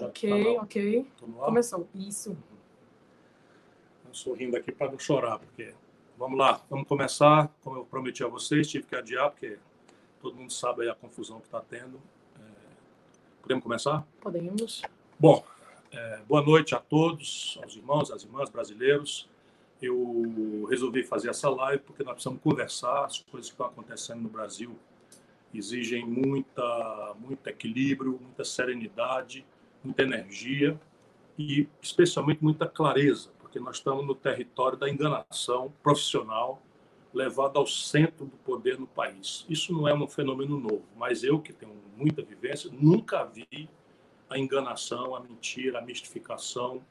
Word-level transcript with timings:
Ok, 0.00 0.54
tá 0.54 0.62
ok. 0.62 1.06
Começou. 1.20 1.88
Isso. 1.94 2.36
sorrindo 4.12 4.56
aqui 4.56 4.72
para 4.72 4.90
não 4.90 4.98
chorar, 4.98 5.38
porque. 5.38 5.74
Vamos 6.18 6.38
lá, 6.38 6.62
vamos 6.70 6.88
começar. 6.88 7.52
Como 7.62 7.76
eu 7.76 7.84
prometi 7.84 8.24
a 8.24 8.26
vocês, 8.26 8.66
tive 8.66 8.86
que 8.86 8.96
adiar, 8.96 9.30
porque 9.30 9.58
todo 10.20 10.34
mundo 10.34 10.50
sabe 10.50 10.88
a 10.88 10.94
confusão 10.94 11.40
que 11.40 11.46
está 11.46 11.60
tendo. 11.60 12.00
É... 12.38 12.42
Podemos 13.42 13.62
começar? 13.62 14.06
Podemos. 14.20 14.80
Bom, 15.18 15.44
é, 15.92 16.20
boa 16.26 16.42
noite 16.42 16.74
a 16.74 16.78
todos, 16.78 17.58
aos 17.62 17.76
irmãos, 17.76 18.10
às 18.10 18.22
irmãs 18.22 18.48
brasileiros. 18.48 19.28
Eu 19.80 20.66
resolvi 20.70 21.02
fazer 21.02 21.28
essa 21.28 21.50
live 21.50 21.82
porque 21.82 22.02
nós 22.02 22.14
precisamos 22.14 22.40
conversar 22.40 23.04
as 23.04 23.18
coisas 23.18 23.50
que 23.50 23.54
estão 23.54 23.66
acontecendo 23.66 24.22
no 24.22 24.30
Brasil 24.30 24.74
exigem 25.58 26.04
muita, 26.04 27.14
muito 27.18 27.46
equilíbrio, 27.46 28.18
muita 28.20 28.44
serenidade, 28.44 29.44
muita 29.86 30.02
energia 30.02 30.78
e 31.38 31.68
especialmente 31.80 32.42
muita 32.42 32.66
clareza, 32.66 33.30
porque 33.38 33.58
nós 33.58 33.76
estamos 33.76 34.06
no 34.06 34.14
território 34.14 34.76
da 34.76 34.88
enganação 34.88 35.72
profissional 35.82 36.62
levada 37.12 37.58
ao 37.58 37.66
centro 37.66 38.26
do 38.26 38.36
poder 38.38 38.78
no 38.78 38.86
país. 38.86 39.46
Isso 39.48 39.72
não 39.72 39.88
é 39.88 39.94
um 39.94 40.06
fenômeno 40.06 40.60
novo, 40.60 40.84
mas 40.96 41.24
eu 41.24 41.40
que 41.40 41.52
tenho 41.52 41.72
muita 41.96 42.22
vivência 42.22 42.70
nunca 42.70 43.24
vi 43.24 43.68
a 44.28 44.38
enganação, 44.38 45.14
a 45.14 45.20
mentira, 45.20 45.78
a 45.78 45.82
mistificação 45.82 46.82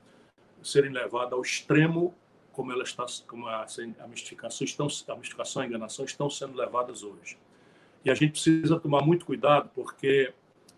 serem 0.64 0.92
levadas 0.92 1.34
ao 1.34 1.42
extremo 1.42 2.16
como 2.52 2.72
ela 2.72 2.84
está, 2.84 3.06
como 3.28 3.48
a, 3.48 3.66
a 4.00 4.08
mistificação 4.08 4.66
estão, 4.66 4.88
a 5.10 5.16
mistificação 5.16 5.62
a 5.62 5.66
enganação 5.66 6.06
estão 6.06 6.30
sendo 6.30 6.58
levadas 6.58 7.04
hoje. 7.04 7.38
E 8.04 8.10
a 8.10 8.16
gente 8.16 8.32
precisa 8.32 8.80
tomar 8.80 9.02
muito 9.02 9.26
cuidado, 9.26 9.70
porque 9.76 10.34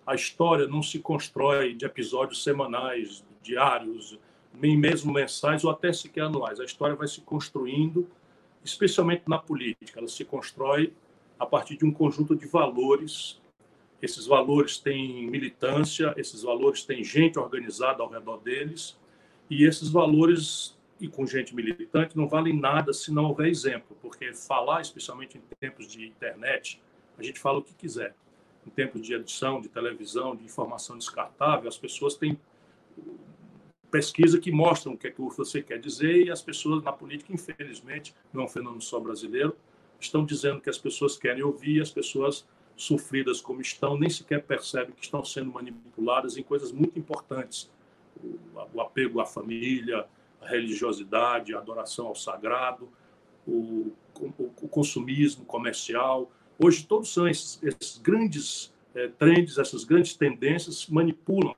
a 0.08 0.16
história 0.16 0.66
não 0.68 0.82
se 0.82 1.00
constrói 1.00 1.74
de 1.74 1.86
episódios 1.86 2.42
semanais, 2.42 3.26
diários, 3.44 4.18
nem 4.54 4.78
mesmo 4.78 5.12
mensais 5.12 5.66
ou 5.66 5.70
até 5.70 5.92
sequer 5.92 6.22
anuais. 6.22 6.62
A 6.62 6.64
história 6.64 6.96
vai 6.96 7.10
se 7.10 7.20
construindo, 7.20 8.08
especialmente 8.64 9.24
na 9.28 9.38
política. 9.38 10.00
Ela 10.00 10.08
se 10.08 10.24
constrói 10.24 10.94
a 11.38 11.46
partir 11.46 11.76
de 11.76 11.86
um 11.86 11.92
conjunto 11.92 12.38
de 12.38 12.48
valores. 12.48 13.42
Esses 14.02 14.26
valores 14.26 14.78
têm 14.78 15.30
militância, 15.30 16.14
esses 16.16 16.42
valores 16.42 16.86
têm 16.86 17.04
gente 17.04 17.38
organizada 17.38 18.02
ao 18.02 18.10
redor 18.10 18.38
deles, 18.38 18.98
e 19.50 19.66
esses 19.66 19.90
valores, 19.90 20.78
e 21.02 21.08
com 21.10 21.26
gente 21.26 21.54
militante, 21.54 22.16
não 22.16 22.30
valem 22.30 22.58
nada 22.58 22.94
se 22.94 23.12
não 23.12 23.26
houver 23.26 23.48
exemplo, 23.48 23.98
porque 24.02 24.34
falar, 24.34 24.82
especialmente 24.82 25.38
em 25.38 25.42
tempos 25.60 25.92
de 25.92 26.06
internet, 26.08 26.82
a 27.18 27.24
gente 27.24 27.40
fala 27.40 27.60
o 27.60 27.64
que 27.64 27.74
quiser. 27.74 28.16
Em 28.68 28.70
tempos 28.70 29.02
de 29.02 29.14
edição, 29.14 29.62
de 29.62 29.70
televisão, 29.70 30.36
de 30.36 30.44
informação 30.44 30.98
descartável, 30.98 31.70
as 31.70 31.78
pessoas 31.78 32.16
têm 32.16 32.38
pesquisa 33.90 34.38
que 34.42 34.52
mostram 34.52 34.94
o 34.94 34.98
que, 34.98 35.08
é 35.08 35.12
que 35.12 35.22
você 35.22 35.64
quer 35.64 35.80
dizer 35.80 36.26
e 36.26 36.30
as 36.30 36.42
pessoas 36.42 36.84
na 36.84 36.92
política, 36.92 37.32
infelizmente, 37.32 38.14
não 38.34 38.42
é 38.42 38.46
um 38.46 38.48
fenômeno 38.50 38.82
só 38.82 39.00
brasileiro, 39.00 39.56
estão 39.98 40.26
dizendo 40.26 40.60
que 40.60 40.70
as 40.70 40.78
pessoas 40.78 41.18
querem 41.18 41.42
ouvir, 41.44 41.82
as 41.82 41.90
pessoas 41.90 42.46
sofridas 42.76 43.40
como 43.40 43.62
estão 43.62 43.98
nem 43.98 44.10
sequer 44.10 44.44
percebem 44.44 44.94
que 44.94 45.06
estão 45.06 45.24
sendo 45.24 45.50
manipuladas 45.50 46.36
em 46.38 46.44
coisas 46.44 46.74
muito 46.74 47.00
importantes. 47.00 47.72
O, 48.74 48.82
apego 48.82 49.22
à 49.22 49.26
família, 49.26 50.06
a 50.42 50.48
religiosidade, 50.48 51.56
a 51.56 51.60
adoração 51.60 52.08
ao 52.08 52.16
sagrado, 52.16 52.90
o, 53.48 53.94
o, 54.20 54.52
o 54.62 54.68
consumismo 54.68 55.46
comercial, 55.46 56.30
Hoje, 56.60 56.86
todos 56.86 57.14
são 57.14 57.28
esses, 57.28 57.62
esses 57.62 57.98
grandes 58.00 58.74
é, 58.96 59.08
trends, 59.08 59.58
essas 59.58 59.84
grandes 59.84 60.16
tendências 60.16 60.88
manipulam 60.88 61.56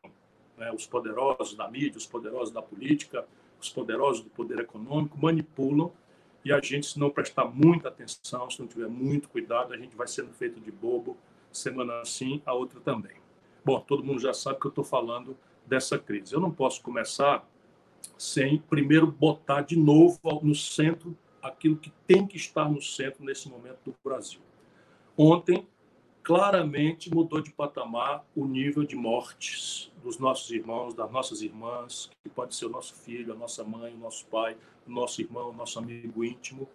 né, 0.57 0.71
os 0.73 0.85
poderosos 0.85 1.55
da 1.55 1.69
mídia, 1.69 1.97
os 1.97 2.05
poderosos 2.05 2.53
da 2.53 2.61
política, 2.61 3.25
os 3.61 3.69
poderosos 3.69 4.23
do 4.23 4.29
poder 4.29 4.59
econômico, 4.59 5.17
manipulam 5.17 5.91
e 6.43 6.51
a 6.51 6.59
gente, 6.61 6.87
se 6.87 6.99
não 6.99 7.09
prestar 7.09 7.45
muita 7.45 7.89
atenção, 7.89 8.49
se 8.49 8.59
não 8.59 8.67
tiver 8.67 8.87
muito 8.87 9.29
cuidado, 9.29 9.73
a 9.73 9.77
gente 9.77 9.95
vai 9.95 10.07
sendo 10.07 10.33
feito 10.33 10.59
de 10.59 10.71
bobo, 10.71 11.17
semana 11.51 12.01
assim, 12.01 12.41
a 12.45 12.53
outra 12.53 12.79
também. 12.79 13.17
Bom, 13.63 13.79
todo 13.81 14.03
mundo 14.03 14.19
já 14.19 14.33
sabe 14.33 14.59
que 14.59 14.65
eu 14.65 14.69
estou 14.69 14.83
falando 14.83 15.37
dessa 15.65 15.97
crise. 15.97 16.33
Eu 16.33 16.39
não 16.39 16.51
posso 16.51 16.81
começar 16.81 17.47
sem 18.17 18.57
primeiro 18.57 19.07
botar 19.07 19.61
de 19.61 19.77
novo 19.77 20.19
no 20.41 20.55
centro 20.55 21.17
aquilo 21.41 21.77
que 21.77 21.91
tem 22.07 22.25
que 22.25 22.37
estar 22.37 22.69
no 22.69 22.81
centro 22.81 23.23
nesse 23.23 23.49
momento 23.49 23.79
do 23.85 23.95
Brasil. 24.03 24.41
Ontem, 25.21 25.67
claramente 26.23 27.13
mudou 27.13 27.41
de 27.41 27.51
patamar 27.51 28.25
o 28.33 28.45
nível 28.45 28.85
de 28.85 28.95
mortes 28.95 29.91
dos 30.01 30.17
nossos 30.17 30.49
irmãos, 30.49 30.93
das 30.93 31.11
nossas 31.11 31.41
irmãs, 31.41 32.09
que 32.23 32.29
pode 32.29 32.55
ser 32.55 32.67
o 32.67 32.69
nosso 32.69 32.95
filho, 32.95 33.33
a 33.33 33.35
nossa 33.35 33.61
mãe, 33.61 33.93
o 33.93 33.97
nosso 33.97 34.25
pai, 34.27 34.55
o 34.87 34.89
nosso 34.89 35.21
irmão, 35.21 35.49
o 35.49 35.53
nosso 35.53 35.77
amigo 35.77 36.23
íntimo, 36.23 36.69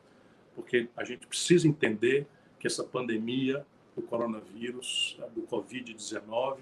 porque 0.54 0.91
a 0.94 1.04
gente 1.04 1.27
precisa 1.27 1.66
entender 1.66 2.27
que 2.60 2.66
essa 2.66 2.84
pandemia 2.84 3.66
do 3.97 4.03
coronavírus, 4.03 5.19
do 5.34 5.41
Covid-19, 5.47 6.59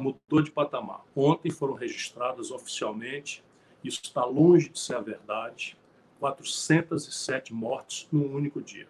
mudou 0.00 0.40
de 0.40 0.50
patamar. 0.50 1.04
Ontem 1.14 1.50
foram 1.50 1.74
registradas 1.74 2.50
oficialmente, 2.50 3.44
isso 3.84 4.00
está 4.02 4.24
longe 4.24 4.70
de 4.70 4.80
ser 4.80 4.96
a 4.96 5.00
verdade, 5.02 5.76
407 6.18 7.52
mortes 7.52 8.08
num 8.10 8.34
único 8.34 8.62
dia. 8.62 8.88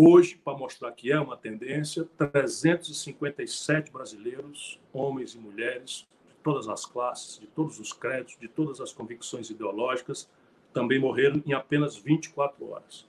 Hoje, 0.00 0.36
para 0.36 0.56
mostrar 0.56 0.92
que 0.92 1.10
é 1.10 1.18
uma 1.18 1.36
tendência, 1.36 2.08
357 2.16 3.90
brasileiros, 3.90 4.78
homens 4.92 5.34
e 5.34 5.38
mulheres, 5.38 6.06
de 6.28 6.36
todas 6.36 6.68
as 6.68 6.86
classes, 6.86 7.40
de 7.40 7.48
todos 7.48 7.80
os 7.80 7.92
créditos, 7.92 8.38
de 8.38 8.46
todas 8.46 8.80
as 8.80 8.92
convicções 8.92 9.50
ideológicas, 9.50 10.30
também 10.72 11.00
morreram 11.00 11.42
em 11.44 11.52
apenas 11.52 11.96
24 11.96 12.70
horas. 12.70 13.08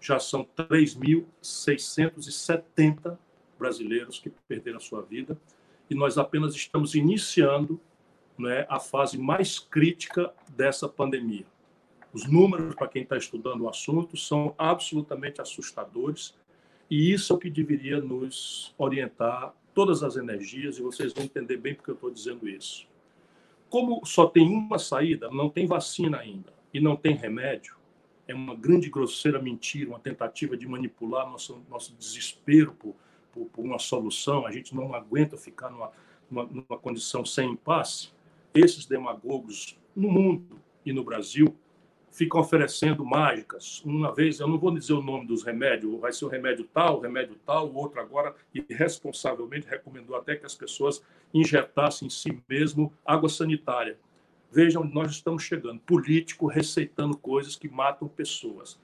Já 0.00 0.18
são 0.18 0.44
3.670 0.56 3.16
brasileiros 3.56 4.18
que 4.18 4.30
perderam 4.48 4.78
a 4.78 4.80
sua 4.80 5.02
vida 5.02 5.40
e 5.88 5.94
nós 5.94 6.18
apenas 6.18 6.52
estamos 6.56 6.96
iniciando 6.96 7.80
né, 8.36 8.66
a 8.68 8.80
fase 8.80 9.16
mais 9.16 9.60
crítica 9.60 10.34
dessa 10.48 10.88
pandemia. 10.88 11.46
Os 12.14 12.26
números, 12.26 12.76
para 12.76 12.86
quem 12.86 13.02
está 13.02 13.16
estudando 13.16 13.62
o 13.62 13.68
assunto, 13.68 14.16
são 14.16 14.54
absolutamente 14.56 15.40
assustadores 15.40 16.34
e 16.88 17.12
isso 17.12 17.32
é 17.32 17.36
o 17.36 17.38
que 17.38 17.50
deveria 17.50 18.00
nos 18.00 18.72
orientar 18.78 19.52
todas 19.74 20.04
as 20.04 20.16
energias, 20.16 20.78
e 20.78 20.82
vocês 20.82 21.12
vão 21.12 21.24
entender 21.24 21.56
bem 21.56 21.74
porque 21.74 21.90
eu 21.90 21.96
estou 21.96 22.10
dizendo 22.10 22.48
isso. 22.48 22.86
Como 23.68 24.06
só 24.06 24.26
tem 24.26 24.46
uma 24.46 24.78
saída, 24.78 25.28
não 25.30 25.50
tem 25.50 25.66
vacina 25.66 26.18
ainda 26.18 26.52
e 26.72 26.80
não 26.80 26.94
tem 26.94 27.16
remédio, 27.16 27.76
é 28.28 28.34
uma 28.34 28.54
grande 28.54 28.88
grosseira 28.88 29.42
mentira, 29.42 29.90
uma 29.90 29.98
tentativa 29.98 30.56
de 30.56 30.68
manipular 30.68 31.28
nosso, 31.28 31.60
nosso 31.68 31.92
desespero 31.96 32.72
por, 32.74 32.94
por, 33.32 33.46
por 33.46 33.64
uma 33.64 33.80
solução. 33.80 34.46
A 34.46 34.52
gente 34.52 34.74
não 34.74 34.94
aguenta 34.94 35.36
ficar 35.36 35.68
numa, 35.68 35.90
numa, 36.30 36.44
numa 36.44 36.78
condição 36.78 37.24
sem 37.24 37.50
impasse. 37.50 38.10
Esses 38.54 38.86
demagogos 38.86 39.76
no 39.96 40.08
mundo 40.08 40.60
e 40.86 40.92
no 40.92 41.02
Brasil 41.02 41.54
ficam 42.14 42.40
oferecendo 42.40 43.04
mágicas. 43.04 43.82
Uma 43.84 44.14
vez, 44.14 44.38
eu 44.38 44.46
não 44.46 44.56
vou 44.56 44.70
dizer 44.70 44.92
o 44.92 45.02
nome 45.02 45.26
dos 45.26 45.42
remédios, 45.42 46.00
vai 46.00 46.12
ser 46.12 46.24
o 46.24 46.28
remédio 46.28 46.64
tal, 46.72 46.98
o 46.98 47.00
remédio 47.00 47.36
tal, 47.44 47.68
o 47.68 47.74
outro 47.74 48.00
agora, 48.00 48.32
irresponsavelmente 48.54 49.66
recomendou 49.66 50.16
até 50.16 50.36
que 50.36 50.46
as 50.46 50.54
pessoas 50.54 51.02
injetassem 51.34 52.06
em 52.06 52.10
si 52.10 52.40
mesmo 52.48 52.92
água 53.04 53.28
sanitária. 53.28 53.98
Vejam 54.48 54.82
onde 54.82 54.94
nós 54.94 55.10
estamos 55.10 55.42
chegando. 55.42 55.80
Político 55.80 56.46
receitando 56.46 57.16
coisas 57.16 57.56
que 57.56 57.68
matam 57.68 58.06
pessoas. 58.06 58.78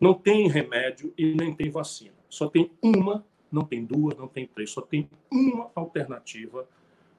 Não 0.00 0.14
tem 0.14 0.46
remédio 0.46 1.12
e 1.18 1.34
nem 1.34 1.52
tem 1.52 1.70
vacina. 1.70 2.14
Só 2.28 2.48
tem 2.48 2.70
uma, 2.80 3.26
não 3.50 3.64
tem 3.64 3.84
duas, 3.84 4.16
não 4.16 4.28
tem 4.28 4.46
três, 4.46 4.70
só 4.70 4.80
tem 4.80 5.10
uma 5.28 5.68
alternativa 5.74 6.64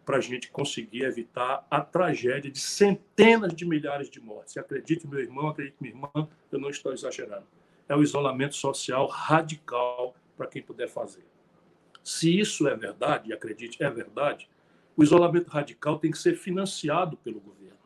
para 0.10 0.18
a 0.18 0.22
gente 0.22 0.50
conseguir 0.50 1.04
evitar 1.04 1.68
a 1.70 1.82
tragédia 1.82 2.50
de 2.50 2.60
centenas 2.60 3.54
de 3.54 3.64
milhares 3.64 4.10
de 4.10 4.20
mortes. 4.20 4.58
Acredite, 4.58 5.08
meu 5.08 5.20
irmão, 5.20 5.50
acredite, 5.50 5.78
minha 5.80 5.94
irmã, 5.94 6.28
eu 6.52 6.60
não 6.60 6.72
estou 6.72 6.92
exagerando. 6.92 7.46
É 7.88 7.96
o 7.96 8.02
isolamento 8.02 8.56
social 8.56 9.06
radical 9.06 10.16
para 10.36 10.48
quem 10.48 10.64
puder 10.64 10.90
fazer. 10.90 11.24
Se 12.04 12.40
isso 12.40 12.68
é 12.68 12.76
verdade, 12.76 13.30
e 13.30 13.34
acredite, 13.34 13.84
é 13.84 13.90
verdade, 13.92 14.50
o 14.98 15.04
isolamento 15.04 15.50
radical 15.50 16.00
tem 16.00 16.10
que 16.10 16.18
ser 16.18 16.36
financiado 16.36 17.16
pelo 17.18 17.40
governo. 17.40 17.78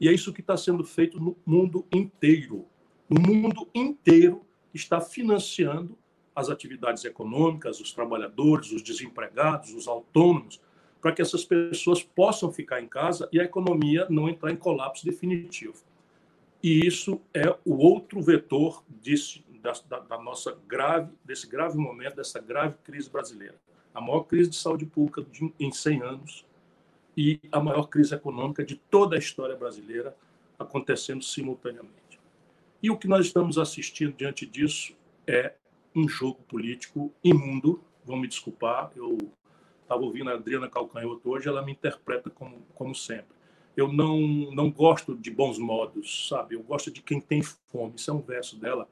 E 0.00 0.08
é 0.08 0.12
isso 0.14 0.32
que 0.32 0.40
está 0.40 0.56
sendo 0.56 0.82
feito 0.82 1.20
no 1.20 1.36
mundo 1.44 1.86
inteiro. 1.92 2.64
O 3.06 3.20
mundo 3.20 3.68
inteiro 3.74 4.46
está 4.72 4.98
financiando 4.98 5.98
as 6.34 6.48
atividades 6.48 7.04
econômicas, 7.04 7.80
os 7.80 7.92
trabalhadores, 7.92 8.72
os 8.72 8.82
desempregados, 8.82 9.74
os 9.74 9.86
autônomos, 9.86 10.58
para 11.00 11.12
que 11.12 11.22
essas 11.22 11.44
pessoas 11.44 12.02
possam 12.02 12.52
ficar 12.52 12.80
em 12.80 12.86
casa 12.86 13.28
e 13.32 13.40
a 13.40 13.44
economia 13.44 14.06
não 14.10 14.28
entrar 14.28 14.50
em 14.52 14.56
colapso 14.56 15.04
definitivo. 15.04 15.82
E 16.62 16.86
isso 16.86 17.20
é 17.32 17.48
o 17.64 17.76
outro 17.76 18.20
vetor 18.20 18.84
desse, 18.88 19.42
da, 19.88 19.98
da, 20.00 20.18
nossa 20.18 20.58
grave, 20.68 21.10
desse 21.24 21.48
grave 21.48 21.78
momento, 21.78 22.16
dessa 22.16 22.38
grave 22.38 22.76
crise 22.84 23.08
brasileira. 23.08 23.56
A 23.94 24.00
maior 24.00 24.24
crise 24.24 24.50
de 24.50 24.56
saúde 24.56 24.84
pública 24.84 25.22
de, 25.22 25.52
em 25.58 25.72
100 25.72 26.02
anos. 26.02 26.46
e 27.16 27.40
a 27.50 27.58
maior 27.60 27.88
crise 27.88 28.14
econômica 28.14 28.64
de 28.64 28.76
toda 28.76 29.16
a 29.16 29.18
história 29.18 29.56
brasileira 29.56 30.16
acontecendo 30.58 31.24
simultaneamente. 31.24 32.20
E 32.82 32.90
o 32.90 32.96
que 32.96 33.08
nós 33.08 33.26
estamos 33.26 33.58
assistindo 33.58 34.14
diante 34.14 34.46
disso 34.46 34.94
é 35.26 35.54
um 35.94 36.08
jogo 36.08 36.40
político 36.44 37.12
imundo. 37.22 37.82
Vão 38.04 38.16
me 38.16 38.28
desculpar, 38.28 38.92
eu 38.96 39.18
estava 39.90 40.04
ouvindo 40.04 40.30
a 40.30 40.34
Adriana 40.34 40.68
Calcanhoto 40.68 41.28
hoje, 41.28 41.48
ela 41.48 41.62
me 41.62 41.72
interpreta 41.72 42.30
como, 42.30 42.64
como 42.76 42.94
sempre. 42.94 43.34
Eu 43.76 43.92
não, 43.92 44.20
não 44.52 44.70
gosto 44.70 45.16
de 45.16 45.32
bons 45.32 45.58
modos, 45.58 46.28
sabe? 46.28 46.54
Eu 46.54 46.62
gosto 46.62 46.92
de 46.92 47.02
quem 47.02 47.20
tem 47.20 47.42
fome. 47.42 47.94
Isso 47.96 48.08
é 48.08 48.14
um 48.14 48.20
verso 48.20 48.56
dela. 48.56 48.88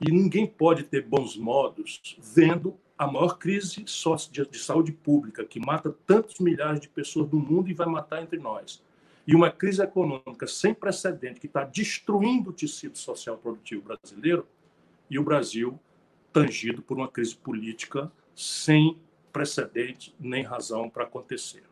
E 0.00 0.10
ninguém 0.10 0.48
pode 0.48 0.82
ter 0.82 1.06
bons 1.06 1.36
modos 1.36 2.16
vendo 2.18 2.76
a 2.98 3.06
maior 3.06 3.38
crise 3.38 3.84
de 3.84 4.58
saúde 4.58 4.92
pública, 4.92 5.44
que 5.44 5.60
mata 5.60 5.94
tantos 6.04 6.40
milhares 6.40 6.80
de 6.80 6.88
pessoas 6.88 7.28
do 7.28 7.38
mundo 7.38 7.70
e 7.70 7.74
vai 7.74 7.86
matar 7.86 8.20
entre 8.20 8.38
nós. 8.38 8.82
E 9.26 9.36
uma 9.36 9.50
crise 9.50 9.82
econômica 9.82 10.48
sem 10.48 10.74
precedente, 10.74 11.38
que 11.38 11.46
está 11.46 11.62
destruindo 11.62 12.50
o 12.50 12.52
tecido 12.52 12.98
social 12.98 13.38
produtivo 13.38 13.82
brasileiro, 13.82 14.46
e 15.08 15.18
o 15.18 15.22
Brasil 15.22 15.78
tangido 16.32 16.82
por 16.82 16.96
uma 16.96 17.08
crise 17.08 17.36
política 17.36 18.10
sem 18.34 18.98
precedente 19.32 20.14
nem 20.18 20.42
razão 20.42 20.88
para 20.88 21.04
acontecer. 21.04 21.62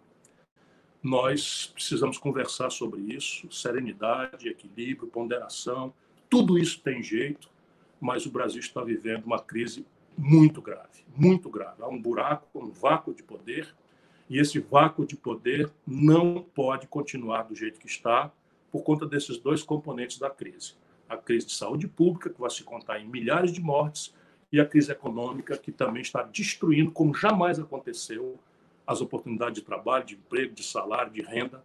Nós 1.03 1.71
precisamos 1.75 2.19
conversar 2.19 2.71
sobre 2.71 3.01
isso, 3.01 3.51
serenidade, 3.53 4.49
equilíbrio, 4.49 5.09
ponderação, 5.09 5.95
tudo 6.29 6.59
isso 6.59 6.81
tem 6.81 7.03
jeito, 7.03 7.49
mas 8.01 8.27
o 8.27 8.31
Brasil 8.31 8.61
está 8.61 8.83
vivendo 8.83 9.25
uma 9.25 9.41
crise 9.41 9.87
muito 10.17 10.61
grave, 10.61 11.05
muito 11.17 11.49
grave. 11.49 11.83
Há 11.83 11.89
um 11.89 12.01
buraco, 12.01 12.47
um 12.55 12.71
vácuo 12.71 13.15
de 13.15 13.23
poder, 13.23 13.75
e 14.29 14.39
esse 14.39 14.59
vácuo 14.59 15.07
de 15.07 15.17
poder 15.17 15.71
não 15.87 16.43
pode 16.55 16.87
continuar 16.87 17.45
do 17.45 17.55
jeito 17.55 17.81
que 17.81 17.87
está 17.87 18.31
por 18.71 18.83
conta 18.83 19.07
desses 19.07 19.39
dois 19.39 19.63
componentes 19.63 20.19
da 20.19 20.29
crise. 20.29 20.75
A 21.09 21.17
crise 21.17 21.47
de 21.47 21.55
saúde 21.55 21.89
pública, 21.89 22.29
que 22.29 22.41
vai 22.41 22.51
se 22.51 22.63
contar 22.63 23.01
em 23.01 23.09
milhares 23.09 23.53
de 23.53 23.61
mortes, 23.61 24.13
e 24.51 24.61
a 24.61 24.67
crise 24.67 24.91
econômica, 24.91 25.57
que 25.57 25.71
também 25.71 26.03
está 26.03 26.23
destruindo, 26.23 26.91
como 26.91 27.15
jamais 27.15 27.59
aconteceu, 27.59 28.39
as 28.87 29.01
oportunidades 29.01 29.57
de 29.57 29.63
trabalho, 29.63 30.05
de 30.05 30.15
emprego, 30.15 30.55
de 30.55 30.63
salário, 30.63 31.13
de 31.13 31.21
renda 31.21 31.63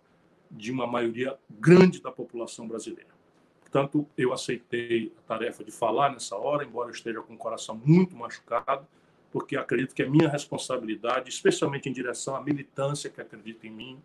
de 0.51 0.71
uma 0.71 0.85
maioria 0.85 1.37
grande 1.49 2.01
da 2.01 2.11
população 2.11 2.67
brasileira. 2.67 3.13
Portanto, 3.61 4.07
eu 4.17 4.33
aceitei 4.33 5.11
a 5.17 5.21
tarefa 5.21 5.63
de 5.63 5.71
falar 5.71 6.11
nessa 6.11 6.35
hora, 6.35 6.63
embora 6.63 6.89
eu 6.89 6.93
esteja 6.93 7.21
com 7.21 7.33
o 7.33 7.37
coração 7.37 7.81
muito 7.83 8.15
machucado, 8.15 8.85
porque 9.31 9.57
acredito 9.57 9.95
que 9.95 10.03
é 10.03 10.07
minha 10.07 10.29
responsabilidade, 10.29 11.29
especialmente 11.29 11.89
em 11.89 11.93
direção 11.93 12.35
à 12.35 12.43
militância 12.43 13.09
que 13.09 13.19
acredita 13.19 13.65
em 13.65 13.71
mim. 13.71 13.99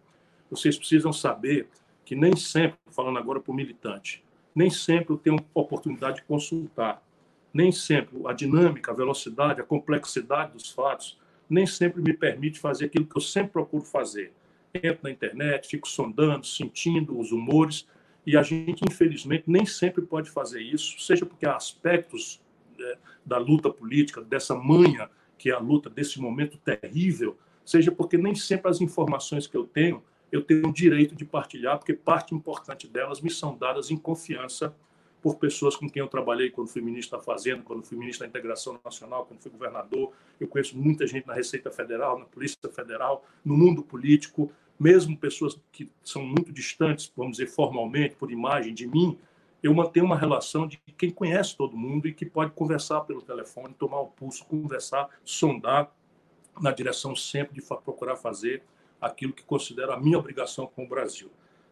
Vocês 0.50 0.78
precisam 0.78 1.12
saber 1.12 1.68
que 2.02 2.14
nem 2.16 2.34
sempre, 2.34 2.78
falando 2.90 3.18
agora 3.18 3.40
para 3.40 3.52
o 3.52 3.54
militante, 3.54 4.24
nem 4.54 4.70
sempre 4.70 5.12
eu 5.12 5.18
tenho 5.18 5.44
oportunidade 5.52 6.16
de 6.16 6.22
consultar 6.22 7.02
nem 7.52 7.72
sempre 7.72 8.18
a 8.26 8.32
dinâmica, 8.32 8.90
a 8.90 8.94
velocidade, 8.94 9.60
a 9.60 9.64
complexidade 9.64 10.52
dos 10.52 10.70
fatos, 10.70 11.18
nem 11.48 11.66
sempre 11.66 12.02
me 12.02 12.12
permite 12.12 12.58
fazer 12.58 12.86
aquilo 12.86 13.06
que 13.06 13.16
eu 13.16 13.22
sempre 13.22 13.52
procuro 13.52 13.84
fazer. 13.84 14.32
Entro 14.74 15.00
na 15.02 15.10
internet, 15.10 15.66
fico 15.66 15.88
sondando, 15.88 16.46
sentindo 16.46 17.18
os 17.18 17.32
humores, 17.32 17.86
e 18.26 18.36
a 18.36 18.42
gente, 18.42 18.82
infelizmente, 18.86 19.44
nem 19.46 19.64
sempre 19.64 20.02
pode 20.02 20.30
fazer 20.30 20.60
isso, 20.60 21.00
seja 21.00 21.24
porque 21.24 21.46
há 21.46 21.56
aspectos 21.56 22.40
é, 22.78 22.98
da 23.24 23.38
luta 23.38 23.70
política, 23.70 24.20
dessa 24.20 24.54
manha 24.54 25.08
que 25.38 25.50
é 25.50 25.54
a 25.54 25.58
luta 25.58 25.88
desse 25.88 26.20
momento 26.20 26.58
terrível, 26.58 27.38
seja 27.64 27.92
porque 27.92 28.18
nem 28.18 28.34
sempre 28.34 28.70
as 28.70 28.80
informações 28.80 29.46
que 29.46 29.56
eu 29.56 29.64
tenho, 29.64 30.02
eu 30.30 30.42
tenho 30.42 30.68
o 30.68 30.72
direito 30.72 31.14
de 31.14 31.24
partilhar, 31.24 31.78
porque 31.78 31.94
parte 31.94 32.34
importante 32.34 32.86
delas 32.86 33.20
me 33.20 33.30
são 33.30 33.56
dadas 33.56 33.90
em 33.90 33.96
confiança 33.96 34.74
por 35.28 35.36
pessoas 35.36 35.76
com 35.76 35.88
quem 35.90 36.00
eu 36.00 36.08
trabalhei 36.08 36.50
quando 36.50 36.68
fui 36.68 36.80
ministro 36.80 37.18
da 37.18 37.22
Fazenda, 37.22 37.62
quando 37.62 37.82
fui 37.82 37.98
ministro 37.98 38.24
da 38.24 38.28
Integração 38.30 38.80
Nacional, 38.82 39.26
quando 39.26 39.40
fui 39.40 39.50
governador. 39.50 40.12
Eu 40.40 40.48
conheço 40.48 40.76
muita 40.78 41.06
gente 41.06 41.26
na 41.26 41.34
Receita 41.34 41.70
Federal, 41.70 42.18
na 42.18 42.24
Polícia 42.24 42.58
Federal, 42.70 43.26
no 43.44 43.54
mundo 43.54 43.82
político, 43.82 44.50
mesmo 44.80 45.16
pessoas 45.18 45.60
que 45.70 45.90
são 46.02 46.24
muito 46.24 46.50
distantes, 46.50 47.12
vamos 47.14 47.36
dizer, 47.36 47.48
formalmente, 47.48 48.14
por 48.14 48.30
imagem 48.30 48.72
de 48.72 48.86
mim, 48.86 49.18
eu 49.62 49.74
mantenho 49.74 50.06
uma 50.06 50.16
relação 50.16 50.66
de 50.66 50.80
quem 50.96 51.10
conhece 51.10 51.54
todo 51.56 51.76
mundo 51.76 52.08
e 52.08 52.14
que 52.14 52.24
pode 52.24 52.52
conversar 52.52 53.02
pelo 53.02 53.20
telefone, 53.20 53.74
tomar 53.74 54.00
o 54.00 54.06
pulso, 54.06 54.46
conversar, 54.46 55.10
sondar 55.24 55.92
na 56.58 56.70
direção 56.70 57.14
sempre 57.14 57.60
de 57.60 57.62
procurar 57.62 58.16
fazer 58.16 58.62
aquilo 58.98 59.34
que 59.34 59.42
considero 59.42 59.92
a 59.92 60.00
minha 60.00 60.18
obrigação 60.18 60.66
com 60.66 60.84
o 60.84 60.88
Brasil. 60.88 61.30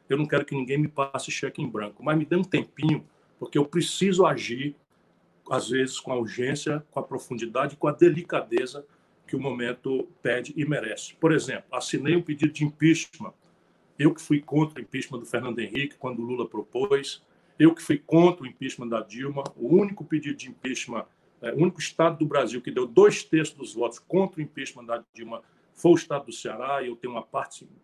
Eu 0.08 0.18
não 0.18 0.26
quero 0.26 0.44
que 0.44 0.54
ninguém 0.54 0.78
me 0.78 0.88
passe 0.88 1.30
cheque 1.30 1.62
em 1.62 1.68
branco, 1.68 2.02
mas 2.02 2.18
me 2.18 2.24
dê 2.24 2.36
um 2.36 2.44
tempinho 2.44 3.04
porque 3.38 3.58
eu 3.58 3.64
preciso 3.64 4.26
agir, 4.26 4.74
às 5.50 5.68
vezes, 5.68 6.00
com 6.00 6.12
a 6.12 6.16
urgência, 6.16 6.84
com 6.90 7.00
a 7.00 7.02
profundidade, 7.02 7.76
com 7.76 7.88
a 7.88 7.92
delicadeza 7.92 8.84
que 9.26 9.36
o 9.36 9.40
momento 9.40 10.08
pede 10.22 10.52
e 10.56 10.64
merece. 10.64 11.14
Por 11.14 11.32
exemplo, 11.32 11.64
assinei 11.72 12.16
um 12.16 12.22
pedido 12.22 12.52
de 12.52 12.64
impeachment. 12.64 13.32
Eu 13.98 14.14
que 14.14 14.20
fui 14.20 14.40
contra 14.40 14.78
o 14.78 14.82
impeachment 14.82 15.18
do 15.18 15.26
Fernando 15.26 15.58
Henrique 15.58 15.96
quando 15.98 16.20
o 16.20 16.24
Lula 16.24 16.48
propôs, 16.48 17.22
eu 17.58 17.74
que 17.74 17.82
fui 17.82 17.98
contra 17.98 18.44
o 18.44 18.46
impeachment 18.46 18.88
da 18.88 19.00
Dilma, 19.00 19.42
o 19.56 19.74
único 19.74 20.04
pedido 20.04 20.36
de 20.36 20.48
impeachment, 20.48 21.06
é, 21.40 21.52
o 21.52 21.56
único 21.56 21.80
estado 21.80 22.18
do 22.18 22.26
Brasil 22.26 22.60
que 22.60 22.70
deu 22.70 22.86
dois 22.86 23.24
terços 23.24 23.54
dos 23.54 23.74
votos 23.74 23.98
contra 23.98 24.40
o 24.40 24.42
impeachment 24.42 24.84
da 24.84 25.02
Dilma 25.14 25.42
foi 25.74 25.92
o 25.92 25.94
estado 25.94 26.26
do 26.26 26.32
Ceará, 26.32 26.82
e 26.82 26.88
eu 26.88 26.96
tenho 26.96 27.12
uma 27.12 27.26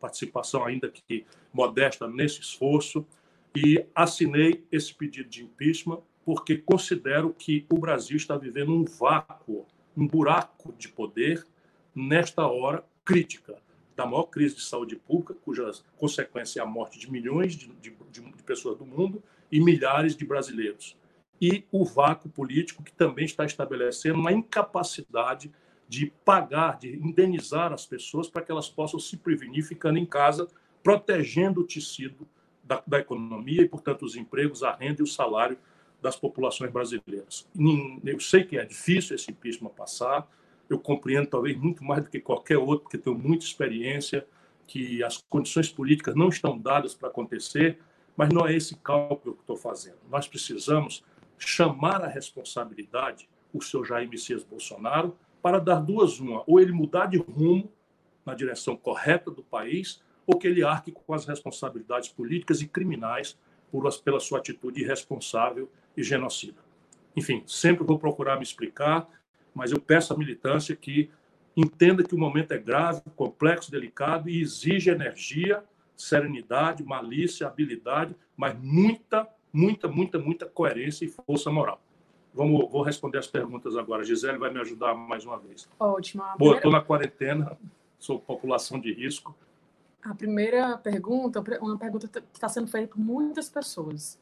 participação 0.00 0.64
ainda 0.64 0.90
que 0.90 1.26
modesta 1.52 2.08
nesse 2.08 2.40
esforço 2.40 3.06
e 3.54 3.84
assinei 3.94 4.64
esse 4.70 4.94
pedido 4.94 5.28
de 5.28 5.42
impeachment 5.42 6.00
porque 6.24 6.56
considero 6.56 7.32
que 7.32 7.66
o 7.68 7.78
Brasil 7.78 8.16
está 8.16 8.36
vivendo 8.36 8.72
um 8.72 8.84
vácuo, 8.84 9.66
um 9.96 10.06
buraco 10.06 10.72
de 10.78 10.88
poder 10.88 11.46
nesta 11.94 12.46
hora 12.46 12.84
crítica 13.04 13.58
da 13.94 14.06
maior 14.06 14.24
crise 14.24 14.56
de 14.56 14.62
saúde 14.62 14.96
pública, 14.96 15.34
cuja 15.34 15.70
consequência 15.96 16.60
é 16.60 16.62
a 16.62 16.66
morte 16.66 16.98
de 16.98 17.10
milhões 17.10 17.54
de, 17.54 17.68
de, 17.74 17.90
de 18.10 18.42
pessoas 18.44 18.78
do 18.78 18.86
mundo 18.86 19.22
e 19.50 19.60
milhares 19.60 20.16
de 20.16 20.24
brasileiros. 20.24 20.96
E 21.40 21.64
o 21.70 21.84
vácuo 21.84 22.30
político 22.30 22.82
que 22.82 22.92
também 22.92 23.24
está 23.24 23.44
estabelecendo 23.44 24.18
uma 24.18 24.32
incapacidade 24.32 25.52
de 25.88 26.06
pagar, 26.24 26.78
de 26.78 26.96
indenizar 26.96 27.72
as 27.72 27.84
pessoas 27.84 28.30
para 28.30 28.42
que 28.42 28.50
elas 28.50 28.68
possam 28.68 28.98
se 28.98 29.16
prevenir 29.16 29.62
ficando 29.62 29.98
em 29.98 30.06
casa, 30.06 30.48
protegendo 30.82 31.60
o 31.60 31.66
tecido 31.66 32.26
da, 32.72 32.82
da 32.86 32.98
economia 32.98 33.62
e, 33.62 33.68
portanto, 33.68 34.02
os 34.04 34.16
empregos, 34.16 34.62
a 34.62 34.72
renda 34.72 35.00
e 35.00 35.02
o 35.02 35.06
salário 35.06 35.58
das 36.00 36.16
populações 36.16 36.72
brasileiras. 36.72 37.46
Eu 38.04 38.18
sei 38.18 38.44
que 38.44 38.56
é 38.58 38.64
difícil 38.64 39.14
esse 39.14 39.30
impeachment 39.30 39.70
passar, 39.70 40.28
eu 40.68 40.78
compreendo 40.78 41.26
talvez 41.26 41.56
muito 41.56 41.84
mais 41.84 42.02
do 42.02 42.10
que 42.10 42.18
qualquer 42.18 42.56
outro, 42.56 42.84
porque 42.84 42.98
tenho 42.98 43.16
muita 43.16 43.44
experiência, 43.44 44.26
que 44.66 45.02
as 45.04 45.18
condições 45.28 45.70
políticas 45.70 46.14
não 46.14 46.28
estão 46.28 46.58
dadas 46.58 46.94
para 46.94 47.08
acontecer, 47.08 47.78
mas 48.16 48.30
não 48.30 48.46
é 48.46 48.54
esse 48.54 48.76
cálculo 48.76 49.34
que 49.34 49.42
estou 49.42 49.56
fazendo. 49.56 49.98
Nós 50.10 50.26
precisamos 50.26 51.04
chamar 51.38 52.02
a 52.02 52.08
responsabilidade 52.08 53.28
o 53.52 53.60
senhor 53.60 53.84
Jair 53.84 54.08
Messias 54.08 54.42
Bolsonaro 54.42 55.16
para 55.42 55.58
dar 55.58 55.80
duas 55.80 56.18
uma, 56.18 56.42
ou 56.46 56.58
ele 56.58 56.72
mudar 56.72 57.06
de 57.06 57.18
rumo 57.18 57.70
na 58.24 58.34
direção 58.34 58.76
correta 58.76 59.30
do 59.30 59.42
país, 59.42 60.00
ou 60.26 60.38
que 60.38 60.46
ele 60.46 60.62
arque 60.62 60.92
com 60.92 61.14
as 61.14 61.26
responsabilidades 61.26 62.08
políticas 62.08 62.60
e 62.60 62.68
criminais 62.68 63.38
por, 63.70 63.88
pela 64.02 64.20
sua 64.20 64.38
atitude 64.38 64.82
irresponsável 64.82 65.70
e 65.96 66.02
genocida. 66.02 66.60
Enfim, 67.16 67.42
sempre 67.46 67.84
vou 67.84 67.98
procurar 67.98 68.36
me 68.36 68.42
explicar, 68.42 69.08
mas 69.54 69.72
eu 69.72 69.80
peço 69.80 70.12
à 70.12 70.16
militância 70.16 70.74
que 70.74 71.10
entenda 71.56 72.02
que 72.02 72.14
o 72.14 72.18
momento 72.18 72.52
é 72.52 72.58
grave, 72.58 73.02
complexo, 73.14 73.70
delicado 73.70 74.28
e 74.28 74.40
exige 74.40 74.90
energia, 74.90 75.62
serenidade, 75.96 76.82
malícia, 76.82 77.46
habilidade, 77.46 78.16
mas 78.36 78.56
muita, 78.58 79.28
muita, 79.52 79.88
muita, 79.88 80.18
muita 80.18 80.46
coerência 80.46 81.04
e 81.04 81.08
força 81.08 81.50
moral. 81.50 81.80
Vamos, 82.34 82.70
vou 82.70 82.82
responder 82.82 83.18
as 83.18 83.26
perguntas 83.26 83.76
agora. 83.76 84.02
Gisele 84.02 84.38
vai 84.38 84.50
me 84.50 84.58
ajudar 84.60 84.94
mais 84.94 85.24
uma 85.26 85.38
vez. 85.38 85.68
Ótimo. 85.78 86.24
Boa, 86.38 86.56
estou 86.56 86.72
na 86.72 86.80
quarentena, 86.80 87.58
sou 87.98 88.18
população 88.18 88.80
de 88.80 88.92
risco, 88.92 89.36
a 90.02 90.14
primeira 90.14 90.76
pergunta, 90.76 91.42
uma 91.60 91.78
pergunta 91.78 92.08
que 92.08 92.20
está 92.32 92.48
sendo 92.48 92.66
feita 92.66 92.88
por 92.88 92.98
muitas 92.98 93.48
pessoas. 93.48 94.18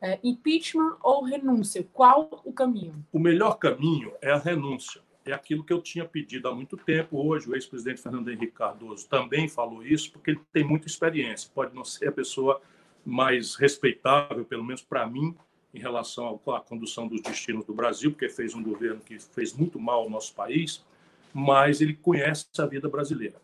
É, 0.00 0.18
impeachment 0.22 0.96
ou 1.02 1.24
renúncia? 1.24 1.86
Qual 1.92 2.42
o 2.44 2.52
caminho? 2.52 2.94
O 3.10 3.18
melhor 3.18 3.54
caminho 3.54 4.12
é 4.20 4.30
a 4.30 4.38
renúncia. 4.38 5.00
É 5.24 5.32
aquilo 5.32 5.64
que 5.64 5.72
eu 5.72 5.80
tinha 5.80 6.04
pedido 6.04 6.46
há 6.46 6.54
muito 6.54 6.76
tempo. 6.76 7.26
Hoje, 7.26 7.48
o 7.48 7.54
ex-presidente 7.54 8.02
Fernando 8.02 8.30
Henrique 8.30 8.52
Cardoso 8.52 9.08
também 9.08 9.48
falou 9.48 9.82
isso, 9.82 10.12
porque 10.12 10.32
ele 10.32 10.40
tem 10.52 10.62
muita 10.62 10.86
experiência. 10.86 11.50
Pode 11.54 11.74
não 11.74 11.84
ser 11.84 12.08
a 12.08 12.12
pessoa 12.12 12.60
mais 13.04 13.54
respeitável, 13.54 14.44
pelo 14.44 14.62
menos 14.62 14.82
para 14.82 15.06
mim, 15.06 15.34
em 15.72 15.78
relação 15.78 16.38
à 16.48 16.60
condução 16.60 17.08
dos 17.08 17.22
destinos 17.22 17.64
do 17.64 17.72
Brasil, 17.72 18.10
porque 18.10 18.28
fez 18.28 18.54
um 18.54 18.62
governo 18.62 19.00
que 19.00 19.18
fez 19.18 19.54
muito 19.54 19.80
mal 19.80 20.02
ao 20.02 20.10
nosso 20.10 20.34
país, 20.34 20.84
mas 21.32 21.80
ele 21.80 21.94
conhece 21.94 22.46
a 22.58 22.66
vida 22.66 22.88
brasileira. 22.88 23.36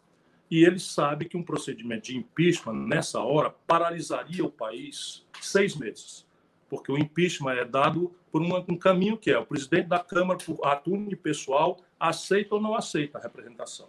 E 0.50 0.64
ele 0.64 0.80
sabe 0.80 1.26
que 1.26 1.36
um 1.36 1.42
procedimento 1.42 2.06
de 2.06 2.16
impeachment, 2.16 2.74
nessa 2.74 3.20
hora, 3.20 3.54
paralisaria 3.66 4.44
o 4.44 4.50
país 4.50 5.24
seis 5.40 5.76
meses. 5.76 6.26
Porque 6.68 6.90
o 6.90 6.98
impeachment 6.98 7.52
é 7.52 7.64
dado 7.64 8.12
por 8.32 8.42
um, 8.42 8.56
um 8.68 8.76
caminho 8.76 9.16
que 9.16 9.30
é 9.30 9.38
o 9.38 9.46
presidente 9.46 9.86
da 9.86 10.00
Câmara, 10.00 10.38
por 10.44 10.58
ato 10.66 10.90
pessoal, 11.22 11.76
aceita 11.98 12.56
ou 12.56 12.60
não 12.60 12.74
aceita 12.74 13.18
a 13.18 13.20
representação. 13.20 13.88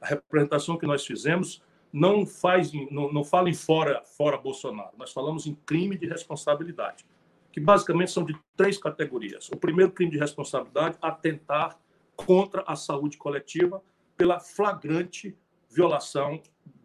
A 0.00 0.06
representação 0.06 0.78
que 0.78 0.86
nós 0.86 1.04
fizemos 1.04 1.62
não 1.92 2.24
faz, 2.24 2.72
não, 2.90 3.12
não 3.12 3.22
fala 3.22 3.50
em 3.50 3.54
fora, 3.54 4.02
fora 4.02 4.38
Bolsonaro. 4.38 4.92
Nós 4.96 5.12
falamos 5.12 5.46
em 5.46 5.54
crime 5.66 5.96
de 5.98 6.06
responsabilidade, 6.06 7.04
que 7.52 7.60
basicamente 7.60 8.10
são 8.10 8.24
de 8.24 8.34
três 8.56 8.78
categorias. 8.78 9.50
O 9.50 9.56
primeiro 9.56 9.92
crime 9.92 10.10
de 10.10 10.18
responsabilidade, 10.18 10.96
atentar 11.02 11.78
contra 12.16 12.62
a 12.66 12.76
saúde 12.76 13.18
coletiva 13.18 13.82
pela 14.16 14.40
flagrante 14.40 15.36
violação 15.72 16.40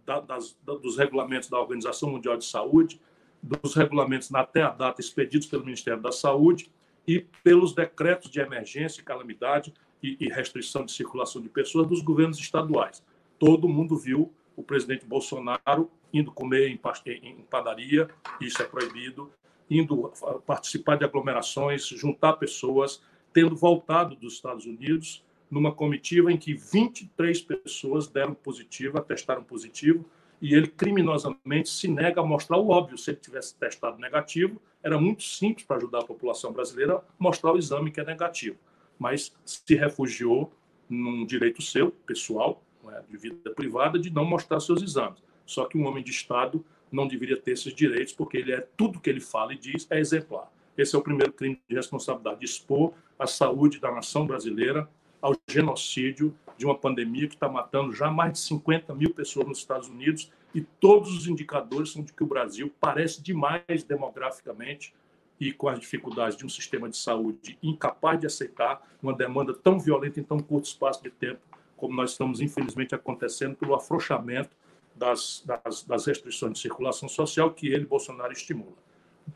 da, 0.06 0.20
das, 0.20 0.58
da, 0.64 0.74
dos 0.76 0.98
regulamentos 0.98 1.50
da 1.50 1.60
Organização 1.60 2.10
Mundial 2.10 2.38
de 2.38 2.46
Saúde, 2.46 3.00
dos 3.44 3.76
regulamentos 3.76 4.34
até 4.34 4.64
a 4.64 4.70
data 4.70 5.02
expedidos 5.02 5.48
pelo 5.48 5.66
Ministério 5.66 6.02
da 6.02 6.12
Saúde 6.12 6.72
e 7.08 7.26
pelos 7.44 7.74
decretos 7.74 8.32
de 8.32 8.40
emergência, 8.40 9.04
calamidade 9.04 9.74
e, 10.02 10.18
e 10.20 10.30
restrição 10.30 10.86
de 10.86 10.92
circulação 10.92 11.42
de 11.42 11.50
pessoas 11.50 11.88
dos 11.88 12.02
governos 12.02 12.40
estaduais. 12.40 13.04
Todo 13.38 13.68
mundo 13.68 13.96
viu 13.98 14.34
o 14.56 14.64
presidente 14.64 15.06
Bolsonaro 15.06 15.92
indo 16.12 16.32
comer 16.32 16.70
em, 16.70 16.80
em 17.24 17.42
padaria, 17.50 18.10
isso 18.42 18.62
é 18.62 18.66
proibido, 18.66 19.32
indo 19.70 20.12
participar 20.46 20.96
de 20.96 21.04
aglomerações, 21.04 21.86
juntar 21.86 22.34
pessoas, 22.34 23.02
tendo 23.34 23.56
voltado 23.56 24.16
dos 24.16 24.34
Estados 24.34 24.66
Unidos 24.66 25.24
numa 25.50 25.72
comitiva 25.72 26.32
em 26.32 26.38
que 26.38 26.54
23 26.54 27.42
pessoas 27.42 28.08
deram 28.08 28.34
positivo, 28.34 28.98
atestaram 28.98 29.44
positivo, 29.44 30.06
e 30.42 30.54
ele 30.54 30.68
criminosamente 30.68 31.70
se 31.70 31.88
nega 31.88 32.22
a 32.22 32.26
mostrar 32.26 32.58
o 32.58 32.70
óbvio. 32.70 32.98
Se 32.98 33.12
ele 33.12 33.18
tivesse 33.18 33.56
testado 33.56 33.98
negativo, 33.98 34.62
era 34.84 35.00
muito 35.00 35.24
simples 35.24 35.66
para 35.66 35.78
ajudar 35.78 36.00
a 36.00 36.06
população 36.06 36.52
brasileira 36.52 37.04
mostrar 37.18 37.54
o 37.54 37.58
exame 37.58 37.92
que 37.92 38.00
é 38.00 38.06
negativo. 38.06 38.58
Mas 39.00 39.34
se 39.46 39.76
refugiou 39.76 40.52
num 40.90 41.26
direito 41.26 41.62
seu, 41.62 41.92
pessoal, 41.92 42.64
é, 42.90 43.02
de 43.10 43.18
vida 43.18 43.52
privada, 43.52 44.00
de 44.00 44.10
não 44.10 44.26
mostrar 44.26 44.60
seus 44.60 44.82
exames. 44.82 45.22
Só 45.46 45.66
que 45.66 45.78
um 45.78 45.86
homem 45.86 46.04
de 46.04 46.12
Estado 46.12 46.64
não 46.92 47.08
deveria 47.08 47.38
ter 47.38 47.52
esses 47.52 47.74
direitos, 47.74 48.14
porque 48.14 48.38
ele 48.38 48.54
é 48.54 48.62
tudo 48.78 49.00
que 49.00 49.10
ele 49.10 49.20
fala 49.20 49.54
e 49.54 49.58
diz 49.58 49.88
é 49.90 50.00
exemplar. 50.00 50.52
Esse 50.78 50.96
é 50.96 51.00
o 51.00 51.02
primeiro 51.02 51.34
crime 51.34 51.60
de 51.68 51.76
responsabilidade, 51.76 52.46
expor 52.46 52.94
a 53.18 53.26
saúde 53.26 53.80
da 53.80 53.92
nação 53.92 54.28
brasileira 54.28 54.88
ao 55.22 55.36
genocídio 55.48 56.36
de 56.58 56.66
uma 56.66 56.78
pandemia 56.78 57.28
que 57.28 57.36
está 57.36 57.48
matando 57.48 57.94
já 57.94 58.10
mais 58.10 58.34
de 58.34 58.40
50 58.40 58.94
mil 58.96 59.14
pessoas 59.14 59.48
nos 59.48 59.60
Estados 59.60 59.88
Unidos 59.88 60.32
e 60.54 60.62
todos 60.62 61.16
os 61.16 61.28
indicadores 61.28 61.92
são 61.92 62.04
de 62.04 62.14
que 62.14 62.24
o 62.24 62.28
Brasil 62.28 62.74
parece 62.80 63.22
demais 63.22 63.84
demograficamente 63.88 64.94
e 65.40 65.52
com 65.54 65.70
as 65.70 65.80
dificuldades 65.80 66.38
de 66.38 66.46
um 66.46 66.50
sistema 66.50 66.90
de 66.90 66.98
saúde 66.98 67.58
incapaz 67.62 68.20
de 68.20 68.26
aceitar 68.26 68.82
uma 69.02 69.14
demanda 69.14 69.54
tão 69.54 69.80
violenta 69.80 70.20
em 70.20 70.24
tão 70.24 70.40
curto 70.40 70.66
espaço 70.66 71.04
de 71.04 71.12
tempo 71.12 71.42
como 71.78 71.96
nós 71.96 72.12
estamos 72.12 72.42
infelizmente 72.42 72.96
acontecendo 72.96 73.56
pelo 73.56 73.76
afrouxamento 73.76 74.50
das, 74.96 75.44
das, 75.46 75.84
das 75.84 76.06
restrições 76.08 76.54
de 76.54 76.60
circulação 76.60 77.08
social 77.08 77.54
que 77.54 77.68
ele, 77.68 77.86
Bolsonaro, 77.86 78.34
estimula. 78.34 78.74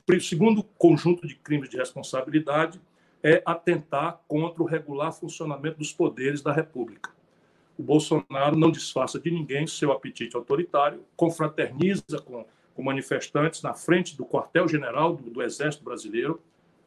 O 0.09 0.19
segundo 0.19 0.63
conjunto 0.63 1.27
de 1.27 1.35
crimes 1.35 1.69
de 1.69 1.77
responsabilidade 1.77 2.81
é 3.23 3.41
atentar 3.45 4.19
contra 4.27 4.63
o 4.63 4.65
regular 4.65 5.11
funcionamento 5.11 5.77
dos 5.77 5.93
poderes 5.93 6.41
da 6.41 6.51
República. 6.51 7.11
O 7.77 7.83
Bolsonaro 7.83 8.55
não 8.55 8.71
disfarça 8.71 9.19
de 9.19 9.31
ninguém 9.31 9.65
seu 9.65 9.91
apetite 9.91 10.35
autoritário, 10.35 11.03
confraterniza 11.15 12.19
com, 12.23 12.45
com 12.75 12.83
manifestantes 12.83 13.61
na 13.61 13.73
frente 13.73 14.15
do 14.15 14.25
quartel-general 14.25 15.15
do, 15.15 15.29
do 15.29 15.41
Exército 15.41 15.83
Brasileiro, 15.83 16.41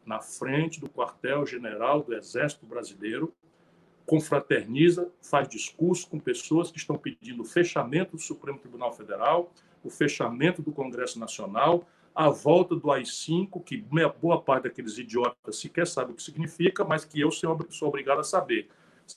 na 0.05 0.21
frente 0.21 0.81
do 0.81 0.89
quartel-general 0.89 2.03
do 2.03 2.15
Exército 2.15 2.67
Brasileiro, 2.67 3.33
confraterniza, 4.07 5.11
faz 5.23 5.49
discurso 5.49 6.09
com 6.09 6.19
pessoas 6.19 6.71
que 6.71 6.79
estão 6.79 6.97
pedindo 6.97 7.43
o 7.43 7.47
fechamento 7.47 8.13
do 8.13 8.23
Supremo 8.23 8.59
Tribunal 8.59 8.93
Federal, 8.93 9.51
o 9.83 9.91
fechamento 9.91 10.63
do 10.63 10.73
Congresso 10.73 11.19
Nacional, 11.19 11.89
a 12.15 12.29
volta 12.29 12.77
do 12.77 12.93
AI-5, 12.93 13.63
que 13.65 13.85
boa 14.23 14.41
parte 14.41 14.65
daqueles 14.65 14.97
idiotas 14.99 15.59
sequer 15.59 15.87
sabe 15.87 16.13
o 16.13 16.15
que 16.15 16.23
significa, 16.23 16.85
mas 16.85 17.05
que 17.05 17.21
eu 17.21 17.31
sou 17.31 17.59
obrigado 17.83 18.21
a 18.21 18.25
saber. 18.25 18.69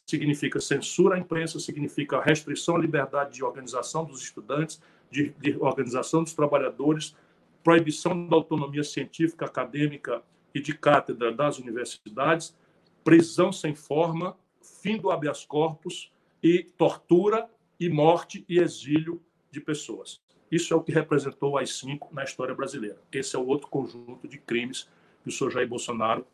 Significa 0.05 0.59
censura 0.59 1.15
à 1.15 1.19
imprensa, 1.19 1.59
significa 1.59 2.19
restrição 2.19 2.75
à 2.75 2.79
liberdade 2.79 3.35
de 3.35 3.43
organização 3.43 4.03
dos 4.03 4.23
estudantes, 4.23 4.81
de, 5.11 5.29
de 5.39 5.55
organização 5.57 6.23
dos 6.23 6.33
trabalhadores, 6.33 7.15
proibição 7.63 8.27
da 8.27 8.35
autonomia 8.35 8.83
científica, 8.83 9.45
acadêmica 9.45 10.23
e 10.53 10.59
de 10.59 10.73
cátedra 10.73 11.31
das 11.31 11.59
universidades, 11.59 12.55
prisão 13.03 13.51
sem 13.51 13.75
forma, 13.75 14.35
fim 14.81 14.97
do 14.97 15.11
habeas 15.11 15.45
corpus 15.45 16.11
e 16.41 16.63
tortura 16.77 17.47
e 17.79 17.89
morte 17.89 18.43
e 18.49 18.59
exílio 18.59 19.21
de 19.51 19.61
pessoas. 19.61 20.19
Isso 20.51 20.73
é 20.73 20.77
o 20.77 20.81
que 20.81 20.91
representou 20.91 21.51
o 21.51 21.57
AI-5 21.57 22.07
na 22.11 22.23
história 22.23 22.55
brasileira. 22.55 22.97
Esse 23.11 23.35
é 23.35 23.39
o 23.39 23.45
outro 23.45 23.67
conjunto 23.67 24.27
de 24.27 24.37
crimes 24.37 24.89
que 25.23 25.29
o 25.29 25.31
senhor 25.31 25.51
Jair 25.51 25.67
Bolsonaro 25.67 26.25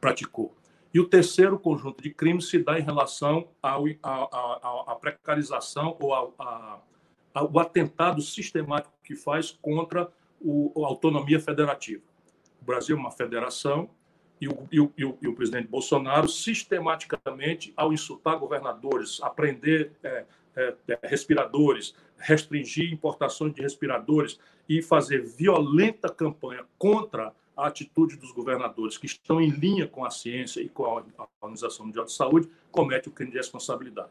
praticou. 0.00 0.54
E 0.92 1.00
o 1.00 1.06
terceiro 1.06 1.58
conjunto 1.58 2.02
de 2.02 2.10
crimes 2.10 2.48
se 2.48 2.58
dá 2.58 2.78
em 2.78 2.82
relação 2.82 3.48
à 3.62 4.94
precarização 5.00 5.96
ou 6.00 6.14
ao 6.14 7.58
atentado 7.58 8.22
sistemático 8.22 8.94
que 9.04 9.14
faz 9.14 9.50
contra 9.50 10.10
o, 10.40 10.72
a 10.84 10.88
autonomia 10.88 11.38
federativa. 11.38 12.02
O 12.60 12.64
Brasil 12.64 12.96
é 12.96 12.98
uma 12.98 13.10
federação 13.10 13.90
e 14.40 14.48
o, 14.48 14.68
e, 14.70 14.80
o, 14.80 14.92
e, 14.98 15.28
o, 15.28 15.34
presidente 15.34 15.68
Bolsonaro, 15.68 16.28
sistematicamente, 16.28 17.72
ao 17.76 17.92
insultar 17.92 18.38
governadores, 18.38 19.20
aprender 19.22 19.92
é, 20.02 20.24
respiradores, 21.02 21.94
restringir 22.18 22.92
importações 22.92 23.54
de 23.54 23.62
respiradores 23.62 24.38
e 24.68 24.82
fazer 24.82 25.24
violenta 25.24 26.08
campanha 26.08 26.64
contra 26.78 27.32
a 27.56 27.66
atitude 27.66 28.16
dos 28.16 28.32
governadores 28.32 28.98
que 28.98 29.06
estão 29.06 29.40
em 29.40 29.48
linha 29.48 29.86
com 29.86 30.04
a 30.04 30.10
ciência 30.10 30.60
e 30.60 30.68
com 30.68 30.84
a 30.84 31.26
Organização 31.40 31.86
Mundial 31.86 32.04
de 32.04 32.12
Saúde, 32.12 32.48
comete 32.70 33.08
o 33.08 33.12
crime 33.12 33.30
de 33.30 33.38
responsabilidade. 33.38 34.10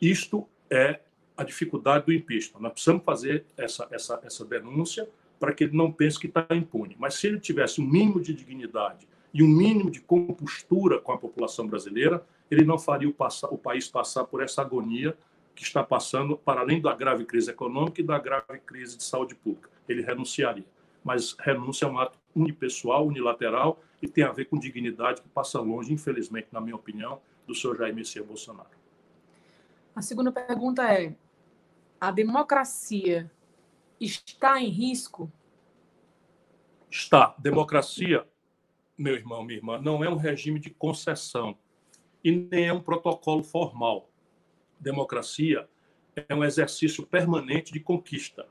Isto 0.00 0.48
é 0.70 1.00
a 1.36 1.44
dificuldade 1.44 2.06
do 2.06 2.12
impeachment. 2.12 2.60
Nós 2.60 2.72
precisamos 2.72 3.04
fazer 3.04 3.44
essa, 3.56 3.86
essa, 3.90 4.20
essa 4.22 4.44
denúncia 4.44 5.08
para 5.38 5.52
que 5.52 5.64
ele 5.64 5.76
não 5.76 5.90
pense 5.90 6.18
que 6.18 6.26
está 6.26 6.46
impune. 6.50 6.96
Mas 6.98 7.14
se 7.14 7.26
ele 7.26 7.40
tivesse 7.40 7.80
um 7.80 7.86
mínimo 7.86 8.20
de 8.20 8.34
dignidade 8.34 9.08
e 9.32 9.42
um 9.42 9.48
mínimo 9.48 9.90
de 9.90 10.00
compostura 10.00 10.98
com 11.00 11.12
a 11.12 11.18
população 11.18 11.66
brasileira, 11.66 12.24
ele 12.50 12.64
não 12.64 12.78
faria 12.78 13.08
o, 13.08 13.14
o 13.50 13.58
país 13.58 13.88
passar 13.88 14.24
por 14.24 14.42
essa 14.42 14.60
agonia 14.60 15.16
que 15.60 15.66
está 15.66 15.84
passando, 15.84 16.38
para 16.38 16.62
além 16.62 16.80
da 16.80 16.94
grave 16.94 17.26
crise 17.26 17.50
econômica 17.50 18.00
e 18.00 18.04
da 18.04 18.18
grave 18.18 18.58
crise 18.64 18.96
de 18.96 19.04
saúde 19.04 19.34
pública. 19.34 19.68
Ele 19.86 20.00
renunciaria. 20.00 20.64
Mas 21.04 21.36
renúncia 21.38 21.84
é 21.84 21.88
um 21.88 21.98
ato 21.98 22.18
unipessoal, 22.34 23.06
unilateral 23.06 23.78
e 24.00 24.08
tem 24.08 24.24
a 24.24 24.32
ver 24.32 24.46
com 24.46 24.58
dignidade 24.58 25.20
que 25.20 25.28
passa 25.28 25.60
longe, 25.60 25.92
infelizmente, 25.92 26.48
na 26.50 26.62
minha 26.62 26.74
opinião, 26.74 27.20
do 27.46 27.54
senhor 27.54 27.76
Jair 27.76 27.94
Messias 27.94 28.24
Bolsonaro. 28.24 28.70
A 29.94 30.00
segunda 30.00 30.32
pergunta 30.32 30.82
é: 30.90 31.14
a 32.00 32.10
democracia 32.10 33.30
está 34.00 34.58
em 34.62 34.68
risco? 34.68 35.30
Está. 36.90 37.34
Democracia, 37.38 38.26
meu 38.96 39.14
irmão, 39.14 39.44
minha 39.44 39.58
irmã, 39.58 39.78
não 39.78 40.02
é 40.02 40.08
um 40.08 40.16
regime 40.16 40.58
de 40.58 40.70
concessão 40.70 41.58
e 42.24 42.30
nem 42.30 42.68
é 42.68 42.72
um 42.72 42.80
protocolo 42.80 43.42
formal 43.42 44.09
democracia 44.80 45.68
é 46.16 46.34
um 46.34 46.44
exercício 46.44 47.06
permanente 47.06 47.72
de 47.72 47.80
conquista. 47.80 48.48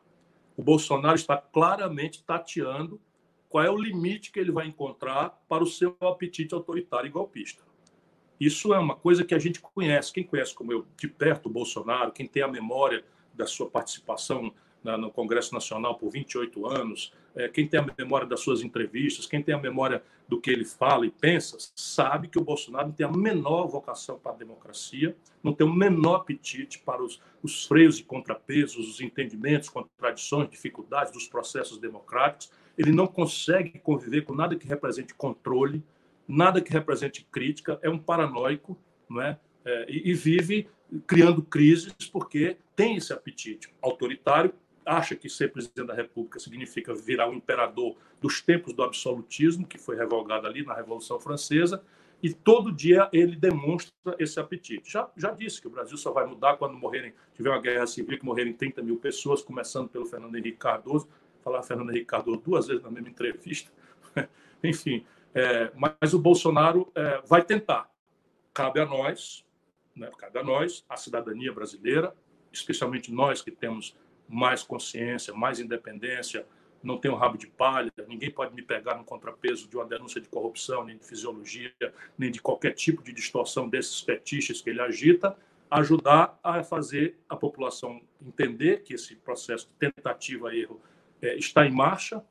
O 0.56 0.64
Bolsonaro 0.64 1.16
está 1.16 1.38
claramente 1.38 2.24
tateando 2.24 3.00
qual 3.48 3.64
é 3.64 3.70
o 3.70 3.78
limite 3.78 4.32
que 4.32 4.40
ele 4.40 4.52
vai 4.52 4.68
encontrar 4.68 5.42
para 5.48 5.64
o 5.64 5.68
seu 5.68 5.96
apetite 6.02 6.54
autoritário 6.54 7.08
e 7.08 7.12
golpista. 7.12 7.64
Isso 8.40 8.74
é 8.74 8.80
uma 8.80 8.96
coisa 8.96 9.26
que 9.26 9.36
a 9.36 9.40
gente 9.40 9.60
conhece. 9.60 10.14
Quem 10.14 10.24
conhece 10.24 10.54
como 10.54 10.72
eu 10.72 10.86
de 10.96 11.08
perto 11.08 11.48
o 11.48 11.52
Bolsonaro, 11.52 12.12
quem 12.12 12.28
tem 12.28 12.44
a 12.44 12.48
memória 12.48 13.04
da 13.34 13.46
sua 13.46 13.70
participação 13.70 14.54
no 14.84 15.12
Congresso 15.12 15.54
Nacional 15.54 15.96
por 15.96 16.10
28 16.10 16.66
anos, 16.66 17.12
é, 17.40 17.48
quem 17.48 17.66
tem 17.66 17.80
a 17.80 17.86
memória 17.98 18.28
das 18.28 18.42
suas 18.42 18.62
entrevistas, 18.62 19.26
quem 19.26 19.42
tem 19.42 19.56
a 19.56 19.58
memória 19.58 20.04
do 20.28 20.42
que 20.42 20.52
ele 20.52 20.66
fala 20.66 21.06
e 21.06 21.10
pensa, 21.10 21.58
sabe 21.74 22.28
que 22.28 22.38
o 22.38 22.44
Bolsonaro 22.44 22.88
não 22.88 22.94
tem 22.94 23.06
a 23.06 23.12
menor 23.12 23.66
vocação 23.66 24.20
para 24.20 24.34
a 24.34 24.36
democracia, 24.36 25.16
não 25.42 25.54
tem 25.54 25.66
o 25.66 25.74
menor 25.74 26.16
apetite 26.16 26.80
para 26.80 27.02
os, 27.02 27.22
os 27.42 27.66
freios 27.66 27.98
e 27.98 28.04
contrapesos, 28.04 28.90
os 28.90 29.00
entendimentos, 29.00 29.70
contradições, 29.70 30.50
dificuldades 30.50 31.14
dos 31.14 31.30
processos 31.30 31.78
democráticos. 31.78 32.52
Ele 32.78 32.92
não 32.92 33.08
consegue 33.08 33.80
conviver 33.80 34.24
com 34.24 34.36
nada 34.36 34.58
que 34.58 34.68
represente 34.68 35.14
controle, 35.14 35.82
nada 36.28 36.60
que 36.60 36.74
represente 36.74 37.26
crítica, 37.32 37.80
é 37.82 37.90
um 37.90 37.98
paranoico, 37.98 38.78
não 39.10 39.22
é? 39.22 39.40
é 39.64 39.86
e, 39.90 40.12
e 40.12 40.14
vive 40.14 40.68
criando 41.08 41.42
crises, 41.42 41.94
porque 42.12 42.58
tem 42.76 42.98
esse 42.98 43.14
apetite 43.14 43.70
autoritário, 43.82 44.54
acha 44.86 45.16
que 45.16 45.30
ser 45.30 45.52
presidente 45.52 45.88
da 45.88 45.94
República 45.94 46.40
significa 46.40 46.94
virar 46.94 47.30
um 47.30 47.34
imperador 47.34 47.96
dos 48.22 48.42
tempos 48.42 48.74
do 48.74 48.84
absolutismo, 48.84 49.66
que 49.66 49.78
foi 49.78 49.96
revogado 49.96 50.48
ali 50.48 50.66
na 50.66 50.74
Revolução 50.74 51.20
Francesa, 51.20 51.84
e 52.22 52.34
todo 52.34 52.72
dia 52.72 53.10
ele 53.14 53.36
demonstra 53.36 53.94
esse 54.18 54.40
apetite. 54.40 54.92
Já, 54.92 55.10
já 55.16 55.32
disse 55.32 55.62
que 55.62 55.68
o 55.68 55.70
Brasil 55.70 55.98
só 55.98 56.12
vai 56.12 56.26
mudar 56.26 56.58
quando 56.58 56.76
morrerem, 56.76 57.14
tiver 57.34 57.50
uma 57.50 57.62
guerra 57.62 57.88
civil, 57.88 58.20
que 58.20 58.26
morrerem 58.26 58.54
30 58.54 58.82
mil 58.82 58.98
pessoas, 58.98 59.42
começando 59.42 59.88
pelo 59.88 60.06
Fernando 60.06 60.36
Henrique 60.36 60.58
Cardoso. 60.58 61.08
Falar 61.42 61.64
Fernando 61.64 61.92
Henrique 61.92 62.08
Cardoso 62.08 62.42
duas 62.42 62.68
vezes 62.68 62.84
na 62.84 62.92
mesma 62.92 63.10
entrevista. 63.10 63.72
Enfim, 64.62 65.06
é, 65.34 65.72
mas 65.76 66.14
o 66.14 66.20
Bolsonaro 66.20 66.92
é, 66.94 67.22
vai 67.26 67.44
tentar. 67.44 67.90
Cabe 68.54 68.82
a 68.82 68.86
nós, 68.86 69.46
né, 69.96 70.12
cabe 70.18 70.40
a 70.40 70.44
nós, 70.44 70.84
a 70.90 70.98
cidadania 70.98 71.54
brasileira, 71.54 72.14
especialmente 72.52 73.14
nós 73.14 73.42
que 73.42 73.52
temos 73.52 73.96
mais 74.30 74.62
consciência, 74.64 75.34
mais 75.34 75.60
independência, 75.60 76.46
não 76.82 76.98
tenho 76.98 77.16
rabo 77.16 77.38
de 77.38 77.48
palha, 77.48 77.92
ninguém 78.08 78.32
pode 78.32 78.54
me 78.54 78.62
pegar 78.62 78.96
no 78.96 79.04
contrapeso 79.04 79.68
de 79.68 79.76
uma 79.76 79.86
denúncia 79.86 80.22
de 80.22 80.30
corrupção, 80.30 80.86
nem 80.86 80.98
de 80.98 81.06
fisiologia, 81.06 81.74
nem 82.18 82.32
de 82.32 82.42
qualquer 82.42 82.72
tipo 82.72 83.04
de 83.04 83.12
distorção 83.12 83.68
desses 83.68 84.00
fetiches 84.00 84.62
que 84.62 84.70
ele 84.70 84.80
agita, 84.80 85.36
ajudar 85.70 86.40
a 86.42 86.64
fazer 86.64 87.18
a 87.28 87.36
população 87.36 88.02
entender 88.26 88.84
que 88.84 88.94
esse 88.94 89.16
processo 89.16 89.68
de 89.68 89.92
tentativa-erro 89.92 90.82
é, 91.22 91.36
está 91.36 91.66
em 91.66 91.72
marcha, 91.72 92.24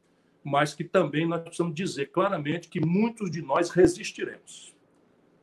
mas 0.43 0.75
que 0.75 0.83
também 0.83 1.27
nós 1.27 1.43
precisamos 1.43 1.75
dizer 1.75 2.07
claramente 2.07 2.69
que 2.69 2.81
muitos 2.81 3.31
de 3.31 3.43
nós 3.43 3.71
resistiremos. 3.71 4.75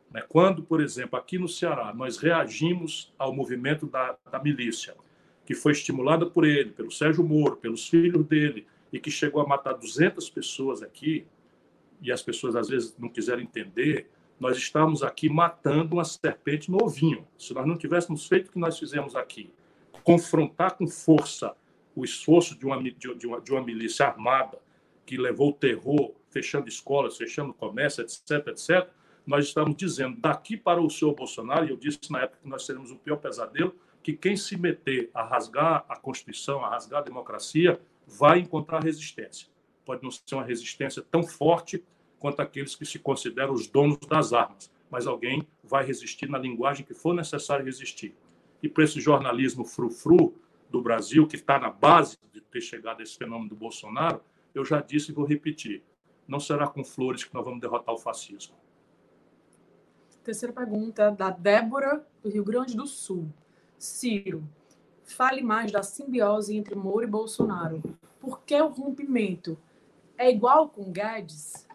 Né? 0.09 0.23
Quando, 0.27 0.63
por 0.63 0.81
exemplo, 0.81 1.17
aqui 1.17 1.37
no 1.37 1.47
Ceará, 1.47 1.93
nós 1.93 2.17
reagimos 2.17 3.13
ao 3.17 3.33
movimento 3.33 3.85
da, 3.85 4.17
da 4.31 4.39
milícia, 4.39 4.95
que 5.45 5.53
foi 5.53 5.71
estimulada 5.71 6.25
por 6.25 6.45
ele, 6.45 6.71
pelo 6.71 6.91
Sérgio 6.91 7.23
Moro, 7.23 7.55
pelos 7.55 7.87
filhos 7.87 8.25
dele, 8.25 8.65
e 8.91 8.99
que 8.99 9.11
chegou 9.11 9.41
a 9.41 9.47
matar 9.47 9.73
200 9.73 10.29
pessoas 10.29 10.81
aqui, 10.81 11.25
e 12.01 12.11
as 12.11 12.21
pessoas 12.21 12.55
às 12.55 12.67
vezes 12.67 12.95
não 12.97 13.09
quiseram 13.09 13.41
entender, 13.41 14.09
nós 14.39 14.57
estamos 14.57 15.01
aqui 15.01 15.29
matando 15.29 15.95
uma 15.95 16.03
serpente 16.03 16.69
no 16.69 16.83
ovinho. 16.83 17.25
Se 17.37 17.53
nós 17.53 17.65
não 17.65 17.77
tivéssemos 17.77 18.27
feito 18.27 18.49
o 18.49 18.51
que 18.51 18.59
nós 18.59 18.77
fizemos 18.77 19.15
aqui, 19.15 19.51
confrontar 20.03 20.75
com 20.77 20.87
força 20.87 21.55
o 21.95 22.03
esforço 22.03 22.57
de 22.57 22.65
uma, 22.65 22.81
de 22.81 23.27
uma, 23.27 23.39
de 23.39 23.51
uma 23.51 23.63
milícia 23.63 24.05
armada 24.05 24.59
que 25.05 25.17
levou 25.17 25.49
o 25.49 25.53
terror, 25.53 26.13
fechando 26.29 26.67
escolas, 26.67 27.15
fechando 27.15 27.53
comércio, 27.53 28.03
etc., 28.03 28.47
etc., 28.47 28.89
nós 29.25 29.45
estamos 29.45 29.75
dizendo 29.75 30.19
daqui 30.19 30.55
para 30.55 30.79
o 30.79 30.89
senhor 30.89 31.15
Bolsonaro, 31.15 31.65
e 31.65 31.69
eu 31.69 31.77
disse 31.77 32.11
na 32.11 32.21
época 32.21 32.39
que 32.43 32.49
nós 32.49 32.67
teremos 32.67 32.91
o 32.91 32.95
pior 32.97 33.17
pesadelo, 33.17 33.73
que 34.05 34.13
quem 34.13 34.37
se 34.37 34.55
meter 34.55 35.09
a 35.15 35.23
rasgar 35.23 35.83
a 35.89 35.95
Constituição, 35.95 36.63
a 36.63 36.69
rasgar 36.69 37.01
a 37.01 37.03
democracia, 37.03 37.81
vai 38.05 38.37
encontrar 38.37 38.83
resistência. 38.83 39.47
Pode 39.83 40.03
não 40.03 40.11
ser 40.11 40.35
uma 40.35 40.43
resistência 40.43 41.01
tão 41.01 41.23
forte 41.23 41.83
quanto 42.19 42.39
aqueles 42.39 42.75
que 42.75 42.85
se 42.85 42.99
consideram 42.99 43.51
os 43.51 43.65
donos 43.65 43.97
das 44.07 44.31
armas, 44.31 44.71
mas 44.91 45.07
alguém 45.07 45.47
vai 45.63 45.83
resistir 45.83 46.29
na 46.29 46.37
linguagem 46.37 46.85
que 46.85 46.93
for 46.93 47.15
necessário 47.15 47.65
resistir. 47.65 48.15
E 48.61 48.69
para 48.69 48.83
esse 48.83 49.01
jornalismo 49.01 49.65
frufru 49.65 50.35
do 50.69 50.83
Brasil, 50.83 51.25
que 51.25 51.35
está 51.35 51.57
na 51.57 51.71
base 51.71 52.15
de 52.31 52.41
ter 52.41 52.61
chegado 52.61 52.99
a 52.99 53.03
esse 53.03 53.17
fenômeno 53.17 53.49
do 53.49 53.55
Bolsonaro, 53.55 54.21
eu 54.53 54.63
já 54.63 54.81
disse 54.81 55.11
e 55.11 55.15
vou 55.15 55.25
repetir: 55.25 55.81
não 56.27 56.39
será 56.39 56.67
com 56.67 56.83
flores 56.83 57.23
que 57.23 57.33
nós 57.33 57.43
vamos 57.43 57.59
derrotar 57.59 57.95
o 57.95 57.97
fascismo. 57.97 58.53
Terceira 60.23 60.53
pergunta, 60.53 61.09
da 61.09 61.31
Débora, 61.31 62.05
do 62.21 62.29
Rio 62.29 62.43
Grande 62.43 62.77
do 62.77 62.85
Sul. 62.85 63.33
Ciro, 63.77 64.43
fale 65.03 65.41
mais 65.41 65.71
da 65.71 65.83
simbiose 65.83 66.55
entre 66.55 66.75
Moro 66.75 67.03
e 67.03 67.07
Bolsonaro. 67.07 67.81
Por 68.19 68.41
que 68.41 68.59
o 68.59 68.67
rompimento? 68.67 69.57
É 70.17 70.29
igual 70.29 70.69
com 70.69 70.91
Guedes? 70.91 71.67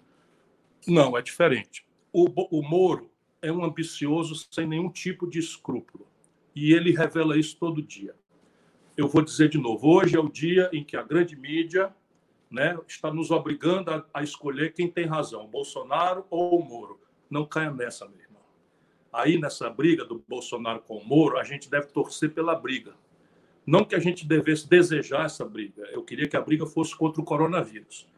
Não, 0.86 1.16
é 1.16 1.22
diferente. 1.22 1.86
O, 2.12 2.26
o 2.58 2.62
Moro 2.62 3.10
é 3.42 3.52
um 3.52 3.64
ambicioso 3.64 4.34
sem 4.50 4.66
nenhum 4.66 4.90
tipo 4.90 5.28
de 5.28 5.38
escrúpulo. 5.38 6.06
E 6.54 6.72
ele 6.72 6.90
revela 6.90 7.38
isso 7.38 7.56
todo 7.58 7.82
dia. 7.82 8.14
Eu 8.96 9.08
vou 9.08 9.22
dizer 9.22 9.48
de 9.48 9.58
novo: 9.58 9.88
hoje 9.88 10.16
é 10.16 10.20
o 10.20 10.28
dia 10.28 10.68
em 10.72 10.84
que 10.84 10.96
a 10.96 11.02
grande 11.02 11.36
mídia 11.36 11.94
né, 12.50 12.76
está 12.88 13.12
nos 13.12 13.30
obrigando 13.30 13.90
a, 13.90 14.04
a 14.12 14.22
escolher 14.22 14.72
quem 14.72 14.88
tem 14.88 15.06
razão, 15.06 15.46
Bolsonaro 15.46 16.26
ou 16.28 16.60
o 16.60 16.64
Moro. 16.64 17.00
Não 17.30 17.46
caia 17.46 17.70
nessa, 17.70 18.08
meu 18.08 18.18
irmão. 18.18 18.29
Aí, 19.12 19.38
nessa 19.38 19.68
briga 19.68 20.04
do 20.04 20.22
Bolsonaro 20.28 20.80
com 20.80 20.96
o 20.96 21.04
Moro, 21.04 21.38
a 21.38 21.44
gente 21.44 21.68
deve 21.68 21.88
torcer 21.88 22.32
pela 22.32 22.54
briga. 22.54 22.94
Não 23.66 23.84
que 23.84 23.94
a 23.94 23.98
gente 23.98 24.26
devesse 24.26 24.68
desejar 24.68 25.26
essa 25.26 25.44
briga. 25.44 25.82
Eu 25.92 26.02
queria 26.02 26.28
que 26.28 26.36
a 26.36 26.40
briga 26.40 26.64
fosse 26.66 26.94
contra 26.96 27.20
o 27.20 27.24
coronavírus, 27.24 28.08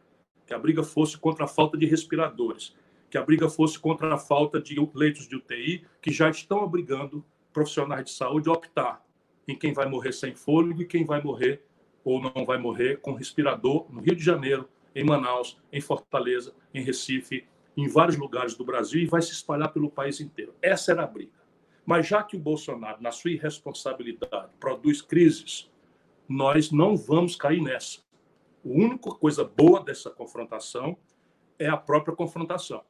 que 0.45 0.53
a 0.53 0.59
briga 0.59 0.83
fosse 0.83 1.17
contra 1.17 1.45
a 1.45 1.47
falta 1.47 1.77
de 1.77 1.85
respiradores, 1.85 2.75
que 3.09 3.17
a 3.17 3.23
briga 3.23 3.49
fosse 3.49 3.77
contra 3.77 4.13
a 4.13 4.17
falta 4.17 4.61
de 4.61 4.75
leitos 4.93 5.27
de 5.27 5.35
UTI, 5.35 5.85
que 6.01 6.11
já 6.11 6.29
estão 6.29 6.63
obrigando 6.63 7.23
profissionais 7.51 8.05
de 8.05 8.11
saúde 8.11 8.49
a 8.49 8.53
optar 8.53 9.03
em 9.47 9.55
quem 9.55 9.73
vai 9.73 9.87
morrer 9.87 10.13
sem 10.13 10.35
fôlego 10.35 10.81
e 10.81 10.85
quem 10.85 11.05
vai 11.05 11.21
morrer 11.21 11.63
ou 12.03 12.21
não 12.21 12.45
vai 12.45 12.57
morrer 12.57 12.99
com 12.99 13.13
respirador 13.13 13.85
no 13.89 14.01
Rio 14.01 14.15
de 14.15 14.23
Janeiro, 14.23 14.67
em 14.95 15.03
Manaus, 15.03 15.57
em 15.71 15.81
Fortaleza, 15.81 16.53
em 16.73 16.83
Recife, 16.83 17.45
em 17.75 17.87
vários 17.87 18.17
lugares 18.17 18.55
do 18.55 18.63
Brasil 18.63 19.01
e 19.01 19.05
vai 19.05 19.21
se 19.21 19.31
espalhar 19.31 19.71
pelo 19.71 19.89
país 19.89 20.19
inteiro. 20.21 20.53
Essa 20.61 20.91
era 20.91 21.03
a 21.03 21.07
briga. 21.07 21.41
Mas 21.85 22.07
já 22.07 22.23
que 22.23 22.37
o 22.37 22.39
Bolsonaro, 22.39 23.01
na 23.01 23.11
sua 23.11 23.31
irresponsabilidade, 23.31 24.53
produz 24.59 25.01
crises, 25.01 25.69
nós 26.27 26.71
não 26.71 26.95
vamos 26.95 27.35
cair 27.35 27.61
nessa. 27.61 27.99
A 28.65 28.69
única 28.69 29.11
coisa 29.11 29.43
boa 29.43 29.83
dessa 29.83 30.09
confrontação 30.09 30.97
é 31.59 31.67
a 31.67 31.75
própria 31.75 32.15
confrontação. 32.15 32.83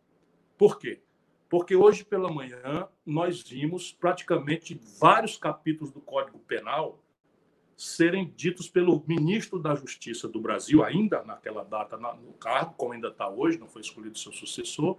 Por 0.57 0.77
quê? 0.77 1.01
Porque 1.49 1.75
hoje 1.75 2.03
pela 2.03 2.31
manhã 2.31 2.87
nós 3.05 3.41
vimos 3.41 3.91
praticamente 3.91 4.79
vários 4.99 5.37
capítulos 5.37 5.91
do 5.91 6.01
Código 6.01 6.39
Penal 6.39 7.02
serem 7.75 8.31
ditos 8.35 8.69
pelo 8.69 9.03
ministro 9.07 9.59
da 9.59 9.75
Justiça 9.75 10.27
do 10.27 10.39
Brasil, 10.39 10.83
ainda 10.83 11.23
naquela 11.23 11.63
data 11.63 11.97
no 11.97 12.33
cargo, 12.33 12.73
como 12.75 12.93
ainda 12.93 13.09
está 13.09 13.27
hoje, 13.29 13.57
não 13.57 13.67
foi 13.67 13.81
escolhido 13.81 14.17
seu 14.17 14.31
sucessor, 14.31 14.97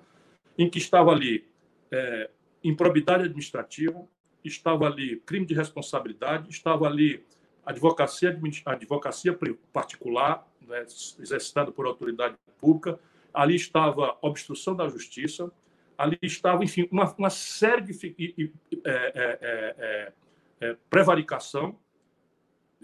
em 0.59 0.69
que 0.69 0.79
estava 0.79 1.11
ali 1.11 1.47
é, 1.91 2.31
improbidade 2.63 3.25
administrativa, 3.25 4.07
estava 4.45 4.87
ali 4.87 5.17
crime 5.25 5.47
de 5.47 5.55
responsabilidade, 5.55 6.51
estava 6.51 6.87
ali 6.87 7.25
advocacia, 7.65 8.39
advocacia 8.67 9.39
particular, 9.73 10.47
né, 10.61 10.83
exercitada 11.19 11.73
por 11.73 11.87
autoridade 11.87 12.37
pública, 12.61 12.99
ali 13.33 13.57
estava 13.57 14.17
obstrução 14.21 14.77
da 14.77 14.89
justiça, 14.89 15.51
ali 15.97 16.19
estava, 16.23 16.63
enfim, 16.63 16.89
uma, 16.91 17.13
uma 17.17 17.31
série 17.31 17.83
de 17.83 18.53
é, 18.85 18.91
é, 18.91 19.39
é, 19.41 20.13
é, 20.61 20.77
prevaricação, 20.91 21.79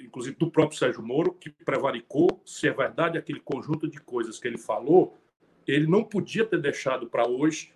inclusive 0.02 0.36
do 0.36 0.50
próprio 0.50 0.78
Sérgio 0.78 1.02
Moro, 1.02 1.32
que 1.32 1.50
prevaricou, 1.50 2.40
se 2.44 2.68
é 2.68 2.72
verdade 2.72 3.18
aquele 3.18 3.40
conjunto 3.40 3.88
de 3.88 4.00
coisas 4.00 4.38
que 4.38 4.48
ele 4.48 4.58
falou, 4.58 5.16
ele 5.66 5.86
não 5.86 6.02
podia 6.02 6.44
ter 6.44 6.60
deixado 6.60 7.06
para 7.06 7.28
hoje 7.28 7.72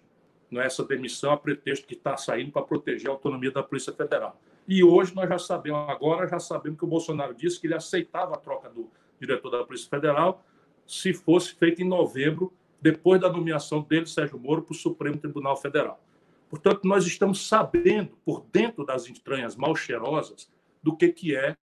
é 0.53 0.67
essa 0.67 0.85
demissão 0.85 1.33
a 1.33 1.37
pretexto 1.37 1.87
que 1.87 1.95
está 1.95 2.17
saindo 2.17 2.53
para 2.53 2.63
proteger 2.63 3.09
a 3.09 3.13
autonomia 3.13 3.51
da 3.51 3.63
Polícia 3.63 3.93
Federal. 3.93 4.41
E 4.67 4.83
hoje 4.83 5.15
nós 5.15 5.29
já 5.29 5.39
sabemos, 5.39 5.89
agora 5.89 6.27
já 6.29 6.39
sabemos 6.39 6.79
que 6.79 6.85
o 6.85 6.89
Bolsonaro 6.89 7.35
disse 7.35 7.61
que 7.61 7.67
ele 7.67 7.75
aceitava 7.75 8.35
a 8.35 8.39
troca 8.39 8.69
do 8.69 8.91
diretor 9.21 9.51
da 9.51 9.65
Polícia 9.65 9.89
Federal 9.89 10.45
se 10.87 11.13
fosse 11.15 11.55
feita 11.55 11.83
em 11.83 11.89
novembro, 11.89 12.53
depois 12.81 13.21
da 13.21 13.31
nomeação 13.31 13.81
dele, 13.81 14.07
Sérgio 14.07 14.39
Moro, 14.39 14.63
para 14.63 14.73
o 14.73 14.77
Supremo 14.77 15.17
Tribunal 15.17 15.57
Federal. 15.57 16.03
Portanto, 16.51 16.81
nós 16.85 17.07
estamos 17.07 17.49
sabendo, 17.49 18.17
por 18.25 18.45
dentro 18.53 18.85
das 18.85 19.09
entranhas 19.09 19.57
mal 19.57 19.75
cheirosas, 19.75 20.51
do 20.83 20.95
que, 20.95 21.09
que 21.09 21.35
é 21.35 21.57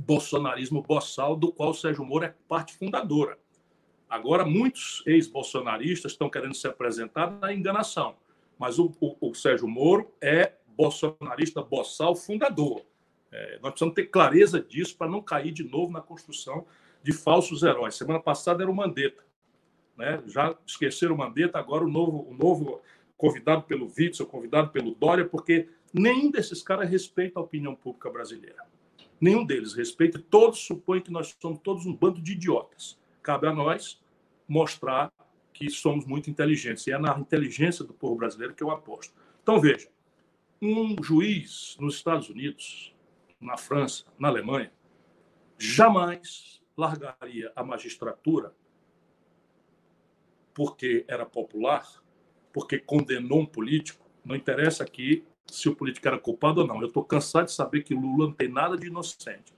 bolsonarismo 0.00 0.82
boçal, 0.82 1.36
do 1.36 1.52
qual 1.52 1.74
Sérgio 1.74 2.04
Moro 2.04 2.24
é 2.24 2.34
parte 2.48 2.74
fundadora. 2.74 3.38
Agora, 4.08 4.44
muitos 4.44 5.02
ex-bolsonaristas 5.06 6.12
estão 6.12 6.28
querendo 6.28 6.54
se 6.54 6.66
apresentar 6.66 7.30
na 7.30 7.52
enganação, 7.52 8.16
mas 8.58 8.78
o, 8.78 8.92
o, 9.00 9.30
o 9.30 9.34
Sérgio 9.34 9.68
Moro 9.68 10.12
é 10.20 10.54
bolsonarista 10.76 11.62
boçal 11.62 12.16
fundador. 12.16 12.82
É, 13.30 13.58
nós 13.62 13.72
precisamos 13.72 13.94
ter 13.94 14.06
clareza 14.06 14.60
disso 14.60 14.96
para 14.96 15.08
não 15.08 15.22
cair 15.22 15.52
de 15.52 15.62
novo 15.62 15.92
na 15.92 16.00
construção 16.00 16.66
de 17.02 17.12
falsos 17.12 17.62
heróis. 17.62 17.94
Semana 17.94 18.18
passada 18.18 18.62
era 18.62 18.70
o 18.70 18.74
Mandetta. 18.74 19.22
Né? 19.96 20.20
Já 20.26 20.56
esqueceram 20.66 21.14
o 21.14 21.18
Mandetta, 21.18 21.58
agora 21.58 21.84
o 21.84 21.88
novo, 21.88 22.28
o 22.28 22.34
novo 22.34 22.80
convidado 23.16 23.62
pelo 23.62 23.92
Witzel, 23.96 24.26
convidado 24.26 24.70
pelo 24.70 24.94
Dória, 24.94 25.24
porque 25.24 25.68
nenhum 25.92 26.30
desses 26.30 26.62
caras 26.62 26.90
respeita 26.90 27.38
a 27.38 27.42
opinião 27.42 27.76
pública 27.76 28.10
brasileira. 28.10 28.69
Nenhum 29.20 29.44
deles 29.44 29.74
respeita, 29.74 30.18
todos 30.18 30.60
supõem 30.60 31.02
que 31.02 31.10
nós 31.10 31.36
somos 31.38 31.60
todos 31.60 31.84
um 31.84 31.94
bando 31.94 32.22
de 32.22 32.32
idiotas. 32.32 32.98
Cabe 33.22 33.46
a 33.46 33.52
nós 33.52 34.00
mostrar 34.48 35.12
que 35.52 35.68
somos 35.68 36.06
muito 36.06 36.30
inteligentes. 36.30 36.86
E 36.86 36.92
é 36.92 36.98
na 36.98 37.18
inteligência 37.18 37.84
do 37.84 37.92
povo 37.92 38.16
brasileiro 38.16 38.54
que 38.54 38.62
eu 38.62 38.70
aposto. 38.70 39.12
Então, 39.42 39.60
veja, 39.60 39.88
um 40.62 41.02
juiz 41.02 41.76
nos 41.78 41.96
Estados 41.96 42.30
Unidos, 42.30 42.94
na 43.40 43.56
França, 43.56 44.04
na 44.18 44.28
Alemanha, 44.28 44.72
jamais 45.58 46.62
largaria 46.76 47.52
a 47.54 47.62
magistratura 47.62 48.54
porque 50.54 51.04
era 51.06 51.24
popular, 51.24 51.86
porque 52.52 52.78
condenou 52.78 53.40
um 53.40 53.46
político. 53.46 54.04
Não 54.24 54.34
interessa 54.34 54.82
aqui 54.82 55.24
se 55.54 55.68
o 55.68 55.74
político 55.74 56.06
era 56.06 56.18
culpado 56.18 56.60
ou 56.60 56.66
não. 56.66 56.80
Eu 56.80 56.88
estou 56.88 57.04
cansado 57.04 57.46
de 57.46 57.52
saber 57.52 57.82
que 57.82 57.94
Lula 57.94 58.26
não 58.26 58.32
tem 58.32 58.48
nada 58.48 58.76
de 58.76 58.86
inocente. 58.86 59.52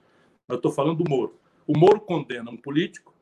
Eu 0.47 0.55
estou 0.55 0.71
falando 0.71 1.03
do 1.03 1.09
Moro. 1.09 1.39
O 1.65 1.77
Moro 1.77 1.99
condena 2.01 2.51
um 2.51 2.57
político 2.57 3.13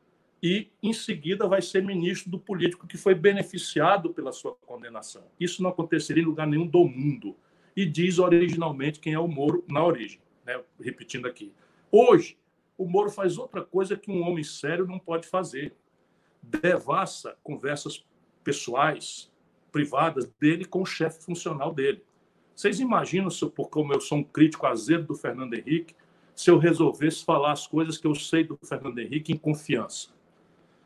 e, 0.41 0.69
em 0.81 0.91
seguida, 0.91 1.47
vai 1.47 1.62
ser 1.62 1.84
ministro 1.84 2.31
do 2.31 2.39
político 2.39 2.88
que 2.88 2.97
foi 2.97 3.13
beneficiado 3.13 4.12
pela 4.12 4.31
sua 4.31 4.55
condenação. 4.65 5.23
Isso 5.39 5.62
não 5.62 5.69
aconteceria 5.69 6.23
em 6.23 6.25
lugar 6.25 6.47
nenhum 6.47 6.65
do 6.65 6.84
mundo. 6.84 7.36
E 7.75 7.86
diz 7.86 8.17
originalmente 8.17 8.99
quem 8.99 9.13
é 9.13 9.19
o 9.19 9.27
Moro 9.27 9.63
na 9.69 9.86
origem. 9.86 10.19
Né? 10.45 10.60
Repetindo 10.79 11.27
aqui. 11.27 11.53
Hoje, 11.91 12.38
o 12.77 12.88
Moro 12.88 13.12
faz 13.12 13.38
outra 13.38 13.63
coisa 13.63 13.95
que 13.95 14.10
um 14.10 14.27
homem 14.27 14.43
sério 14.43 14.88
não 14.88 14.97
pode 14.97 15.27
fazer. 15.27 15.75
Devassa 16.41 17.38
conversas 17.43 18.03
pessoais, 18.43 19.31
privadas 19.71 20.27
dele 20.39 20.65
com 20.65 20.81
o 20.81 20.86
chefe 20.86 21.23
funcional 21.23 21.71
dele. 21.71 22.03
Vocês 22.62 22.80
imaginam, 22.80 23.28
se 23.32 23.41
eu, 23.41 23.50
como 23.50 23.91
eu 23.91 24.00
sou 24.00 24.19
um 24.19 24.24
crítico 24.24 24.67
azedo 24.67 25.08
do 25.08 25.15
Fernando 25.15 25.56
Henrique, 25.56 25.95
se 26.36 26.52
eu 26.52 26.60
resolvesse 26.60 27.26
falar 27.26 27.54
as 27.54 27.65
coisas 27.65 27.97
que 27.97 28.06
eu 28.06 28.13
sei 28.13 28.43
do 28.43 28.56
Fernando 28.63 29.00
Henrique 29.00 29.34
em 29.34 29.36
confiança? 29.36 30.10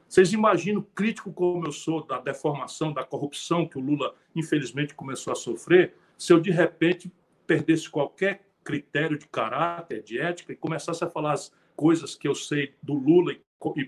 Vocês 0.08 0.32
imaginam, 0.32 0.82
crítico 0.96 1.34
como 1.34 1.68
eu 1.68 1.74
sou 1.74 2.02
da 2.02 2.18
deformação, 2.18 2.94
da 2.94 3.04
corrupção 3.04 3.68
que 3.68 3.78
o 3.78 3.82
Lula, 3.82 4.16
infelizmente, 4.34 4.96
começou 4.96 5.34
a 5.34 5.36
sofrer, 5.36 5.94
se 6.18 6.32
eu, 6.32 6.40
de 6.40 6.50
repente, 6.50 7.12
perdesse 7.46 7.90
qualquer 7.90 8.48
critério 8.64 9.20
de 9.20 9.28
caráter, 9.28 10.02
de 10.02 10.18
ética, 10.18 10.54
e 10.54 10.56
começasse 10.56 11.04
a 11.04 11.10
falar 11.10 11.34
as 11.34 11.52
coisas 11.76 12.16
que 12.16 12.26
eu 12.26 12.36
sei 12.36 12.74
do 12.82 12.94
Lula 12.94 13.34
e, 13.34 13.42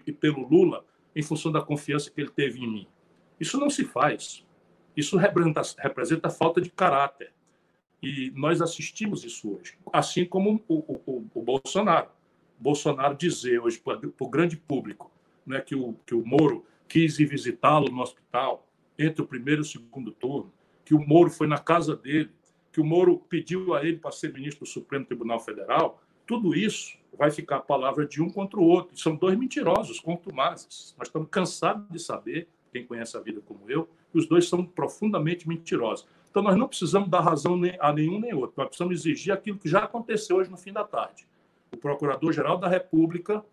e 0.06 0.12
pelo 0.12 0.46
Lula, 0.46 0.84
em 1.16 1.24
função 1.24 1.54
da 1.54 1.62
confiança 1.62 2.12
que 2.12 2.20
ele 2.20 2.32
teve 2.32 2.60
em 2.60 2.70
mim? 2.70 2.88
Isso 3.40 3.58
não 3.58 3.70
se 3.70 3.86
faz. 3.86 4.46
Isso 4.94 5.16
representa, 5.16 5.62
representa 5.80 6.30
falta 6.30 6.60
de 6.60 6.70
caráter. 6.70 7.37
E 8.02 8.32
nós 8.36 8.62
assistimos 8.62 9.24
isso 9.24 9.56
hoje, 9.56 9.76
assim 9.92 10.26
como 10.26 10.64
o, 10.68 10.76
o, 11.06 11.26
o 11.34 11.42
Bolsonaro. 11.42 12.10
Bolsonaro 12.60 13.16
dizer 13.16 13.60
hoje 13.60 13.80
para 13.80 14.00
o 14.20 14.30
grande 14.30 14.56
público 14.56 15.12
né, 15.46 15.62
que, 15.62 15.76
o, 15.76 15.96
que 16.06 16.14
o 16.14 16.26
Moro 16.26 16.66
quis 16.88 17.20
ir 17.20 17.26
visitá-lo 17.26 17.90
no 17.90 18.02
hospital 18.02 18.68
entre 18.98 19.22
o 19.22 19.28
primeiro 19.28 19.62
e 19.62 19.64
o 19.64 19.66
segundo 19.66 20.12
turno, 20.12 20.52
que 20.84 20.94
o 20.94 21.00
Moro 21.00 21.30
foi 21.30 21.48
na 21.48 21.58
casa 21.58 21.96
dele, 21.96 22.32
que 22.72 22.82
o 22.82 22.86
Moro 22.86 23.18
pediu 23.30 23.74
a 23.74 23.84
ele 23.84 23.98
para 23.98 24.12
ser 24.12 24.34
ministro 24.34 24.66
do 24.66 24.70
Supremo 24.70 25.06
Tribunal 25.06 25.40
Federal, 25.40 26.02
tudo 26.26 26.56
isso 26.56 26.98
vai 27.18 27.32
ficar 27.32 27.58
a 27.58 27.62
palavra 27.62 28.06
de 28.06 28.22
um 28.22 28.30
contra 28.30 28.60
o 28.60 28.64
outro. 28.64 28.98
São 28.98 29.16
dois 29.16 29.38
mentirosos, 29.38 30.00
contumazes. 30.00 30.94
Nós 30.98 31.08
estamos 31.08 31.30
cansados 31.32 31.88
de 31.90 32.00
saber, 32.00 32.48
quem 32.72 32.86
conhece 32.86 33.16
a 33.18 33.22
vida 33.22 33.42
como 33.42 33.62
eu, 33.70 33.88
que 34.12 34.18
os 34.20 34.28
dois 34.28 34.48
são 34.48 34.64
profundamente 34.64 35.48
mentirosos. 35.48 36.06
Então, 36.30 36.44
nós 36.44 36.56
não 36.56 36.68
precisamos 36.68 37.10
dar 37.10 37.22
razão 37.22 37.60
a 37.80 37.94
nenhum 37.94 38.20
nem 38.20 38.34
outro. 38.34 38.54
Nós 38.58 38.68
precisamos 38.68 39.00
exigir 39.00 39.34
aquilo 39.34 39.58
que 39.58 39.70
já 39.70 39.80
aconteceu 39.80 40.38
hoje 40.38 40.50
no 40.50 40.58
fim 40.58 40.72
da 40.72 40.84
tarde. 40.84 41.28
O 41.72 41.78
Procurador-Geral 41.78 42.58
da 42.58 42.68
República, 42.68 43.44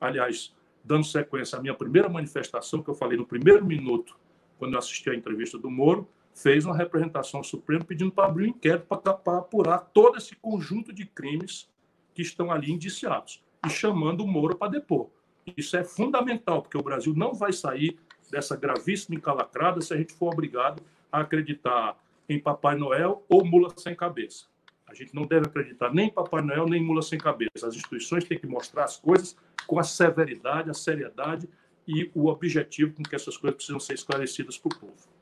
aliás, 0.00 0.54
dando 0.84 1.04
sequência 1.04 1.58
à 1.58 1.62
minha 1.62 1.74
primeira 1.74 2.08
manifestação, 2.08 2.82
que 2.82 2.90
eu 2.90 2.94
falei 2.94 3.16
no 3.16 3.26
primeiro 3.26 3.64
minuto, 3.64 4.16
quando 4.58 4.74
eu 4.74 4.78
assisti 4.78 5.10
à 5.10 5.14
entrevista 5.14 5.58
do 5.58 5.70
Moro, 5.70 6.08
fez 6.34 6.64
uma 6.66 6.76
representação 6.76 7.38
ao 7.38 7.44
Supremo 7.44 7.84
pedindo 7.84 8.10
para 8.10 8.26
abrir 8.26 8.46
um 8.46 8.48
inquérito 8.48 8.86
para 8.86 9.38
apurar 9.38 9.78
todo 9.78 10.18
esse 10.18 10.34
conjunto 10.36 10.92
de 10.92 11.06
crimes 11.06 11.68
que 12.12 12.22
estão 12.22 12.50
ali 12.50 12.70
indiciados 12.70 13.42
e 13.66 13.70
chamando 13.70 14.22
o 14.22 14.26
Moro 14.26 14.56
para 14.56 14.72
depor. 14.72 15.08
Isso 15.56 15.76
é 15.76 15.84
fundamental, 15.84 16.62
porque 16.62 16.76
o 16.76 16.82
Brasil 16.82 17.14
não 17.14 17.34
vai 17.34 17.52
sair 17.52 17.98
dessa 18.30 18.56
gravíssima 18.56 19.16
encalacrada 19.16 19.80
se 19.80 19.92
a 19.92 19.96
gente 19.96 20.12
for 20.12 20.32
obrigado 20.32 20.82
a 21.10 21.20
acreditar 21.20 21.96
em 22.28 22.38
Papai 22.38 22.76
Noel 22.76 23.24
ou 23.28 23.44
mula 23.44 23.72
sem 23.76 23.94
cabeça. 23.94 24.46
A 24.86 24.94
gente 24.94 25.14
não 25.14 25.26
deve 25.26 25.46
acreditar 25.46 25.92
nem 25.92 26.08
em 26.08 26.12
Papai 26.12 26.42
Noel 26.42 26.66
nem 26.66 26.82
em 26.82 26.84
mula 26.84 27.02
sem 27.02 27.18
cabeça. 27.18 27.66
As 27.66 27.74
instituições 27.74 28.24
têm 28.24 28.38
que 28.38 28.46
mostrar 28.46 28.84
as 28.84 28.96
coisas 28.96 29.36
com 29.66 29.78
a 29.78 29.82
severidade, 29.82 30.70
a 30.70 30.74
seriedade 30.74 31.48
e 31.86 32.10
o 32.14 32.26
objetivo 32.26 32.94
com 32.94 33.02
que 33.02 33.14
essas 33.14 33.36
coisas 33.36 33.56
precisam 33.56 33.80
ser 33.80 33.94
esclarecidas 33.94 34.58
para 34.58 34.76
o 34.76 34.80
povo. 34.80 35.14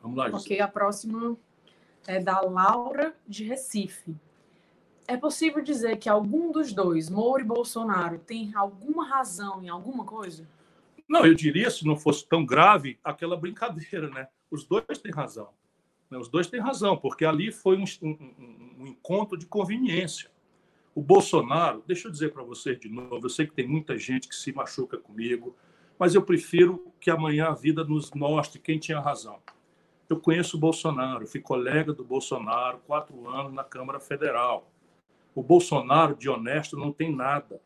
Vamos 0.00 0.16
lá, 0.16 0.28
Ok, 0.28 0.60
a 0.60 0.68
próxima 0.68 1.36
é 2.06 2.20
da 2.20 2.40
Laura 2.40 3.14
de 3.26 3.44
Recife. 3.44 4.14
É 5.08 5.16
possível 5.16 5.62
dizer 5.62 5.98
que 5.98 6.08
algum 6.08 6.50
dos 6.50 6.72
dois, 6.72 7.08
Moro 7.08 7.40
e 7.40 7.44
Bolsonaro, 7.44 8.18
tem 8.18 8.54
alguma 8.54 9.06
razão 9.06 9.62
em 9.62 9.68
alguma 9.68 10.04
coisa? 10.04 10.48
Não, 11.08 11.24
eu 11.24 11.34
diria, 11.34 11.70
se 11.70 11.86
não 11.86 11.96
fosse 11.96 12.26
tão 12.26 12.44
grave, 12.44 12.98
aquela 13.04 13.36
brincadeira, 13.36 14.08
né? 14.10 14.28
Os 14.50 14.64
dois 14.64 14.98
têm 15.02 15.12
razão. 15.12 15.50
Né? 16.10 16.18
Os 16.18 16.28
dois 16.28 16.46
têm 16.46 16.60
razão, 16.60 16.96
porque 16.96 17.24
ali 17.24 17.50
foi 17.50 17.76
um, 17.76 17.84
um, 18.02 18.74
um 18.78 18.86
encontro 18.86 19.36
de 19.36 19.46
conveniência. 19.46 20.30
O 20.94 21.02
Bolsonaro, 21.02 21.84
deixa 21.86 22.08
eu 22.08 22.12
dizer 22.12 22.32
para 22.32 22.42
vocês 22.42 22.78
de 22.80 22.88
novo, 22.88 23.26
eu 23.26 23.28
sei 23.28 23.46
que 23.46 23.52
tem 23.52 23.66
muita 23.66 23.98
gente 23.98 24.28
que 24.28 24.34
se 24.34 24.52
machuca 24.52 24.96
comigo, 24.96 25.54
mas 25.98 26.14
eu 26.14 26.22
prefiro 26.22 26.90
que 27.00 27.10
amanhã 27.10 27.48
a 27.48 27.54
vida 27.54 27.84
nos 27.84 28.10
mostre 28.12 28.58
quem 28.58 28.78
tinha 28.78 29.00
razão. 29.00 29.38
Eu 30.08 30.18
conheço 30.20 30.56
o 30.56 30.60
Bolsonaro, 30.60 31.26
fui 31.26 31.40
colega 31.40 31.92
do 31.92 32.04
Bolsonaro 32.04 32.78
quatro 32.86 33.28
anos 33.28 33.52
na 33.52 33.64
Câmara 33.64 33.98
Federal. 33.98 34.70
O 35.34 35.42
Bolsonaro, 35.42 36.16
de 36.16 36.30
honesto, 36.30 36.76
não 36.76 36.92
tem 36.92 37.14
nada. 37.14 37.60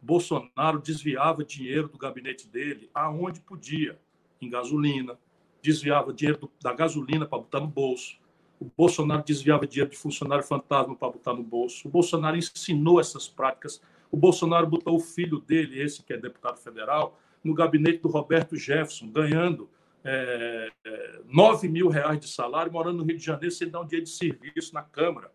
Bolsonaro 0.00 0.80
desviava 0.80 1.44
dinheiro 1.44 1.88
do 1.88 1.98
gabinete 1.98 2.48
dele 2.48 2.90
aonde 2.94 3.40
podia, 3.40 3.98
em 4.40 4.48
gasolina, 4.48 5.18
desviava 5.66 6.12
dinheiro 6.12 6.38
do, 6.38 6.50
da 6.62 6.72
gasolina 6.72 7.26
para 7.26 7.38
botar 7.38 7.60
no 7.60 7.66
bolso. 7.66 8.18
O 8.60 8.70
Bolsonaro 8.76 9.22
desviava 9.24 9.66
dinheiro 9.66 9.90
de 9.90 9.96
funcionário 9.96 10.44
fantasma 10.44 10.94
para 10.94 11.10
botar 11.10 11.34
no 11.34 11.42
bolso. 11.42 11.88
O 11.88 11.90
Bolsonaro 11.90 12.36
ensinou 12.36 13.00
essas 13.00 13.28
práticas. 13.28 13.82
O 14.10 14.16
Bolsonaro 14.16 14.66
botou 14.66 14.96
o 14.96 15.00
filho 15.00 15.40
dele, 15.40 15.82
esse 15.82 16.02
que 16.02 16.12
é 16.12 16.16
deputado 16.16 16.58
federal, 16.58 17.18
no 17.42 17.52
gabinete 17.52 17.98
do 17.98 18.08
Roberto 18.08 18.56
Jefferson, 18.56 19.10
ganhando 19.10 19.68
é, 20.04 20.70
é, 20.84 21.20
9 21.26 21.68
mil 21.68 21.88
reais 21.88 22.20
de 22.20 22.28
salário, 22.28 22.72
morando 22.72 22.98
no 22.98 23.04
Rio 23.04 23.18
de 23.18 23.24
Janeiro, 23.24 23.50
sem 23.50 23.68
dar 23.68 23.80
um 23.80 23.86
dia 23.86 24.00
de 24.00 24.08
serviço 24.08 24.72
na 24.72 24.82
Câmara. 24.82 25.30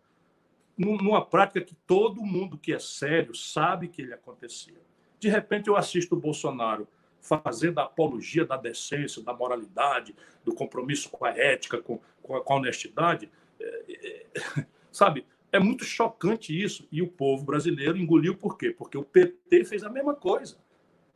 Numa 0.76 1.24
prática 1.24 1.60
que 1.60 1.74
todo 1.86 2.22
mundo 2.22 2.58
que 2.58 2.72
é 2.72 2.78
sério 2.78 3.34
sabe 3.34 3.86
que 3.86 4.00
ele 4.02 4.14
acontecia. 4.14 4.80
De 5.20 5.28
repente, 5.28 5.68
eu 5.68 5.76
assisto 5.76 6.16
o 6.16 6.18
Bolsonaro 6.18 6.88
fazendo 7.22 7.78
a 7.78 7.84
apologia 7.84 8.44
da 8.44 8.56
decência, 8.56 9.22
da 9.22 9.32
moralidade, 9.32 10.14
do 10.44 10.52
compromisso 10.52 11.08
com 11.08 11.24
a 11.24 11.30
ética, 11.30 11.80
com, 11.80 12.00
com, 12.20 12.36
a, 12.36 12.42
com 12.42 12.52
a 12.52 12.56
honestidade. 12.56 13.30
É, 13.58 14.26
é, 14.36 14.66
sabe, 14.90 15.24
é 15.52 15.58
muito 15.58 15.84
chocante 15.84 16.52
isso. 16.52 16.86
E 16.90 17.00
o 17.00 17.06
povo 17.06 17.44
brasileiro 17.44 17.96
engoliu 17.96 18.36
por 18.36 18.58
quê? 18.58 18.70
Porque 18.70 18.98
o 18.98 19.04
PT 19.04 19.64
fez 19.64 19.84
a 19.84 19.88
mesma 19.88 20.14
coisa. 20.14 20.58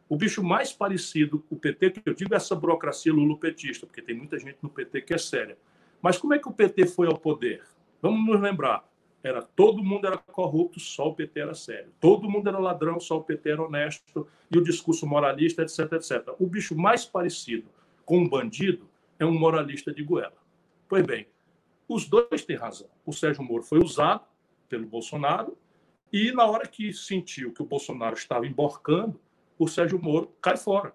O 0.08 0.16
bicho 0.16 0.42
mais 0.42 0.72
parecido 0.72 1.44
o 1.50 1.56
PT, 1.56 1.90
que 1.90 2.02
eu 2.06 2.14
digo, 2.14 2.32
é 2.32 2.36
essa 2.36 2.54
burocracia 2.54 3.12
lulopetista, 3.12 3.86
porque 3.86 4.00
tem 4.00 4.14
muita 4.14 4.38
gente 4.38 4.58
no 4.62 4.70
PT 4.70 5.02
que 5.02 5.12
é 5.12 5.18
séria. 5.18 5.58
Mas 6.00 6.16
como 6.16 6.32
é 6.32 6.38
que 6.38 6.48
o 6.48 6.52
PT 6.52 6.86
foi 6.86 7.08
ao 7.08 7.18
poder? 7.18 7.64
Vamos 8.00 8.24
nos 8.24 8.40
lembrar 8.40 8.88
era 9.26 9.42
todo 9.42 9.82
mundo 9.82 10.06
era 10.06 10.16
corrupto, 10.16 10.78
só 10.78 11.08
o 11.08 11.14
PT 11.14 11.40
era 11.40 11.54
sério. 11.54 11.92
Todo 12.00 12.30
mundo 12.30 12.48
era 12.48 12.58
ladrão, 12.58 13.00
só 13.00 13.16
o 13.18 13.22
PT 13.22 13.50
era 13.50 13.62
honesto. 13.62 14.26
E 14.50 14.56
o 14.56 14.62
discurso 14.62 15.06
moralista, 15.06 15.62
etc, 15.62 15.92
etc. 15.92 16.34
O 16.38 16.46
bicho 16.46 16.76
mais 16.76 17.04
parecido 17.04 17.68
com 18.04 18.18
um 18.18 18.28
bandido 18.28 18.88
é 19.18 19.26
um 19.26 19.36
moralista 19.36 19.92
de 19.92 20.02
goela. 20.02 20.36
Pois 20.88 21.04
bem, 21.04 21.26
os 21.88 22.08
dois 22.08 22.44
têm 22.44 22.56
razão. 22.56 22.88
O 23.04 23.12
Sérgio 23.12 23.42
Moro 23.42 23.62
foi 23.62 23.78
usado 23.78 24.24
pelo 24.68 24.86
Bolsonaro 24.86 25.56
e 26.12 26.32
na 26.32 26.46
hora 26.46 26.66
que 26.66 26.92
sentiu 26.92 27.52
que 27.52 27.62
o 27.62 27.66
Bolsonaro 27.66 28.14
estava 28.14 28.46
emborcando, 28.46 29.20
o 29.58 29.66
Sérgio 29.66 30.00
Moro 30.00 30.32
cai 30.40 30.56
fora. 30.56 30.94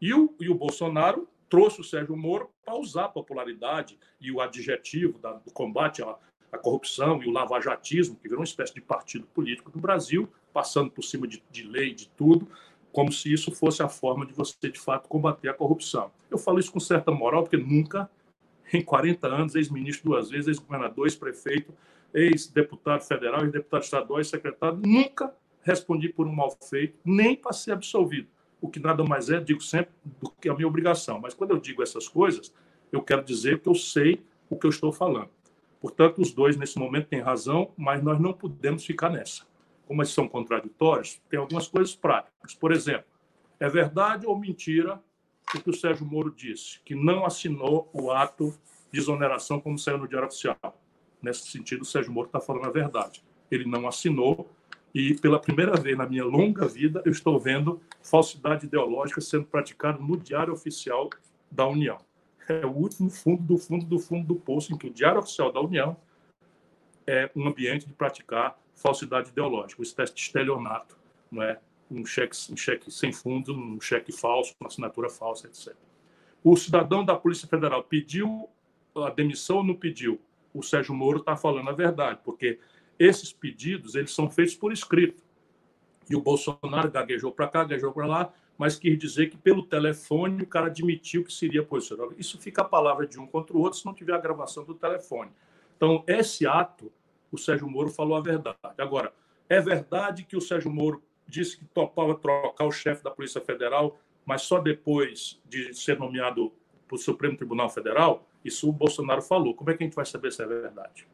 E 0.00 0.14
o, 0.14 0.34
e 0.40 0.48
o 0.48 0.54
Bolsonaro 0.54 1.28
trouxe 1.48 1.80
o 1.80 1.84
Sérgio 1.84 2.16
Moro 2.16 2.50
para 2.64 2.78
usar 2.78 3.06
a 3.06 3.08
popularidade 3.08 3.98
e 4.20 4.30
o 4.30 4.40
adjetivo 4.40 5.18
da, 5.18 5.32
do 5.32 5.50
combate 5.52 6.02
à, 6.02 6.16
a 6.52 6.58
corrupção 6.58 7.22
e 7.22 7.28
o 7.28 7.30
lavajatismo, 7.30 8.16
que 8.16 8.22
virou 8.22 8.38
uma 8.38 8.44
espécie 8.44 8.74
de 8.74 8.80
partido 8.80 9.26
político 9.26 9.70
do 9.70 9.78
Brasil, 9.78 10.28
passando 10.52 10.90
por 10.90 11.02
cima 11.02 11.26
de, 11.26 11.42
de 11.50 11.62
lei, 11.62 11.94
de 11.94 12.08
tudo, 12.10 12.48
como 12.92 13.12
se 13.12 13.32
isso 13.32 13.52
fosse 13.52 13.82
a 13.82 13.88
forma 13.88 14.24
de 14.26 14.32
você, 14.32 14.70
de 14.70 14.78
fato, 14.78 15.08
combater 15.08 15.48
a 15.48 15.54
corrupção. 15.54 16.10
Eu 16.30 16.38
falo 16.38 16.58
isso 16.58 16.72
com 16.72 16.80
certa 16.80 17.10
moral, 17.10 17.42
porque 17.42 17.56
nunca, 17.56 18.10
em 18.72 18.82
40 18.82 19.26
anos, 19.28 19.54
ex-ministro 19.54 20.10
duas 20.10 20.30
vezes, 20.30 20.48
ex-governador, 20.48 21.06
ex-prefeito, 21.06 21.72
ex-deputado 22.12 23.02
federal, 23.02 23.42
ex-deputado 23.42 23.82
estadual, 23.82 24.18
ex-secretário, 24.20 24.80
nunca 24.84 25.34
respondi 25.62 26.08
por 26.08 26.26
um 26.26 26.34
mal 26.34 26.50
feito, 26.68 26.98
nem 27.04 27.36
para 27.36 27.52
ser 27.52 27.72
absolvido. 27.72 28.28
O 28.60 28.68
que 28.68 28.80
nada 28.80 29.04
mais 29.04 29.30
é, 29.30 29.38
digo 29.38 29.60
sempre, 29.60 29.92
do 30.20 30.30
que 30.30 30.48
a 30.48 30.54
minha 30.54 30.66
obrigação. 30.66 31.20
Mas 31.20 31.34
quando 31.34 31.52
eu 31.52 31.58
digo 31.58 31.82
essas 31.82 32.08
coisas, 32.08 32.52
eu 32.90 33.02
quero 33.02 33.22
dizer 33.22 33.60
que 33.60 33.68
eu 33.68 33.74
sei 33.74 34.22
o 34.50 34.58
que 34.58 34.66
eu 34.66 34.70
estou 34.70 34.92
falando. 34.92 35.30
Portanto, 35.80 36.20
os 36.20 36.32
dois, 36.32 36.56
nesse 36.56 36.78
momento, 36.78 37.08
têm 37.08 37.20
razão, 37.20 37.72
mas 37.76 38.02
nós 38.02 38.20
não 38.20 38.32
podemos 38.32 38.84
ficar 38.84 39.10
nessa. 39.10 39.44
Como 39.86 40.02
eles 40.02 40.12
são 40.12 40.28
contraditórios, 40.28 41.20
tem 41.30 41.38
algumas 41.38 41.68
coisas 41.68 41.94
práticas. 41.94 42.54
Por 42.54 42.72
exemplo, 42.72 43.06
é 43.60 43.68
verdade 43.68 44.26
ou 44.26 44.38
mentira 44.38 45.00
o 45.54 45.60
que 45.60 45.70
o 45.70 45.74
Sérgio 45.74 46.04
Moro 46.04 46.34
disse, 46.34 46.80
que 46.84 46.94
não 46.94 47.24
assinou 47.24 47.88
o 47.92 48.10
ato 48.10 48.54
de 48.92 48.98
exoneração 48.98 49.60
como 49.60 49.78
saiu 49.78 49.98
no 49.98 50.08
Diário 50.08 50.28
Oficial. 50.28 50.58
Nesse 51.22 51.48
sentido, 51.48 51.82
o 51.82 51.86
Sérgio 51.86 52.12
Moro 52.12 52.26
está 52.26 52.40
falando 52.40 52.66
a 52.66 52.70
verdade. 52.70 53.22
Ele 53.50 53.64
não 53.64 53.88
assinou 53.88 54.50
e, 54.94 55.14
pela 55.14 55.38
primeira 55.38 55.76
vez 55.76 55.96
na 55.96 56.06
minha 56.06 56.24
longa 56.24 56.66
vida, 56.66 57.02
eu 57.04 57.12
estou 57.12 57.38
vendo 57.38 57.80
falsidade 58.02 58.66
ideológica 58.66 59.20
sendo 59.20 59.44
praticada 59.44 59.98
no 59.98 60.16
Diário 60.16 60.52
Oficial 60.52 61.08
da 61.50 61.66
União 61.66 61.98
é 62.48 62.66
o 62.66 62.70
último 62.70 63.10
fundo 63.10 63.42
do 63.42 63.58
fundo 63.58 63.84
do 63.86 63.98
fundo 63.98 64.26
do 64.26 64.36
poço 64.36 64.72
em 64.72 64.78
que 64.78 64.86
o 64.86 64.90
Diário 64.90 65.20
Oficial 65.20 65.52
da 65.52 65.60
União 65.60 65.96
é 67.06 67.30
um 67.34 67.46
ambiente 67.46 67.86
de 67.86 67.92
praticar 67.92 68.58
falsidade 68.74 69.30
ideológica, 69.30 69.80
uma 69.80 69.86
espécie 69.86 70.14
de 70.14 70.20
estelionato, 70.20 70.96
não 71.30 71.42
é? 71.42 71.58
um, 71.90 72.04
cheque, 72.04 72.36
um 72.50 72.56
cheque 72.56 72.90
sem 72.90 73.12
fundo, 73.12 73.54
um 73.54 73.80
cheque 73.80 74.12
falso, 74.12 74.54
uma 74.60 74.68
assinatura 74.68 75.08
falsa, 75.08 75.46
etc. 75.46 75.74
O 76.44 76.56
cidadão 76.56 77.04
da 77.04 77.16
Polícia 77.16 77.48
Federal 77.48 77.82
pediu 77.82 78.48
a 78.94 79.10
demissão 79.10 79.58
ou 79.58 79.64
não 79.64 79.74
pediu? 79.74 80.20
O 80.52 80.62
Sérgio 80.62 80.94
Moro 80.94 81.18
está 81.18 81.36
falando 81.36 81.68
a 81.68 81.72
verdade, 81.72 82.20
porque 82.24 82.58
esses 82.98 83.32
pedidos 83.32 83.94
eles 83.94 84.12
são 84.12 84.30
feitos 84.30 84.54
por 84.54 84.72
escrito. 84.72 85.22
E 86.10 86.16
o 86.16 86.20
Bolsonaro 86.20 86.90
gaguejou 86.90 87.32
para 87.32 87.48
cá, 87.48 87.64
gaguejou 87.64 87.92
para 87.92 88.06
lá, 88.06 88.32
mas 88.58 88.76
quis 88.76 88.98
dizer 88.98 89.30
que 89.30 89.36
pelo 89.36 89.62
telefone 89.62 90.42
o 90.42 90.46
cara 90.46 90.66
admitiu 90.66 91.22
que 91.22 91.32
seria 91.32 91.62
posicionado. 91.62 92.14
Isso 92.18 92.36
fica 92.38 92.62
a 92.62 92.64
palavra 92.64 93.06
de 93.06 93.18
um 93.18 93.26
contra 93.26 93.56
o 93.56 93.60
outro 93.60 93.78
se 93.78 93.86
não 93.86 93.94
tiver 93.94 94.12
a 94.12 94.18
gravação 94.18 94.64
do 94.64 94.74
telefone. 94.74 95.30
Então, 95.76 96.02
esse 96.08 96.44
ato, 96.44 96.92
o 97.30 97.38
Sérgio 97.38 97.70
Moro 97.70 97.88
falou 97.88 98.16
a 98.16 98.20
verdade. 98.20 98.58
Agora, 98.76 99.14
é 99.48 99.60
verdade 99.60 100.24
que 100.24 100.36
o 100.36 100.40
Sérgio 100.40 100.72
Moro 100.72 101.00
disse 101.24 101.56
que 101.56 101.64
topava 101.66 102.16
trocar 102.16 102.64
o 102.64 102.72
chefe 102.72 103.04
da 103.04 103.12
Polícia 103.12 103.40
Federal, 103.40 103.96
mas 104.26 104.42
só 104.42 104.58
depois 104.58 105.40
de 105.48 105.72
ser 105.72 105.96
nomeado 105.96 106.52
para 106.88 106.96
o 106.96 106.98
Supremo 106.98 107.36
Tribunal 107.36 107.70
Federal? 107.70 108.26
Isso 108.44 108.68
o 108.68 108.72
Bolsonaro 108.72 109.22
falou. 109.22 109.54
Como 109.54 109.70
é 109.70 109.76
que 109.76 109.84
a 109.84 109.86
gente 109.86 109.94
vai 109.94 110.04
saber 110.04 110.32
se 110.32 110.42
é 110.42 110.46
verdade? 110.46 111.06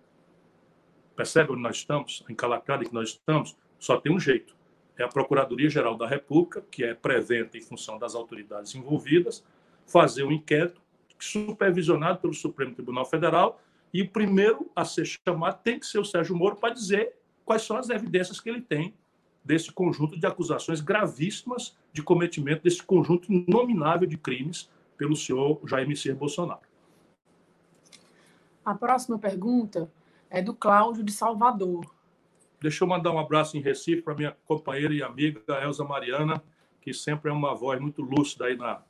Percebe 1.15 1.53
onde 1.53 1.63
nós 1.63 1.77
estamos? 1.77 2.25
A 2.27 2.33
encalacrada 2.33 2.85
que 2.85 2.95
nós 2.95 3.11
estamos? 3.11 3.55
Só 3.79 3.99
tem 3.99 4.11
um 4.11 4.19
jeito 4.19 4.54
é 4.99 5.03
a 5.03 5.09
Procuradoria-Geral 5.09 5.97
da 5.97 6.07
República, 6.07 6.63
que 6.71 6.85
é 6.85 6.95
preventa 6.95 7.59
em 7.59 7.61
função 7.61 7.99
das 7.99 8.15
autoridades 8.15 8.75
envolvidas, 8.75 9.45
fazer 9.87 10.25
um 10.25 10.33
inquérito 10.33 10.81
supervisionado 11.19 12.21
pelo 12.21 12.35
Supremo 12.35 12.75
Tribunal 12.75 13.05
Federal 13.05 13.61
e 13.93 14.03
o 14.03 14.09
primeiro 14.09 14.71
a 14.75 14.85
ser 14.85 15.05
chamado 15.05 15.63
tem 15.63 15.79
que 15.79 15.87
ser 15.87 15.99
o 15.99 16.05
Sérgio 16.05 16.37
Moro 16.37 16.57
para 16.57 16.75
dizer 16.75 17.15
quais 17.45 17.63
são 17.63 17.77
as 17.77 17.91
evidências 17.91 18.41
que 18.41 18.49
ele 18.49 18.61
tem 18.61 18.95
desse 19.45 19.71
conjunto 19.71 20.19
de 20.19 20.27
acusações 20.27 20.81
gravíssimas 20.81 21.77
de 21.93 22.03
cometimento 22.03 22.63
desse 22.63 22.83
conjunto 22.83 23.33
inominável 23.33 24.09
de 24.09 24.17
crimes 24.17 24.71
pelo 24.97 25.15
senhor 25.15 25.61
Jair 25.65 25.87
Messias 25.87 26.17
Bolsonaro. 26.17 26.63
A 28.65 28.75
próxima 28.75 29.19
pergunta 29.19 29.91
é 30.31 30.41
do 30.41 30.55
Cláudio 30.55 31.05
de 31.05 31.13
Salvador. 31.13 31.94
Deixa 32.61 32.85
eu 32.85 32.89
mandar 32.89 33.13
um 33.13 33.19
abraço 33.19 33.57
em 33.57 33.61
Recife 33.61 34.03
para 34.03 34.15
minha 34.15 34.37
companheira 34.47 34.95
e 34.95 35.03
amiga 35.03 35.41
Elza 35.63 35.85
Mariana, 35.85 36.43
que 36.81 36.93
sempre 36.93 37.31
é 37.31 37.33
uma 37.35 37.55
voz 37.55 37.81
muito 37.81 38.03
lúcida 38.03 38.47
aí 38.47 38.57
na, 38.57 38.83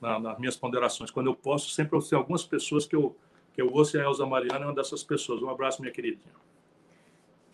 na, 0.00 0.18
nas 0.18 0.38
minhas 0.38 0.56
ponderações. 0.56 1.10
Quando 1.10 1.26
eu 1.26 1.34
posso, 1.34 1.70
sempre 1.70 1.96
eu 1.96 2.02
tenho 2.02 2.20
algumas 2.20 2.44
pessoas 2.44 2.86
que 2.86 2.96
eu, 2.96 3.16
que 3.52 3.60
eu 3.60 3.70
ouço 3.72 3.96
e 3.96 4.00
a 4.00 4.04
Elza 4.04 4.24
Mariana 4.26 4.64
é 4.64 4.68
uma 4.68 4.74
dessas 4.74 5.02
pessoas. 5.02 5.42
Um 5.42 5.50
abraço, 5.50 5.80
minha 5.80 5.92
queridinha. 5.92 6.34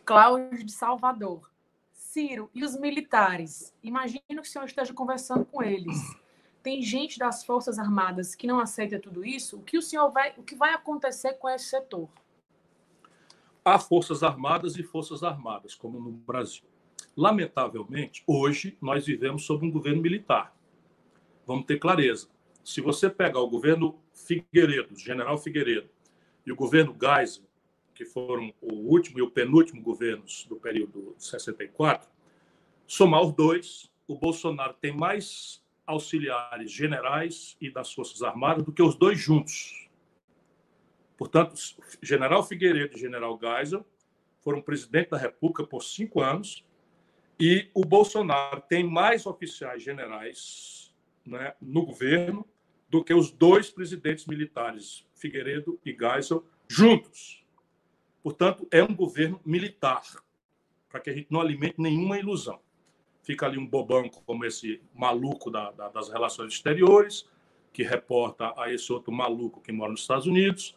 Cláudio 0.05 0.65
de 0.65 0.73
Salvador. 0.73 1.51
Ciro, 1.93 2.49
e 2.55 2.65
os 2.65 2.77
militares? 2.79 3.75
Imagino 3.83 4.23
que 4.29 4.41
o 4.41 4.45
senhor 4.45 4.65
esteja 4.65 4.95
conversando 4.95 5.45
com 5.45 5.63
eles. 5.63 6.17
Tem 6.63 6.81
gente 6.81 7.19
das 7.19 7.45
Forças 7.45 7.79
Armadas 7.79 8.35
que 8.35 8.47
não 8.47 8.59
aceita 8.59 8.99
tudo 8.99 9.25
isso? 9.25 9.59
O 9.59 9.63
que 9.63 9.77
o 9.77 9.83
senhor 9.83 10.11
vai, 10.11 10.33
o 10.37 10.43
que 10.43 10.55
vai 10.55 10.73
acontecer 10.73 11.35
com 11.35 11.49
esse 11.49 11.67
setor? 11.67 12.09
Há 13.67 13.81
forças 13.81 14.23
armadas 14.23 14.77
e 14.77 14.85
forças 14.85 15.25
armadas, 15.25 15.75
como 15.75 15.99
no 15.99 16.13
Brasil. 16.13 16.63
Lamentavelmente, 17.17 18.23
hoje 18.25 18.79
nós 18.81 19.05
vivemos 19.05 19.45
sob 19.45 19.67
um 19.67 19.71
governo 19.73 20.01
militar. 20.01 20.57
Vamos 21.45 21.67
ter 21.67 21.77
clareza. 21.77 22.29
Se 22.63 22.81
você 22.81 23.11
pegar 23.11 23.41
o 23.41 23.51
governo 23.51 23.99
Figueiredo, 24.15 24.97
general 24.97 25.37
Figueiredo, 25.37 25.91
e 26.47 26.53
o 26.53 26.57
governo 26.57 26.97
Geisel, 26.97 27.43
que 27.93 28.05
foram 28.05 28.55
o 28.61 28.73
último 28.73 29.19
e 29.19 29.23
o 29.23 29.31
penúltimo 29.33 29.83
governos 29.83 30.47
do 30.49 30.55
período 30.55 31.17
de 31.17 31.25
64, 31.25 32.09
somar 32.87 33.23
os 33.23 33.33
dois, 33.33 33.91
o 34.07 34.15
Bolsonaro 34.15 34.75
tem 34.81 34.97
mais 34.97 35.61
auxiliares 35.85 36.71
generais 36.71 37.57
e 37.61 37.69
das 37.69 37.93
Forças 37.93 38.23
Armadas 38.23 38.65
do 38.65 38.73
que 38.73 38.83
os 38.83 38.95
dois 38.95 39.19
juntos. 39.19 39.86
Portanto, 41.17 41.55
General 42.03 42.43
Figueiredo 42.45 42.97
e 42.97 43.01
General 43.01 43.39
Geisel 43.41 43.85
foram 44.41 44.61
presidente 44.61 45.11
da 45.11 45.17
República 45.17 45.67
por 45.67 45.83
cinco 45.83 46.21
anos 46.21 46.65
e 47.39 47.69
o 47.75 47.85
Bolsonaro 47.85 48.63
tem 48.63 48.85
mais 48.85 49.27
oficiais 49.27 49.83
generais 49.83 50.95
né, 51.25 51.55
no 51.61 51.85
governo 51.85 52.47
do 52.89 53.03
que 53.03 53.13
os 53.13 53.31
dois 53.31 53.71
presidentes 53.71 54.27
militares, 54.27 55.05
Figueiredo 55.15 55.79
e 55.85 55.93
Geisel, 55.93 56.45
juntos. 56.69 57.45
Portanto, 58.23 58.67
é 58.71 58.83
um 58.83 58.95
governo 58.95 59.41
militar, 59.45 60.03
para 60.89 61.01
que 61.01 61.11
a 61.11 61.13
gente 61.13 61.29
não 61.31 61.41
alimente 61.41 61.81
nenhuma 61.81 62.19
ilusão. 62.19 62.61
Fica 63.23 63.47
ali 63.47 63.59
um 63.59 63.67
bobão 63.67 64.09
como 64.09 64.45
esse 64.45 64.81
maluco 64.95 65.51
da, 65.51 65.73
da, 65.73 65.89
das 65.89 66.09
relações 66.09 66.53
exteriores, 66.53 67.29
que 67.73 67.83
reporta 67.83 68.55
a 68.57 68.73
esse 68.73 68.93
outro 68.93 69.13
maluco 69.13 69.61
que 69.61 69.73
mora 69.73 69.91
nos 69.91 70.01
Estados 70.01 70.27
Unidos, 70.27 70.77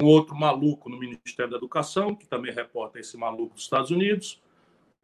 um 0.00 0.06
outro 0.06 0.34
maluco 0.34 0.88
no 0.88 0.98
Ministério 0.98 1.50
da 1.50 1.56
Educação, 1.56 2.14
que 2.14 2.26
também 2.26 2.52
reporta 2.52 2.98
esse 2.98 3.16
maluco 3.16 3.54
dos 3.54 3.64
Estados 3.64 3.90
Unidos, 3.90 4.40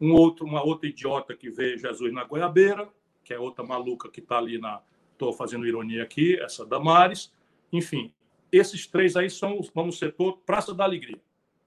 um 0.00 0.12
outro, 0.12 0.46
uma 0.46 0.62
outra 0.62 0.88
idiota 0.88 1.34
que 1.34 1.50
vê 1.50 1.76
Jesus 1.76 2.12
na 2.12 2.24
goiabeira, 2.24 2.88
que 3.22 3.34
é 3.34 3.38
outra 3.38 3.64
maluca 3.64 4.08
que 4.10 4.20
está 4.20 4.38
ali 4.38 4.58
na. 4.58 4.80
Estou 5.12 5.32
fazendo 5.32 5.66
ironia 5.66 6.02
aqui, 6.02 6.38
essa 6.38 6.66
Damares. 6.66 7.32
Enfim, 7.72 8.12
esses 8.52 8.86
três 8.86 9.16
aí 9.16 9.30
são, 9.30 9.58
vamos 9.74 9.98
setor 9.98 10.38
Praça 10.44 10.74
da 10.74 10.84
Alegria. 10.84 11.18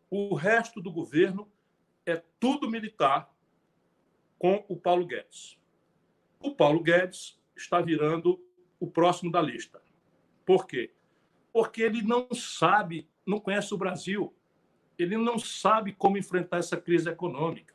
O 0.10 0.36
resto 0.36 0.80
do 0.80 0.92
governo 0.92 1.48
é 2.06 2.22
tudo 2.40 2.70
militar 2.70 3.34
com 4.38 4.64
o 4.70 4.78
Paulo 4.78 5.06
Guedes. 5.06 5.58
O 6.40 6.52
Paulo 6.54 6.80
Guedes 6.82 7.40
está 7.58 7.82
virando 7.82 8.40
o 8.80 8.86
próximo 8.86 9.32
da 9.32 9.42
lista. 9.42 9.82
Por 10.46 10.66
quê? 10.66 10.94
Porque 11.52 11.82
ele 11.82 12.04
não 12.04 12.28
sabe 12.34 13.08
não 13.30 13.40
conhece 13.40 13.74
o 13.74 13.78
Brasil. 13.78 14.34
Ele 14.98 15.16
não 15.18 15.38
sabe 15.38 15.94
como 15.94 16.18
enfrentar 16.18 16.58
essa 16.58 16.76
crise 16.76 17.08
econômica. 17.10 17.74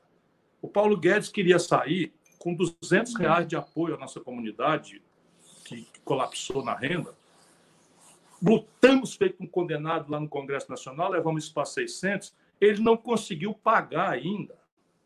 O 0.61 0.69
Paulo 0.69 0.97
Guedes 0.97 1.29
queria 1.29 1.59
sair 1.59 2.13
com 2.39 2.55
200 2.55 3.15
reais 3.15 3.47
de 3.47 3.57
apoio 3.57 3.95
à 3.95 3.99
nossa 3.99 4.21
comunidade, 4.21 5.01
que 5.65 5.87
colapsou 6.05 6.63
na 6.63 6.75
renda. 6.75 7.15
Lutamos 8.43 9.15
feito 9.15 9.43
um 9.43 9.47
condenado 9.47 10.11
lá 10.11 10.21
no 10.21 10.29
Congresso 10.29 10.69
Nacional, 10.69 11.11
levamos 11.11 11.45
isso 11.45 11.55
para 11.55 11.65
600. 11.65 12.35
Ele 12.61 12.83
não 12.83 12.97
conseguiu 12.97 13.55
pagar 13.55 14.11
ainda, 14.11 14.55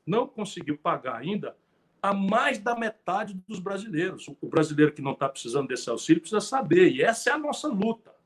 não 0.04 0.26
conseguiu 0.26 0.76
pagar 0.76 1.16
ainda 1.16 1.56
a 2.02 2.12
mais 2.12 2.58
da 2.58 2.74
metade 2.74 3.34
dos 3.46 3.60
brasileiros. 3.60 4.28
O 4.40 4.48
brasileiro 4.48 4.92
que 4.92 5.02
não 5.02 5.12
está 5.12 5.28
precisando 5.28 5.68
desse 5.68 5.88
auxílio 5.88 6.20
precisa 6.20 6.40
saber, 6.40 6.90
e 6.90 7.02
essa 7.02 7.30
é 7.30 7.32
a 7.32 7.38
nossa 7.38 7.68
luta 7.68 8.17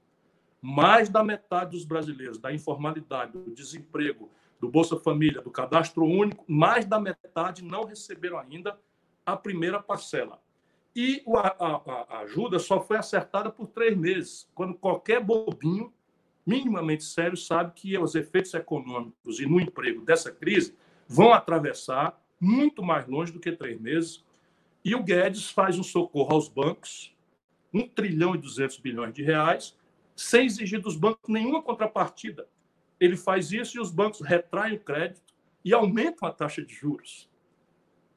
mais 0.63 1.09
da 1.09 1.25
metade 1.25 1.73
dos 1.73 1.85
brasileiros, 1.85 2.39
da 2.39 2.53
informalidade, 2.53 3.33
do 3.33 3.51
desemprego, 3.51 4.31
do 4.61 4.69
Bolsa 4.69 4.97
Família, 4.97 5.43
do 5.43 5.51
cadastro 5.51 6.05
único, 6.05 6.45
mais 6.47 6.87
da 6.87 7.01
metade 7.01 7.65
não 7.65 7.85
receberam 7.85 8.39
ainda 8.39 8.79
a 9.27 9.37
primeira 9.37 9.83
parcela. 9.83 10.41
E 10.95 11.21
a, 11.37 12.21
ajuda 12.21 12.61
só 12.61 12.81
foi 12.81 12.97
acertada 12.97 13.51
por 13.51 13.67
três 13.67 13.97
meses, 13.97 14.49
quando 14.55 14.75
qualquer 14.75 15.21
bobinho 15.21 15.93
minimamente 16.47 17.03
sério 17.03 17.37
sabe 17.37 17.73
que 17.75 17.99
os 17.99 18.15
efeitos 18.15 18.55
econômicos 18.55 19.41
e 19.41 19.47
no 19.47 19.61
emprego 19.61 20.05
dessa 20.05 20.31
crise 20.31 20.77
vão 21.09 21.33
atravessar 21.33 22.21
muito 22.41 22.83
mais 22.83 23.07
longe 23.09 23.33
do 23.33 23.41
que 23.41 23.51
três 23.51 23.81
meses. 23.81 24.25
E 24.85 24.95
o 24.95 25.03
Guedes 25.03 25.51
faz 25.51 25.79
um 25.79 25.83
socorro 25.83 26.35
aos 26.35 26.49
bancos, 26.49 27.13
1 27.75 27.89
trilhão 27.89 28.35
e 28.35 28.39
200 28.39 28.79
bilhões 28.79 29.13
de 29.15 29.23
reais, 29.23 29.77
sem 30.23 30.47
exigir 30.47 30.81
dos 30.81 30.97
bancos 30.97 31.29
nenhuma 31.29 31.63
contrapartida. 31.63 32.47
Ele 33.01 33.17
faz 33.17 33.51
isso 33.51 33.77
e 33.77 33.81
os 33.81 33.91
bancos 33.91 34.21
retraem 34.21 34.75
o 34.75 34.81
crédito 34.81 35.21
e 35.65 35.75
aumentam 35.75 36.29
a 36.29 36.33
taxa 36.33 36.63
de 36.65 36.73
juros. 36.73 37.29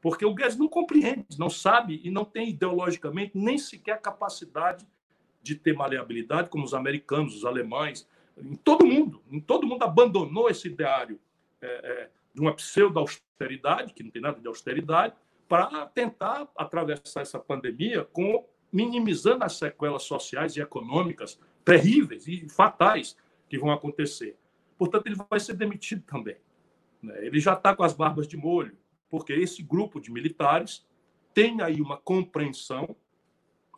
Porque 0.01 0.23
o 0.23 0.33
Guedes 0.33 0.55
não 0.55 0.67
compreende, 0.67 1.25
não 1.39 1.49
sabe 1.49 1.99
e 2.03 2.11
não 2.11 2.23
tem 2.23 2.49
ideologicamente 2.49 3.31
nem 3.33 3.57
sequer 3.57 3.93
a 3.93 3.97
capacidade 3.97 4.87
de 5.41 5.55
ter 5.55 5.73
maleabilidade, 5.73 6.49
como 6.49 6.63
os 6.63 6.75
americanos, 6.75 7.35
os 7.35 7.45
alemães, 7.45 8.07
em 8.37 8.55
todo 8.55 8.85
mundo. 8.85 9.23
Em 9.31 9.39
todo 9.39 9.65
mundo 9.65 9.83
abandonou 9.83 10.47
esse 10.47 10.67
ideário 10.67 11.19
é, 11.59 11.67
é, 11.67 12.09
de 12.33 12.41
uma 12.41 12.53
pseudo-austeridade, 12.53 13.93
que 13.93 14.03
não 14.03 14.11
tem 14.11 14.21
nada 14.21 14.39
de 14.39 14.47
austeridade, 14.47 15.15
para 15.47 15.87
tentar 15.87 16.47
atravessar 16.55 17.21
essa 17.21 17.39
pandemia 17.39 18.03
com 18.05 18.45
minimizando 18.71 19.43
as 19.43 19.57
sequelas 19.57 20.03
sociais 20.03 20.55
e 20.55 20.61
econômicas 20.61 21.39
terríveis 21.65 22.27
e 22.27 22.47
fatais 22.47 23.17
que 23.49 23.57
vão 23.57 23.71
acontecer. 23.71 24.37
Portanto, 24.77 25.07
ele 25.07 25.15
vai 25.29 25.39
ser 25.39 25.55
demitido 25.55 26.03
também. 26.03 26.37
Né? 27.01 27.25
Ele 27.25 27.39
já 27.39 27.53
está 27.53 27.75
com 27.75 27.83
as 27.83 27.93
barbas 27.93 28.27
de 28.27 28.37
molho, 28.37 28.77
porque 29.09 29.33
esse 29.33 29.63
grupo 29.63 29.99
de 29.99 30.11
militares 30.11 30.85
tem 31.33 31.61
aí 31.61 31.81
uma 31.81 31.97
compreensão 31.97 32.95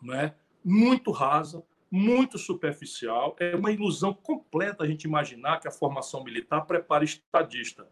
né, 0.02 0.36
muito 0.63 1.12
rasa, 1.12 1.63
muito 1.89 2.38
superficial. 2.38 3.36
É 3.39 3.56
uma 3.56 3.71
ilusão 3.71 4.13
completa 4.13 4.84
a 4.84 4.88
gente 4.88 5.06
imaginar 5.06 5.60
que 5.60 5.67
a 5.67 5.71
formação 5.71 6.23
militar 6.23 6.65
prepara 6.65 7.04
estadista. 7.04 7.88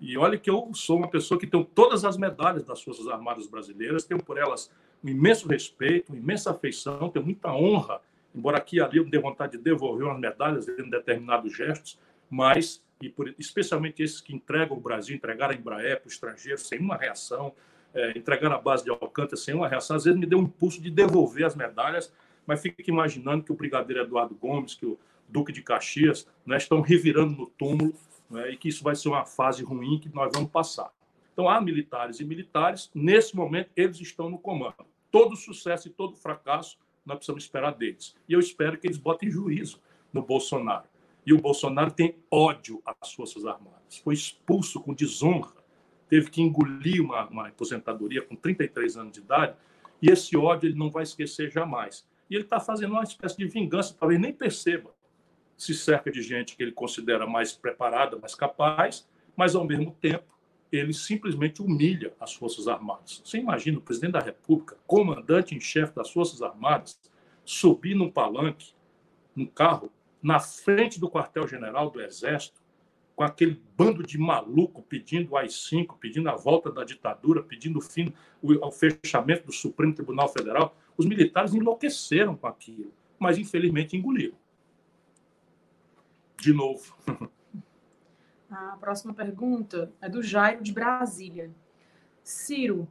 E 0.00 0.16
olha 0.18 0.38
que 0.38 0.50
eu 0.50 0.70
sou 0.74 0.98
uma 0.98 1.08
pessoa 1.08 1.38
que 1.40 1.46
tem 1.46 1.62
todas 1.64 2.04
as 2.04 2.16
medalhas 2.16 2.64
das 2.64 2.82
Forças 2.82 3.06
Armadas 3.08 3.46
Brasileiras, 3.46 4.04
tenho 4.04 4.22
por 4.22 4.36
elas 4.36 4.70
um 5.02 5.08
imenso 5.08 5.48
respeito, 5.48 6.12
uma 6.12 6.18
imensa 6.18 6.50
afeição, 6.50 7.08
tenho 7.08 7.24
muita 7.24 7.52
honra, 7.52 8.00
embora 8.36 8.58
aqui 8.58 8.76
e 8.76 8.80
ali 8.80 8.98
eu 8.98 9.04
dê 9.04 9.18
vontade 9.18 9.56
de 9.56 9.62
devolver 9.62 10.06
umas 10.06 10.20
medalhas 10.20 10.68
em 10.68 10.90
determinados 10.90 11.56
gestos, 11.56 11.98
mas, 12.28 12.84
e 13.00 13.08
por, 13.08 13.34
especialmente 13.38 14.02
esses 14.02 14.20
que 14.20 14.34
entregam 14.34 14.76
o 14.76 14.80
Brasil, 14.80 15.16
entregaram 15.16 15.54
a 15.54 15.56
Embraer 15.56 16.00
para 16.00 16.08
o 16.08 16.10
estrangeiro 16.10 16.58
sem 16.58 16.78
uma 16.78 16.96
reação, 16.96 17.54
é, 17.94 18.16
entregaram 18.16 18.54
a 18.54 18.58
base 18.58 18.84
de 18.84 18.90
Alcântara 18.90 19.36
sem 19.36 19.54
uma 19.54 19.68
reação, 19.68 19.96
às 19.96 20.04
vezes 20.04 20.18
me 20.18 20.26
deu 20.26 20.38
um 20.38 20.42
impulso 20.42 20.80
de 20.82 20.90
devolver 20.90 21.46
as 21.46 21.56
medalhas, 21.56 22.12
mas 22.46 22.60
fico 22.60 22.82
imaginando 22.88 23.42
que 23.42 23.52
o 23.52 23.56
brigadeiro 23.56 24.02
Eduardo 24.02 24.34
Gomes, 24.34 24.74
que 24.74 24.86
o 24.86 24.98
Duque 25.28 25.52
de 25.52 25.62
Caxias, 25.62 26.28
né, 26.44 26.56
estão 26.56 26.80
revirando 26.80 27.34
no 27.34 27.46
túmulo 27.46 27.94
né, 28.30 28.50
e 28.50 28.56
que 28.56 28.68
isso 28.68 28.84
vai 28.84 28.94
ser 28.94 29.08
uma 29.08 29.24
fase 29.24 29.64
ruim 29.64 29.98
que 29.98 30.14
nós 30.14 30.30
vamos 30.34 30.50
passar. 30.50 30.90
Então, 31.32 31.48
há 31.48 31.60
militares 31.60 32.20
e 32.20 32.24
militares, 32.24 32.90
nesse 32.94 33.36
momento, 33.36 33.70
eles 33.76 34.00
estão 34.00 34.30
no 34.30 34.38
comando. 34.38 34.86
Todo 35.10 35.36
sucesso 35.36 35.88
e 35.88 35.90
todo 35.90 36.16
fracasso, 36.16 36.78
nós 37.06 37.16
precisamos 37.16 37.44
esperar 37.44 37.72
deles. 37.72 38.14
E 38.28 38.32
eu 38.32 38.40
espero 38.40 38.78
que 38.78 38.86
eles 38.86 38.98
botem 38.98 39.30
juízo 39.30 39.80
no 40.12 40.22
Bolsonaro. 40.22 40.88
E 41.24 41.32
o 41.32 41.40
Bolsonaro 41.40 41.90
tem 41.90 42.16
ódio 42.30 42.82
às 42.84 43.12
Forças 43.12 43.44
Armadas. 43.44 43.98
Foi 43.98 44.14
expulso 44.14 44.80
com 44.80 44.94
desonra, 44.94 45.52
teve 46.08 46.30
que 46.30 46.42
engolir 46.42 47.02
uma, 47.02 47.26
uma 47.26 47.48
aposentadoria 47.48 48.22
com 48.22 48.36
33 48.36 48.96
anos 48.96 49.12
de 49.12 49.20
idade, 49.20 49.56
e 50.00 50.10
esse 50.10 50.36
ódio 50.36 50.68
ele 50.68 50.78
não 50.78 50.90
vai 50.90 51.02
esquecer 51.02 51.50
jamais. 51.50 52.06
E 52.30 52.34
ele 52.34 52.44
está 52.44 52.60
fazendo 52.60 52.92
uma 52.92 53.02
espécie 53.02 53.36
de 53.36 53.46
vingança, 53.46 53.96
talvez 53.98 54.20
nem 54.20 54.32
perceba 54.32 54.94
se 55.56 55.74
cerca 55.74 56.10
de 56.10 56.22
gente 56.22 56.54
que 56.54 56.62
ele 56.62 56.72
considera 56.72 57.26
mais 57.26 57.52
preparada, 57.52 58.18
mais 58.18 58.34
capaz, 58.34 59.08
mas 59.34 59.54
ao 59.54 59.64
mesmo 59.64 59.90
tempo 60.00 60.35
ele 60.76 60.92
simplesmente 60.92 61.62
humilha 61.62 62.12
as 62.20 62.34
Forças 62.34 62.68
Armadas. 62.68 63.22
Você 63.24 63.38
imagina 63.38 63.78
o 63.78 63.82
presidente 63.82 64.12
da 64.12 64.20
República, 64.20 64.76
comandante 64.86 65.54
em 65.54 65.60
chefe 65.60 65.94
das 65.94 66.10
Forças 66.10 66.42
Armadas, 66.42 66.98
subir 67.44 67.94
num 67.94 68.10
palanque, 68.10 68.74
num 69.34 69.46
carro, 69.46 69.92
na 70.22 70.40
frente 70.40 70.98
do 70.98 71.10
quartel-general 71.10 71.90
do 71.90 72.00
Exército, 72.00 72.60
com 73.14 73.22
aquele 73.22 73.62
bando 73.76 74.02
de 74.02 74.18
maluco 74.18 74.82
pedindo 74.82 75.32
o 75.32 75.36
AI-5, 75.36 75.96
pedindo 75.98 76.28
a 76.28 76.36
volta 76.36 76.70
da 76.70 76.84
ditadura, 76.84 77.42
pedindo 77.42 77.78
o 77.78 77.82
fim, 77.82 78.12
o, 78.42 78.52
o 78.66 78.70
fechamento 78.70 79.46
do 79.46 79.52
Supremo 79.52 79.94
Tribunal 79.94 80.28
Federal. 80.28 80.76
Os 80.96 81.06
militares 81.06 81.54
enlouqueceram 81.54 82.36
com 82.36 82.46
aquilo, 82.46 82.92
mas 83.18 83.38
infelizmente 83.38 83.96
engoliram 83.96 84.36
de 86.40 86.52
novo. 86.52 86.96
A 88.50 88.76
próxima 88.78 89.12
pergunta 89.12 89.92
é 90.00 90.08
do 90.08 90.22
Jairo 90.22 90.62
de 90.62 90.72
Brasília. 90.72 91.50
Ciro, 92.22 92.88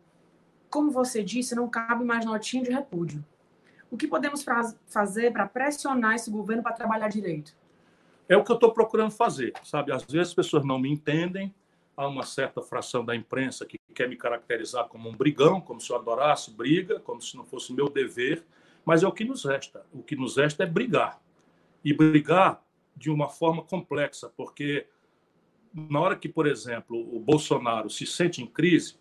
como 0.70 0.92
você 0.92 1.24
disse, 1.24 1.56
não 1.56 1.70
cabe 1.70 2.04
mais 2.04 2.26
notinha 2.26 2.64
de 2.64 2.72
repúdio. 2.72 3.24
O 3.90 3.98
que 3.98 4.08
podemos 4.08 4.44
fazer 4.88 5.32
para 5.32 5.48
pressionar 5.48 6.16
esse 6.16 6.30
governo 6.30 6.62
para 6.62 6.74
trabalhar 6.74 7.08
direito? 7.08 7.56
É 8.28 8.36
o 8.36 8.44
que 8.44 8.52
eu 8.52 8.56
estou 8.56 8.74
procurando 8.74 9.12
fazer, 9.12 9.54
sabe? 9.64 9.92
Às 9.92 10.04
vezes 10.04 10.30
as 10.30 10.34
pessoas 10.34 10.66
não 10.66 10.80
me 10.80 10.92
entendem, 10.92 11.54
há 11.96 12.08
uma 12.08 12.24
certa 12.24 12.62
fração 12.62 13.06
da 13.06 13.16
imprensa 13.16 13.66
que 13.66 13.80
quer 13.94 14.10
me 14.10 14.18
caracterizar 14.18 14.88
como 14.88 15.08
um 15.08 15.16
brigão, 15.16 15.62
como 15.62 15.80
se 15.80 15.92
eu 15.92 15.96
adorasse 15.96 16.52
briga, 16.52 17.00
como 17.00 17.22
se 17.22 17.38
não 17.38 17.46
fosse 17.46 17.72
meu 17.72 17.88
dever, 17.88 18.44
mas 18.84 19.04
é 19.04 19.08
o 19.08 19.12
que 19.12 19.24
nos 19.24 19.46
resta. 19.46 19.86
O 19.94 20.04
que 20.04 20.16
nos 20.16 20.36
resta 20.36 20.64
é 20.64 20.66
brigar. 20.68 21.22
E 21.84 21.94
brigar 21.94 22.62
de 22.96 23.10
uma 23.10 23.30
forma 23.30 23.64
complexa, 23.64 24.32
porque 24.36 24.88
na 25.76 26.00
hora 26.00 26.16
que, 26.16 26.30
por 26.30 26.48
exemplo, 26.48 26.98
o 27.14 27.20
Bolsonaro 27.20 27.90
se 27.90 28.06
sente 28.06 28.42
em 28.42 28.48
crise, 28.48 28.96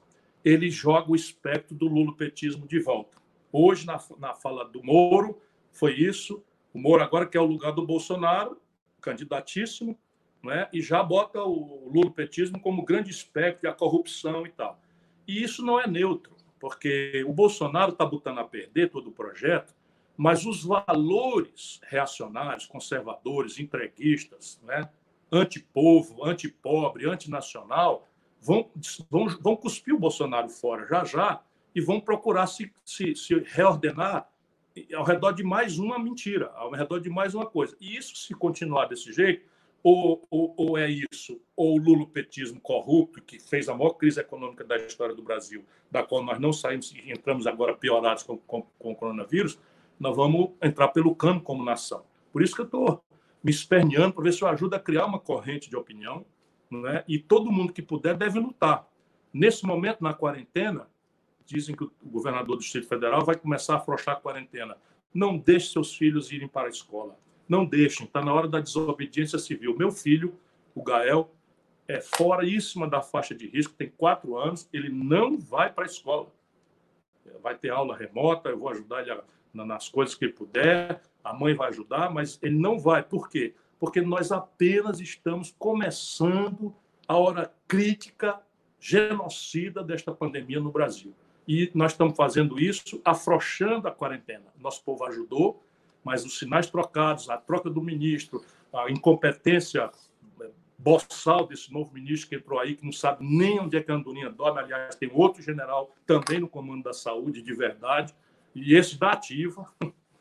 ele 0.45 0.69
joga 0.69 1.13
o 1.13 1.17
espectro 1.17 1.75
do 1.75 1.87
lulopetismo 1.87 2.67
de 2.67 2.81
volta. 2.81 3.17
Hoje, 3.53 3.87
na, 3.87 4.03
na 4.19 4.35
fala 4.35 4.65
do 4.65 4.83
Moro, 4.83 5.41
foi 5.71 5.95
isso. 5.95 6.43
O 6.73 6.79
Moro 6.79 7.03
agora 7.03 7.27
quer 7.27 7.39
o 7.39 7.47
lugar 7.47 7.73
do 7.73 7.87
Bolsonaro, 7.87 8.61
candidatíssimo, 9.01 9.97
né? 10.43 10.69
e 10.73 10.83
já 10.83 11.01
bota 11.03 11.41
o 11.43 11.89
lulopetismo 11.89 12.61
como 12.61 12.85
grande 12.85 13.11
espectro, 13.11 13.71
a 13.71 13.73
corrupção 13.73 14.45
e 14.45 14.51
tal. 14.51 14.81
E 15.29 15.43
isso 15.43 15.65
não 15.65 15.81
é 15.81 15.87
neutro, 15.87 16.35
porque 16.59 17.25
o 17.27 17.33
Bolsonaro 17.33 17.93
está 17.93 18.05
botando 18.05 18.39
a 18.39 18.45
perder 18.45 18.91
todo 18.91 19.09
o 19.09 19.13
projeto, 19.13 19.73
mas 20.17 20.45
os 20.45 20.65
valores 20.65 21.81
reacionários, 21.85 22.67
conservadores, 22.67 23.59
entreguistas, 23.59 24.61
né, 24.65 24.89
antipovo, 25.35 26.25
antipobre, 26.25 27.09
antinacional, 27.09 28.09
vão, 28.41 28.71
vão, 29.11 29.27
vão 29.41 29.57
cuspir 29.57 29.95
o 29.95 29.99
Bolsonaro 29.99 30.49
fora 30.49 30.87
já 30.87 31.05
já 31.05 31.43
e 31.75 31.81
vão 31.81 32.01
procurar 32.01 32.47
se, 32.47 32.73
se, 32.85 33.15
se 33.17 33.35
reordenar 33.47 34.29
ao 34.95 35.05
redor 35.05 35.33
de 35.33 35.43
mais 35.43 35.79
uma 35.79 35.99
mentira, 35.99 36.51
ao 36.55 36.71
redor 36.71 37.01
de 37.01 37.09
mais 37.09 37.35
uma 37.35 37.47
coisa. 37.47 37.77
E 37.81 37.97
isso, 37.97 38.17
se 38.17 38.35
continuar 38.35 38.87
desse 38.87 39.13
jeito, 39.13 39.47
ou, 39.83 40.27
ou, 40.31 40.55
ou 40.57 40.79
é 40.79 40.89
isso, 40.89 41.41
ou 41.55 41.75
o 41.75 41.79
lulopetismo 41.79 42.61
corrupto, 42.61 43.23
que 43.23 43.39
fez 43.39 43.69
a 43.69 43.75
maior 43.75 43.91
crise 43.91 44.21
econômica 44.21 44.65
da 44.65 44.77
história 44.77 45.15
do 45.15 45.23
Brasil, 45.23 45.65
da 45.91 46.03
qual 46.03 46.23
nós 46.23 46.41
não 46.41 46.53
saímos 46.53 46.93
e 46.93 47.11
entramos 47.11 47.47
agora 47.47 47.75
piorados 47.75 48.23
com, 48.23 48.39
com, 48.39 48.63
com 48.79 48.93
o 48.93 48.97
coronavírus, 48.97 49.59
nós 50.01 50.17
vamos 50.17 50.53
entrar 50.63 50.89
pelo 50.89 51.15
cano 51.15 51.41
como 51.41 51.65
nação. 51.65 52.03
Por 52.33 52.43
isso 52.43 52.55
que 52.55 52.63
eu 52.63 52.65
estou 52.65 53.05
me 53.45 53.51
esperneando 53.51 54.15
para 54.15 54.25
ver 54.25 54.33
se 54.33 54.43
eu 54.43 54.49
ajudo 54.49 54.75
a 54.75 54.81
criar 54.81 55.05
uma 55.05 55.21
corrente 55.21 55.69
de 55.69 55.77
opinião, 55.77 56.25
né? 56.71 57.05
e 57.07 57.19
todo 57.19 57.53
mundo 57.53 57.75
que 57.75 57.83
puder 57.83 58.17
deve 58.17 58.41
lutar. 58.41 58.89
Nesse 59.31 59.67
momento, 59.67 60.03
na 60.03 60.15
quarentena, 60.15 60.89
dizem 61.45 61.77
que 61.77 61.85
o 61.85 61.93
governador 62.03 62.57
do 62.57 62.63
Distrito 62.63 62.89
Federal 62.89 63.23
vai 63.23 63.37
começar 63.37 63.75
a 63.75 63.77
afrouxar 63.77 64.17
a 64.17 64.21
quarentena. 64.21 64.79
Não 65.13 65.37
deixe 65.37 65.71
seus 65.71 65.95
filhos 65.95 66.33
irem 66.33 66.49
para 66.49 66.69
a 66.69 66.71
escola. 66.71 67.19
Não 67.47 67.67
deixem, 67.67 68.07
está 68.07 68.25
na 68.25 68.33
hora 68.33 68.49
da 68.49 68.61
desobediência 68.61 69.39
civil. 69.39 69.77
Meu 69.77 69.93
filho, 69.93 70.35
o 70.75 70.83
Gael, 70.83 71.31
é 71.87 72.01
foríssima 72.01 72.89
da 72.89 73.03
faixa 73.03 73.35
de 73.35 73.47
risco, 73.47 73.75
tem 73.75 73.91
quatro 73.91 74.39
anos, 74.39 74.67
ele 74.73 74.89
não 74.89 75.37
vai 75.37 75.71
para 75.71 75.85
a 75.85 75.87
escola. 75.87 76.33
Vai 77.43 77.59
ter 77.59 77.69
aula 77.69 77.95
remota, 77.95 78.49
eu 78.49 78.59
vou 78.59 78.71
ajudar 78.71 79.03
ele 79.03 79.11
a 79.11 79.23
nas 79.53 79.89
coisas 79.89 80.15
que 80.15 80.25
ele 80.25 80.33
puder, 80.33 81.03
a 81.25 81.33
mãe 81.33 81.55
vai 81.55 81.71
ajudar, 81.71 82.13
mas 82.13 82.39
ele 82.43 82.59
não 82.59 82.79
vai. 82.79 83.03
Por 83.03 83.31
quê? 83.31 83.55
Porque 83.81 84.03
nós 84.03 84.31
apenas 84.31 85.01
estamos 85.01 85.55
começando 85.59 86.75
a 87.09 87.17
hora 87.17 87.53
crítica 87.67 88.41
genocida 88.79 89.83
desta 89.83 90.13
pandemia 90.13 90.61
no 90.61 90.71
Brasil. 90.71 91.15
E 91.49 91.71
nós 91.75 91.93
estamos 91.93 92.17
fazendo 92.17 92.61
isso 92.61 93.01
afrouxando 93.05 93.89
a 93.89 93.91
quarentena. 93.91 94.45
Nosso 94.59 94.85
povo 94.85 95.05
ajudou, 95.05 95.63
mas 96.03 96.25
os 96.25 96.39
sinais 96.39 96.67
trocados, 96.67 97.31
a 97.31 97.37
troca 97.37 97.71
do 97.71 97.83
ministro, 97.83 98.45
a 98.73 98.91
incompetência 98.91 99.91
eh, 100.41 100.51
boçal 100.79 101.47
desse 101.47 101.73
novo 101.73 101.93
ministro 101.93 102.29
que 102.29 102.37
entrou 102.37 102.59
aí, 102.59 102.75
que 102.75 102.85
não 102.85 102.93
sabe 102.93 103.25
nem 103.25 103.59
onde 103.61 103.77
é 103.77 103.83
que 103.83 103.91
a 103.91 103.95
Andorinha 103.95 104.31
dorme. 104.31 104.61
Aliás, 104.61 104.95
tem 104.97 105.11
outro 105.13 105.43
general 105.43 105.91
também 106.07 106.41
no 106.41 106.49
comando 106.49 106.85
da 106.85 106.93
saúde, 106.93 107.43
de 107.43 107.55
verdade, 107.55 108.15
e 108.55 108.77
esse 108.77 108.99
da 108.99 109.13
ativa, 109.13 109.67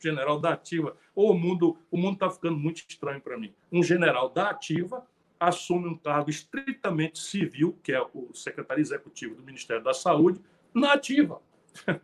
general 0.03 0.39
da 0.39 0.53
ativa, 0.53 0.95
ou 1.15 1.31
o 1.31 1.37
mundo 1.37 1.77
o 1.89 1.97
mundo 1.97 2.13
está 2.13 2.29
ficando 2.29 2.57
muito 2.57 2.83
estranho 2.87 3.21
para 3.21 3.37
mim. 3.37 3.53
Um 3.71 3.81
general 3.81 4.29
da 4.29 4.49
ativa 4.49 5.05
assume 5.39 5.87
um 5.87 5.97
cargo 5.97 6.29
estritamente 6.29 7.19
civil, 7.19 7.77
que 7.83 7.91
é 7.91 8.01
o 8.13 8.33
secretário 8.33 8.81
executivo 8.81 9.35
do 9.35 9.43
Ministério 9.43 9.83
da 9.83 9.93
Saúde, 9.93 10.41
na 10.73 10.93
ativa. 10.93 11.41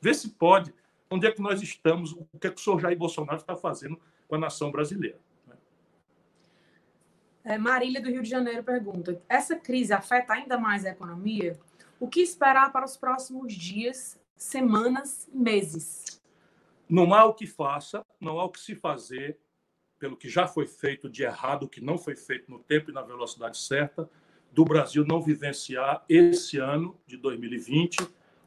Vê 0.00 0.14
se 0.14 0.30
pode. 0.30 0.72
Onde 1.10 1.26
é 1.26 1.32
que 1.32 1.40
nós 1.40 1.62
estamos? 1.62 2.12
O 2.12 2.38
que 2.40 2.46
é 2.46 2.50
que 2.50 2.60
o 2.60 2.62
senhor 2.62 2.80
Jair 2.80 2.98
Bolsonaro 2.98 3.38
está 3.38 3.56
fazendo 3.56 3.98
com 4.28 4.34
a 4.34 4.38
nação 4.38 4.70
brasileira? 4.70 5.18
É, 7.44 7.56
Marília, 7.56 8.00
do 8.00 8.10
Rio 8.10 8.22
de 8.22 8.28
Janeiro, 8.28 8.62
pergunta: 8.64 9.20
essa 9.28 9.56
crise 9.56 9.92
afeta 9.92 10.32
ainda 10.32 10.58
mais 10.58 10.84
a 10.84 10.90
economia? 10.90 11.58
O 11.98 12.08
que 12.08 12.20
esperar 12.20 12.72
para 12.72 12.84
os 12.84 12.96
próximos 12.96 13.54
dias 13.54 14.20
semanas, 14.36 15.28
meses. 15.32 16.15
Não 16.88 17.12
há 17.12 17.24
o 17.24 17.34
que 17.34 17.46
faça, 17.46 18.04
não 18.20 18.38
há 18.38 18.44
o 18.44 18.50
que 18.50 18.60
se 18.60 18.74
fazer 18.74 19.38
pelo 19.98 20.16
que 20.16 20.28
já 20.28 20.46
foi 20.46 20.66
feito 20.66 21.08
de 21.08 21.22
errado, 21.22 21.68
que 21.68 21.80
não 21.80 21.98
foi 21.98 22.14
feito 22.14 22.50
no 22.50 22.58
tempo 22.58 22.90
e 22.90 22.94
na 22.94 23.02
velocidade 23.02 23.58
certa, 23.58 24.08
do 24.52 24.64
Brasil 24.64 25.04
não 25.06 25.20
vivenciar 25.20 26.04
esse 26.08 26.58
ano 26.58 26.96
de 27.06 27.16
2020 27.16 27.98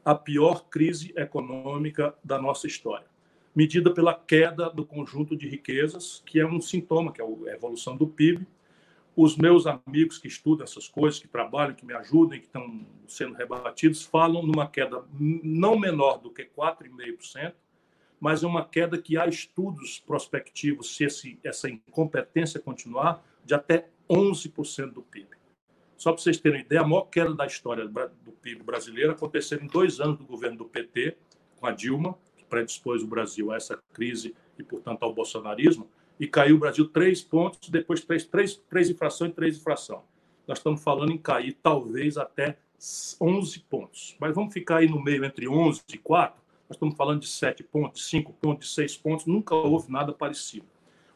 a 0.04 0.14
pior 0.14 0.64
crise 0.68 1.12
econômica 1.16 2.14
da 2.24 2.40
nossa 2.40 2.66
história, 2.66 3.06
medida 3.54 3.92
pela 3.92 4.14
queda 4.14 4.70
do 4.70 4.84
conjunto 4.84 5.36
de 5.36 5.48
riquezas, 5.48 6.22
que 6.24 6.40
é 6.40 6.46
um 6.46 6.60
sintoma, 6.60 7.12
que 7.12 7.20
é 7.20 7.24
a 7.24 7.54
evolução 7.54 7.96
do 7.96 8.06
PIB. 8.06 8.46
Os 9.14 9.36
meus 9.36 9.66
amigos 9.66 10.18
que 10.18 10.28
estudam 10.28 10.64
essas 10.64 10.88
coisas, 10.88 11.20
que 11.20 11.28
trabalham, 11.28 11.74
que 11.74 11.84
me 11.84 11.92
ajudam, 11.92 12.38
que 12.38 12.46
estão 12.46 12.86
sendo 13.06 13.34
rebatidos, 13.34 14.02
falam 14.02 14.42
numa 14.42 14.66
queda 14.66 15.04
não 15.18 15.78
menor 15.78 16.18
do 16.18 16.30
que 16.30 16.44
4,5%, 16.44 17.52
mas 18.20 18.42
é 18.42 18.46
uma 18.46 18.64
queda 18.64 19.00
que 19.00 19.16
há 19.16 19.26
estudos 19.26 19.98
prospectivos, 19.98 20.94
se 20.94 21.04
esse, 21.04 21.38
essa 21.42 21.68
incompetência 21.68 22.60
continuar, 22.60 23.24
de 23.44 23.54
até 23.54 23.88
11% 24.08 24.92
do 24.92 25.02
PIB. 25.02 25.28
Só 25.96 26.12
para 26.12 26.22
vocês 26.22 26.38
terem 26.38 26.60
ideia, 26.60 26.82
a 26.82 26.86
maior 26.86 27.02
queda 27.02 27.34
da 27.34 27.46
história 27.46 27.86
do 27.88 28.32
PIB 28.42 28.62
brasileiro 28.62 29.12
aconteceu 29.12 29.58
em 29.60 29.66
dois 29.66 30.00
anos 30.00 30.18
do 30.18 30.24
governo 30.24 30.58
do 30.58 30.64
PT, 30.64 31.16
com 31.58 31.66
a 31.66 31.72
Dilma, 31.72 32.16
que 32.36 32.44
predispôs 32.44 33.02
o 33.02 33.06
Brasil 33.06 33.52
a 33.52 33.56
essa 33.56 33.78
crise 33.92 34.34
e, 34.58 34.62
portanto, 34.62 35.02
ao 35.02 35.12
bolsonarismo, 35.12 35.88
e 36.18 36.26
caiu 36.26 36.56
o 36.56 36.58
Brasil 36.58 36.86
três 36.86 37.22
pontos, 37.22 37.68
depois 37.68 38.02
três, 38.02 38.24
três, 38.24 38.56
três 38.68 38.90
e 38.90 39.28
três 39.34 39.56
infração. 39.56 40.02
Nós 40.46 40.58
estamos 40.58 40.82
falando 40.82 41.12
em 41.12 41.18
cair 41.18 41.56
talvez 41.62 42.18
até 42.18 42.58
11 43.20 43.60
pontos. 43.60 44.16
Mas 44.18 44.34
vamos 44.34 44.52
ficar 44.52 44.78
aí 44.78 44.88
no 44.88 45.02
meio 45.02 45.24
entre 45.24 45.46
11 45.46 45.82
e 45.92 45.98
4. 45.98 46.39
Nós 46.70 46.76
estamos 46.76 46.96
falando 46.96 47.20
de 47.20 47.26
7 47.26 47.64
pontos, 47.64 48.08
5 48.08 48.32
pontos, 48.34 48.72
6 48.76 48.96
pontos. 48.98 49.26
Nunca 49.26 49.56
houve 49.56 49.90
nada 49.90 50.12
parecido. 50.12 50.68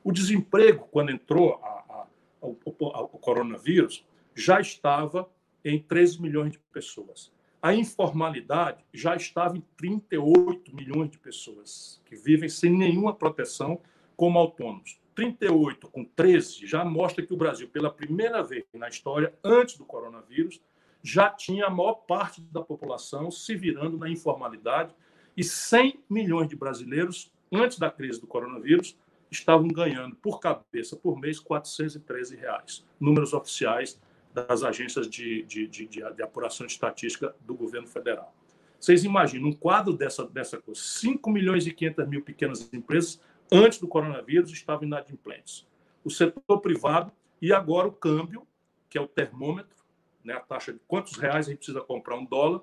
O 0.03 0.11
desemprego, 0.11 0.89
quando 0.91 1.13
entrou 1.13 1.61
a, 1.63 1.69
a, 1.69 2.07
o, 2.43 2.57
o 2.65 3.19
coronavírus, 3.21 4.05
já 4.35 4.61
estava 4.61 5.31
em 5.65 5.79
13 5.79 6.21
milhões 6.21 6.51
de 6.51 6.59
pessoas. 6.73 7.33
A 7.63 7.73
informalidade 7.73 8.85
já 8.93 9.15
estava 9.15 9.57
em 9.57 9.63
38 9.77 10.75
milhões 10.75 11.09
de 11.09 11.19
pessoas 11.19 12.03
que 12.05 12.17
vivem 12.17 12.49
sem 12.49 12.77
nenhuma 12.77 13.15
proteção 13.15 13.81
como 14.17 14.41
autônomos. 14.41 15.01
38 15.15 15.89
com 15.89 16.05
13 16.05 16.67
já 16.67 16.85
mostra 16.85 17.25
que 17.25 17.33
o 17.33 17.37
Brasil, 17.37 17.69
pela 17.69 17.93
primeira 17.93 18.43
vez 18.43 18.65
na 18.75 18.89
história, 18.89 19.33
antes 19.45 19.79
do 19.79 19.85
coronavírus, 19.85 20.61
já 21.01 21.31
tinha 21.31 21.67
a 21.67 21.71
maior 21.71 21.95
parte 21.95 22.41
da 22.41 22.61
população 22.61 23.31
se 23.31 23.55
virando 23.55 23.97
na 23.97 24.11
informalidade 24.11 24.93
e 25.37 25.43
100 25.43 26.01
milhões 26.09 26.49
de 26.49 26.57
brasileiros, 26.57 27.33
antes 27.53 27.79
da 27.79 27.91
crise 27.91 28.21
do 28.21 28.27
coronavírus, 28.27 28.97
estavam 29.31 29.69
ganhando 29.69 30.15
por 30.17 30.41
cabeça 30.41 30.97
por 30.97 31.19
mês 31.19 31.41
413 31.41 32.37
reais. 32.37 32.85
Números 33.01 33.33
oficiais 33.33 34.01
das 34.33 34.63
agências 34.63 35.09
de, 35.09 35.43
de, 35.45 35.67
de, 35.67 35.87
de, 35.87 36.23
apuração 36.23 36.67
de 36.67 36.73
estatística 36.73 37.35
do 37.41 37.55
governo 37.55 37.87
federal. 37.87 38.35
Vocês 38.81 39.05
imaginam 39.05 39.49
um 39.49 39.53
quadro 39.53 39.93
dessa, 39.95 40.27
dessa 40.27 40.61
coisa: 40.61 40.81
5 40.81 41.31
milhões 41.31 41.67
e 41.67 41.73
500 41.73 42.09
mil 42.09 42.23
pequenas 42.23 42.73
empresas, 42.73 43.21
antes 43.51 43.79
do 43.79 43.89
coronavírus, 43.89 44.51
estavam 44.51 44.85
inadimplentes. 44.85 45.67
O 46.05 46.11
setor 46.11 46.61
privado 46.61 47.13
e 47.41 47.53
agora 47.53 47.89
o 47.89 47.93
câmbio, 47.93 48.47
que 48.91 48.99
é 48.99 49.01
o 49.01 49.07
termômetro, 49.07 49.75
né, 50.25 50.35
a 50.35 50.41
taxa 50.41 50.73
de 50.73 50.81
quantos 50.87 51.17
reais 51.17 51.47
a 51.47 51.51
gente 51.51 51.59
precisa 51.59 51.81
comprar 51.81 52.17
um 52.17 52.25
dólar, 52.25 52.63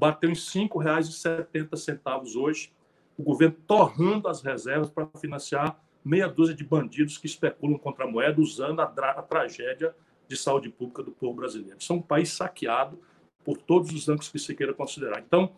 bateu 0.00 0.30
em 0.30 0.32
R$ 0.32 0.38
5,70 0.38 2.34
hoje. 2.34 2.72
O 3.18 3.22
governo 3.22 3.54
torrando 3.66 4.28
as 4.28 4.40
reservas 4.40 4.88
para 4.88 5.06
financiar 5.20 5.78
meia 6.02 6.26
dúzia 6.26 6.54
de 6.54 6.64
bandidos 6.64 7.18
que 7.18 7.26
especulam 7.26 7.78
contra 7.78 8.06
a 8.06 8.08
moeda 8.08 8.40
usando 8.40 8.80
a, 8.80 8.84
a 8.84 9.22
tragédia 9.22 9.94
de 10.26 10.38
saúde 10.38 10.70
pública 10.70 11.02
do 11.02 11.10
povo 11.10 11.34
brasileiro. 11.34 11.76
Isso 11.78 11.92
é 11.92 11.96
um 11.96 12.00
país 12.00 12.32
saqueado 12.32 12.98
por 13.44 13.58
todos 13.58 13.92
os 13.92 14.08
ângulos 14.08 14.30
que 14.30 14.38
se 14.38 14.54
queira 14.54 14.72
considerar. 14.72 15.20
Então, 15.20 15.52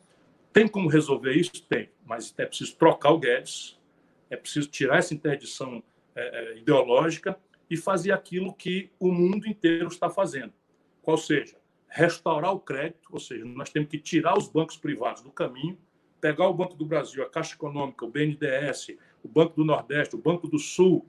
tem 0.52 0.66
como 0.66 0.88
resolver 0.88 1.34
isso? 1.34 1.62
Tem, 1.68 1.88
mas 2.04 2.34
é 2.36 2.44
preciso 2.44 2.74
trocar 2.76 3.12
o 3.12 3.18
Guedes, 3.20 3.78
é 4.28 4.36
preciso 4.36 4.68
tirar 4.68 4.98
essa 4.98 5.14
interdição 5.14 5.82
é, 6.16 6.54
é 6.54 6.58
ideológica 6.58 7.38
e 7.70 7.76
fazer 7.76 8.10
aquilo 8.10 8.52
que 8.52 8.90
o 8.98 9.12
mundo 9.12 9.46
inteiro 9.46 9.86
está 9.86 10.10
fazendo. 10.10 10.52
Qual 11.00 11.16
seja, 11.16 11.56
restaurar 11.92 12.52
o 12.52 12.60
crédito, 12.60 13.08
ou 13.10 13.20
seja, 13.20 13.44
nós 13.44 13.68
temos 13.70 13.90
que 13.90 13.98
tirar 13.98 14.36
os 14.36 14.48
bancos 14.48 14.76
privados 14.76 15.22
do 15.22 15.30
caminho, 15.30 15.76
pegar 16.20 16.48
o 16.48 16.54
Banco 16.54 16.74
do 16.74 16.86
Brasil, 16.86 17.22
a 17.22 17.28
Caixa 17.28 17.54
Econômica, 17.54 18.04
o 18.04 18.08
BNDES, 18.08 18.96
o 19.22 19.28
Banco 19.28 19.56
do 19.56 19.64
Nordeste, 19.64 20.16
o 20.16 20.18
Banco 20.18 20.48
do 20.48 20.58
Sul, 20.58 21.06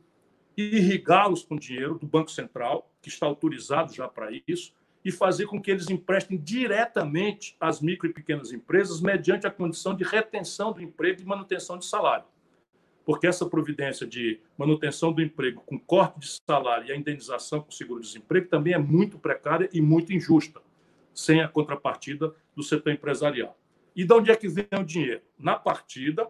e 0.58 0.78
irrigá-los 0.78 1.44
com 1.44 1.56
dinheiro 1.56 1.98
do 1.98 2.06
Banco 2.06 2.30
Central, 2.30 2.92
que 3.02 3.08
está 3.08 3.26
autorizado 3.26 3.94
já 3.94 4.10
para 4.10 4.30
isso, 4.46 4.74
e 5.06 5.12
fazer 5.12 5.46
com 5.46 5.62
que 5.62 5.72
eles 5.72 5.90
emprestem 5.90 6.38
diretamente 6.38 7.56
às 7.60 7.80
micro 7.82 8.10
e 8.10 8.14
pequenas 8.14 8.52
empresas, 8.52 9.00
mediante 9.00 9.48
a 9.48 9.52
condição 9.52 9.96
de 9.96 10.04
retenção 10.04 10.74
do 10.74 10.82
emprego 10.82 11.22
e 11.22 11.26
manutenção 11.26 11.78
de 11.78 11.86
salário. 11.86 12.26
Porque 13.06 13.28
essa 13.28 13.46
providência 13.46 14.06
de 14.06 14.40
manutenção 14.58 15.14
do 15.14 15.22
emprego 15.22 15.62
com 15.66 15.80
corte 15.80 16.20
de 16.20 16.40
salário 16.46 16.88
e 16.88 16.92
a 16.92 16.96
indenização 16.96 17.62
com 17.62 17.72
seguro-desemprego 17.72 18.48
também 18.48 18.74
é 18.74 18.78
muito 18.78 19.18
precária 19.18 19.70
e 19.74 19.82
muito 19.82 20.14
injusta, 20.14 20.62
sem 21.14 21.41
a 21.41 21.47
contrapartida 21.47 22.34
do 22.55 22.64
setor 22.64 22.91
empresarial. 22.91 23.57
E 23.95 24.03
de 24.03 24.14
onde 24.14 24.32
é 24.32 24.36
que 24.36 24.47
vem 24.47 24.68
o 24.80 24.84
dinheiro? 24.84 25.22
Na 25.38 25.55
partida, 25.55 26.28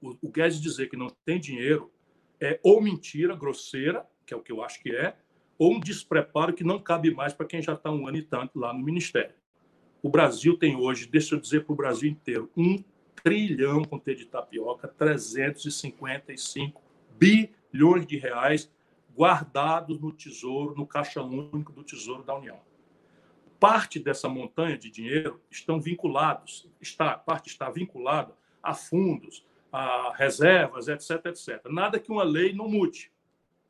o 0.00 0.28
Guedes 0.28 0.60
dizer 0.60 0.88
que 0.88 0.96
não 0.96 1.08
tem 1.24 1.38
dinheiro 1.38 1.92
é 2.40 2.58
ou 2.62 2.80
mentira 2.80 3.36
grosseira, 3.36 4.06
que 4.26 4.34
é 4.34 4.36
o 4.36 4.42
que 4.42 4.50
eu 4.50 4.62
acho 4.62 4.82
que 4.82 4.94
é, 4.94 5.16
ou 5.58 5.74
um 5.74 5.80
despreparo 5.80 6.54
que 6.54 6.64
não 6.64 6.78
cabe 6.78 7.14
mais 7.14 7.32
para 7.32 7.46
quem 7.46 7.62
já 7.62 7.74
está 7.74 7.90
um 7.90 8.08
ano 8.08 8.16
e 8.16 8.22
tanto 8.22 8.58
lá 8.58 8.72
no 8.72 8.82
Ministério. 8.82 9.34
O 10.02 10.08
Brasil 10.08 10.56
tem 10.56 10.74
hoje, 10.74 11.06
deixa 11.06 11.36
eu 11.36 11.40
dizer 11.40 11.64
para 11.64 11.72
o 11.72 11.76
Brasil 11.76 12.10
inteiro, 12.10 12.50
um 12.56 12.82
trilhão 13.22 13.84
com 13.84 13.98
T 13.98 14.14
de 14.16 14.26
tapioca, 14.26 14.88
355 14.88 16.82
bilhões 17.16 18.04
de 18.06 18.16
reais 18.16 18.68
guardados 19.16 20.00
no 20.00 20.10
Tesouro, 20.10 20.74
no 20.74 20.86
Caixa 20.86 21.22
Único 21.22 21.72
do 21.72 21.84
Tesouro 21.84 22.24
da 22.24 22.34
União. 22.34 22.58
Parte 23.62 24.00
dessa 24.00 24.28
montanha 24.28 24.76
de 24.76 24.90
dinheiro 24.90 25.40
estão 25.48 25.80
vinculados, 25.80 26.68
está, 26.80 27.16
parte 27.16 27.46
está 27.46 27.70
vinculada 27.70 28.34
a 28.60 28.74
fundos, 28.74 29.46
a 29.70 30.12
reservas, 30.16 30.88
etc, 30.88 31.26
etc. 31.26 31.60
Nada 31.70 32.00
que 32.00 32.10
uma 32.10 32.24
lei 32.24 32.52
não 32.52 32.68
mude. 32.68 33.12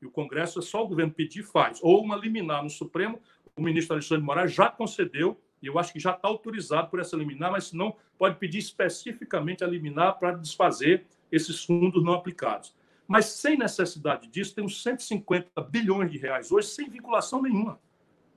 E 0.00 0.06
o 0.06 0.10
Congresso 0.10 0.60
é 0.60 0.62
só 0.62 0.82
o 0.82 0.88
governo 0.88 1.12
pedir 1.12 1.42
faz. 1.42 1.78
Ou 1.82 2.02
uma 2.02 2.16
liminar 2.16 2.62
no 2.62 2.70
Supremo, 2.70 3.20
o 3.54 3.60
ministro 3.60 3.92
Alexandre 3.92 4.22
de 4.22 4.26
Moraes 4.26 4.54
já 4.54 4.70
concedeu, 4.70 5.38
e 5.60 5.66
eu 5.66 5.78
acho 5.78 5.92
que 5.92 6.00
já 6.00 6.12
está 6.12 6.26
autorizado 6.26 6.88
por 6.88 6.98
essa 6.98 7.14
liminar, 7.14 7.52
mas 7.52 7.64
se 7.64 7.76
não, 7.76 7.94
pode 8.16 8.38
pedir 8.38 8.60
especificamente 8.60 9.62
a 9.62 9.66
liminar 9.66 10.18
para 10.18 10.32
desfazer 10.32 11.04
esses 11.30 11.62
fundos 11.66 12.02
não 12.02 12.14
aplicados. 12.14 12.74
Mas 13.06 13.26
sem 13.26 13.58
necessidade 13.58 14.26
disso, 14.28 14.54
temos 14.54 14.82
150 14.82 15.60
bilhões 15.60 16.10
de 16.10 16.16
reais 16.16 16.50
hoje 16.50 16.68
sem 16.68 16.88
vinculação 16.88 17.42
nenhuma. 17.42 17.78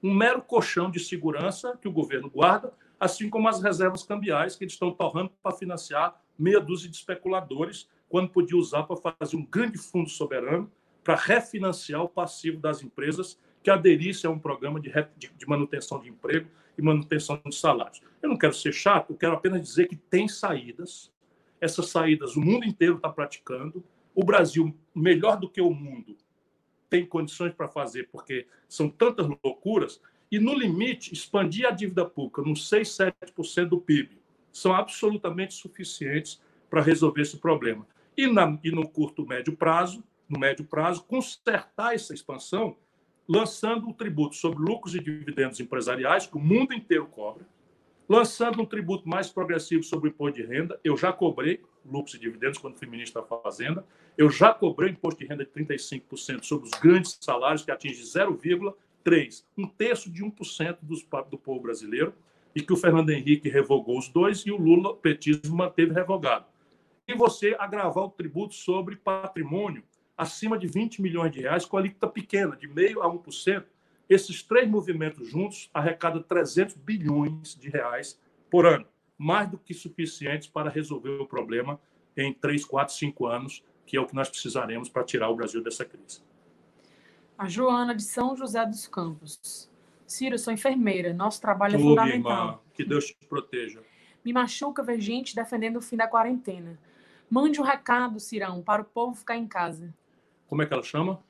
Um 0.05 0.13
mero 0.13 0.39
colchão 0.39 0.91
de 0.91 0.99
segurança 0.99 1.75
que 1.81 1.87
o 1.87 1.91
governo 1.91 2.29
guarda, 2.29 2.71
assim 2.99 3.27
como 3.27 3.49
as 3.49 3.59
reservas 3.59 4.03
cambiais 4.03 4.55
que 4.55 4.63
eles 4.63 4.73
estão 4.73 4.91
torrando 4.91 5.31
para 5.41 5.55
financiar 5.55 6.21
meia 6.37 6.59
dúzia 6.59 6.87
de 6.87 6.95
especuladores, 6.95 7.89
quando 8.07 8.29
podia 8.29 8.55
usar 8.55 8.83
para 8.83 9.15
fazer 9.17 9.35
um 9.35 9.43
grande 9.43 9.79
fundo 9.79 10.07
soberano 10.07 10.71
para 11.03 11.15
refinanciar 11.15 12.03
o 12.03 12.07
passivo 12.07 12.59
das 12.59 12.83
empresas 12.83 13.39
que 13.63 13.71
aderissem 13.71 14.29
a 14.29 14.31
um 14.31 14.37
programa 14.37 14.79
de, 14.79 14.93
de, 15.17 15.31
de 15.35 15.47
manutenção 15.49 15.99
de 15.99 16.09
emprego 16.09 16.47
e 16.77 16.83
manutenção 16.83 17.41
de 17.43 17.55
salários. 17.55 17.99
Eu 18.21 18.29
não 18.29 18.37
quero 18.37 18.53
ser 18.53 18.73
chato, 18.73 19.09
eu 19.09 19.17
quero 19.17 19.33
apenas 19.33 19.59
dizer 19.59 19.87
que 19.87 19.95
tem 19.95 20.27
saídas. 20.27 21.11
Essas 21.59 21.89
saídas 21.89 22.35
o 22.35 22.41
mundo 22.41 22.63
inteiro 22.63 22.97
está 22.97 23.09
praticando. 23.09 23.83
O 24.13 24.23
Brasil, 24.23 24.71
melhor 24.93 25.39
do 25.39 25.49
que 25.49 25.61
o 25.61 25.71
mundo, 25.71 26.15
tem 26.89 27.05
condições 27.05 27.53
para 27.53 27.67
fazer, 27.67 28.09
porque 28.11 28.47
são 28.67 28.89
tantas 28.89 29.27
loucuras. 29.43 30.01
E, 30.31 30.39
no 30.39 30.53
limite, 30.53 31.13
expandir 31.13 31.67
a 31.67 31.71
dívida 31.71 32.05
pública 32.05 32.41
nos 32.41 32.67
6, 32.67 32.97
7% 33.37 33.65
do 33.69 33.79
PIB 33.79 34.17
são 34.51 34.73
absolutamente 34.73 35.53
suficientes 35.53 36.41
para 36.69 36.81
resolver 36.81 37.21
esse 37.21 37.37
problema. 37.37 37.85
E, 38.17 38.27
na, 38.27 38.57
e 38.63 38.71
no 38.71 38.87
curto 38.87 39.25
médio 39.25 39.55
prazo, 39.55 40.03
no 40.29 40.39
médio 40.39 40.65
prazo, 40.65 41.03
consertar 41.03 41.93
essa 41.93 42.13
expansão, 42.13 42.77
lançando 43.27 43.87
um 43.87 43.93
tributo 43.93 44.35
sobre 44.35 44.59
lucros 44.59 44.95
e 44.95 44.99
dividendos 44.99 45.59
empresariais, 45.59 46.27
que 46.27 46.37
o 46.37 46.39
mundo 46.39 46.73
inteiro 46.73 47.05
cobra, 47.05 47.45
lançando 48.07 48.61
um 48.61 48.65
tributo 48.65 49.07
mais 49.07 49.29
progressivo 49.29 49.83
sobre 49.83 50.09
o 50.09 50.11
imposto 50.11 50.41
de 50.41 50.47
renda. 50.47 50.79
Eu 50.83 50.95
já 50.95 51.11
cobrei 51.11 51.61
lucros 51.85 52.15
e 52.15 52.19
dividendos 52.19 52.57
quando 52.57 52.75
fui 52.75 52.87
ministro 52.87 53.21
da 53.21 53.27
Fazenda. 53.41 53.85
Eu 54.17 54.29
já 54.29 54.53
cobrei 54.53 54.91
imposto 54.91 55.19
de 55.19 55.25
renda 55.25 55.45
de 55.45 55.51
35% 55.51 56.43
sobre 56.43 56.67
os 56.67 56.71
grandes 56.79 57.17
salários, 57.21 57.63
que 57.63 57.71
atinge 57.71 58.01
0,3%, 58.03 59.43
um 59.57 59.67
terço 59.67 60.11
de 60.11 60.23
1% 60.23 60.77
dos, 60.81 61.05
do 61.29 61.37
povo 61.37 61.61
brasileiro 61.61 62.13
e 62.55 62.61
que 62.61 62.71
o 62.71 62.77
Fernando 62.77 63.09
Henrique 63.09 63.49
revogou 63.49 63.97
os 63.97 64.07
dois 64.07 64.39
e 64.39 64.51
o 64.51 64.57
Lula, 64.57 64.95
petismo, 64.95 65.57
manteve 65.57 65.93
revogado. 65.93 66.45
E 67.07 67.13
você 67.13 67.55
agravar 67.59 68.05
o 68.05 68.09
tributo 68.09 68.55
sobre 68.55 68.95
patrimônio 68.95 69.83
acima 70.17 70.57
de 70.57 70.65
20 70.65 71.01
milhões 71.01 71.31
de 71.31 71.41
reais, 71.41 71.65
com 71.65 71.75
a 71.75 71.81
alíquota 71.81 72.07
pequena, 72.07 72.55
de 72.55 72.67
meio 72.67 73.01
a 73.01 73.11
1%. 73.11 73.65
Esses 74.09 74.41
três 74.41 74.69
movimentos 74.69 75.27
juntos 75.27 75.69
arrecadam 75.73 76.21
300 76.21 76.75
bilhões 76.75 77.55
de 77.55 77.69
reais 77.69 78.19
por 78.49 78.65
ano, 78.65 78.85
mais 79.17 79.49
do 79.49 79.57
que 79.57 79.73
suficientes 79.73 80.47
para 80.47 80.69
resolver 80.69 81.21
o 81.21 81.25
problema 81.25 81.79
em 82.15 82.33
3, 82.33 82.63
4, 82.65 82.93
5 82.93 83.27
anos, 83.27 83.63
que 83.85 83.97
é 83.97 84.01
o 84.01 84.05
que 84.05 84.15
nós 84.15 84.29
precisaremos 84.29 84.89
para 84.89 85.03
tirar 85.03 85.29
o 85.29 85.35
Brasil 85.35 85.63
dessa 85.63 85.85
crise. 85.85 86.21
A 87.37 87.47
Joana 87.47 87.93
de 87.93 88.03
São 88.03 88.35
José 88.35 88.65
dos 88.65 88.87
Campos. 88.87 89.69
Ciro, 90.07 90.37
sou 90.37 90.53
enfermeira. 90.53 91.13
Nosso 91.13 91.41
trabalho 91.41 91.75
é 91.75 91.79
fundamental. 91.79 92.31
Irmã, 92.31 92.59
que 92.73 92.85
Deus 92.85 93.05
te 93.05 93.25
proteja. 93.27 93.81
Me 94.23 94.31
machuca 94.31 94.81
ver 94.81 94.99
gente 94.99 95.35
defendendo 95.35 95.77
o 95.77 95.81
fim 95.81 95.97
da 95.97 96.07
quarentena. 96.07 96.79
Mande 97.29 97.59
um 97.59 97.63
recado, 97.63 98.19
Cirão, 98.19 98.61
para 98.61 98.81
o 98.81 98.85
povo 98.85 99.15
ficar 99.15 99.35
em 99.35 99.47
casa. 99.47 99.93
Como 100.47 100.61
é 100.61 100.65
que 100.65 100.73
ela 100.73 100.83
chama? 100.83 101.21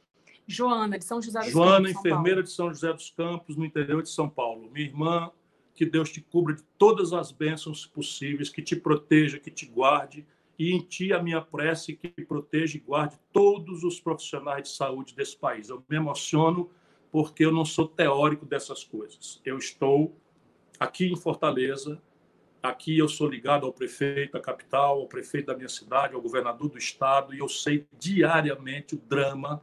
Joana, 0.48 1.00
de 1.00 1.06
São 1.06 1.22
José 1.22 1.40
dos 1.40 1.50
Joana, 1.50 1.88
Campos. 1.88 1.92
Joana, 1.92 2.00
enfermeira 2.00 2.44
de 2.44 2.52
São 2.52 2.70
José 2.70 2.94
dos 2.94 3.10
Campos, 3.10 3.58
no 3.58 3.66
interior 3.66 4.04
de 4.04 4.10
São 4.10 4.30
Paulo. 4.30 4.70
Minha 4.72 4.86
irmã, 4.86 5.32
que 5.76 5.86
Deus 5.86 6.10
te 6.10 6.22
cubra 6.22 6.56
de 6.56 6.64
todas 6.78 7.12
as 7.12 7.32
bênçãos 7.32 7.86
possíveis, 7.86 8.50
que 8.50 8.62
te 8.62 8.76
proteja, 8.76 9.38
que 9.38 9.52
te 9.52 9.66
guarde. 9.66 10.26
E 10.58 10.72
em 10.72 10.80
ti 10.80 11.12
a 11.12 11.22
minha 11.22 11.42
prece 11.42 11.98
que 11.98 12.10
proteja 12.24 12.78
e 12.78 12.80
guarde 12.80 13.20
todos 13.34 13.84
os 13.84 14.00
profissionais 14.00 14.64
de 14.64 14.70
saúde 14.70 15.14
desse 15.14 15.38
país. 15.38 15.68
Eu 15.68 15.84
me 15.90 15.98
emociono 15.98 16.70
porque 17.12 17.46
eu 17.46 17.52
não 17.52 17.66
sou 17.66 17.88
teórico 17.88 18.46
dessas 18.46 18.84
coisas. 18.84 19.42
Eu 19.44 19.58
estou 19.58 20.16
aqui 20.80 21.12
em 21.12 21.16
Fortaleza, 21.16 22.02
aqui 22.64 22.98
eu 22.98 23.10
sou 23.10 23.28
ligado 23.28 23.66
ao 23.66 23.74
prefeito 23.74 24.34
da 24.34 24.40
capital, 24.40 25.00
ao 25.00 25.08
prefeito 25.08 25.48
da 25.48 25.56
minha 25.56 25.70
cidade, 25.70 26.16
ao 26.16 26.22
governador 26.22 26.70
do 26.70 26.78
estado, 26.78 27.34
e 27.34 27.40
eu 27.40 27.50
sei 27.50 27.86
diariamente 27.98 28.96
o 28.96 28.98
drama 28.98 29.62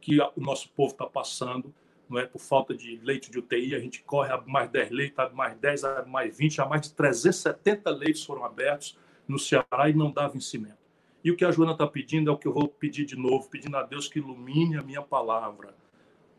que 0.00 0.20
o 0.20 0.40
nosso 0.40 0.68
povo 0.70 0.92
está 0.92 1.06
passando, 1.06 1.74
não 2.08 2.18
é 2.18 2.26
por 2.26 2.40
falta 2.40 2.74
de 2.74 3.00
leite 3.02 3.30
de 3.30 3.38
UTI, 3.38 3.74
a 3.74 3.78
gente 3.78 4.02
corre 4.02 4.32
a 4.32 4.40
mais 4.42 4.70
10 4.70 4.90
leitos, 4.90 5.18
a 5.18 5.28
mais 5.30 5.56
10, 5.58 5.84
a 5.84 6.04
mais 6.06 6.36
20, 6.36 6.60
a 6.60 6.66
mais 6.66 6.82
de 6.82 6.92
370 6.94 7.90
leitos 7.90 8.24
foram 8.24 8.44
abertos 8.44 8.98
no 9.26 9.38
Ceará 9.38 9.88
e 9.88 9.94
não 9.94 10.10
dá 10.10 10.28
vencimento. 10.28 10.78
E 11.24 11.30
o 11.30 11.36
que 11.36 11.44
a 11.44 11.50
Joana 11.50 11.72
está 11.72 11.86
pedindo 11.86 12.30
é 12.30 12.32
o 12.32 12.38
que 12.38 12.46
eu 12.46 12.52
vou 12.52 12.68
pedir 12.68 13.04
de 13.04 13.16
novo, 13.16 13.48
pedindo 13.50 13.76
a 13.76 13.82
Deus 13.82 14.06
que 14.06 14.20
ilumine 14.20 14.76
a 14.76 14.82
minha 14.82 15.02
palavra. 15.02 15.74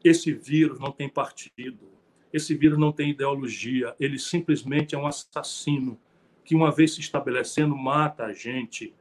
Esse 0.03 0.32
vírus 0.32 0.80
não 0.80 0.91
tem 0.91 1.09
partido, 1.09 1.89
esse 2.32 2.55
vírus 2.55 2.78
não 2.78 2.91
tem 2.91 3.09
ideologia, 3.09 3.95
ele 3.99 4.18
simplesmente 4.18 4.95
é 4.95 4.97
um 4.97 5.07
assassino 5.07 5.99
que, 6.45 6.55
uma 6.55 6.72
vez 6.72 6.93
se 6.93 7.01
estabelecendo, 7.01 7.76
mata 7.76 8.26
a 8.26 8.34
gente 8.34 8.93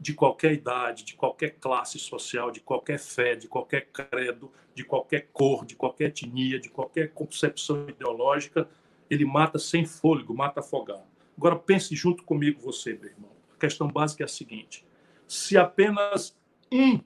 de 0.00 0.14
qualquer 0.14 0.54
idade, 0.54 1.04
de 1.04 1.14
qualquer 1.14 1.56
classe 1.60 1.98
social, 1.98 2.50
de 2.50 2.60
qualquer 2.60 2.98
fé, 2.98 3.36
de 3.36 3.46
qualquer 3.46 3.88
credo, 3.92 4.50
de 4.74 4.82
qualquer 4.82 5.28
cor, 5.30 5.66
de 5.66 5.76
qualquer 5.76 6.06
etnia, 6.06 6.58
de 6.58 6.70
qualquer 6.70 7.12
concepção 7.12 7.86
ideológica, 7.86 8.66
ele 9.10 9.26
mata 9.26 9.58
sem 9.58 9.84
fôlego, 9.84 10.34
mata 10.34 10.60
afogado. 10.60 11.04
Agora 11.36 11.56
pense 11.56 11.94
junto 11.94 12.24
comigo, 12.24 12.60
você, 12.60 12.94
meu 12.94 13.10
irmão. 13.10 13.30
A 13.54 13.60
questão 13.60 13.88
básica 13.88 14.24
é 14.24 14.26
a 14.26 14.28
seguinte: 14.28 14.86
se 15.28 15.58
apenas 15.58 16.34
um, 16.72 17.00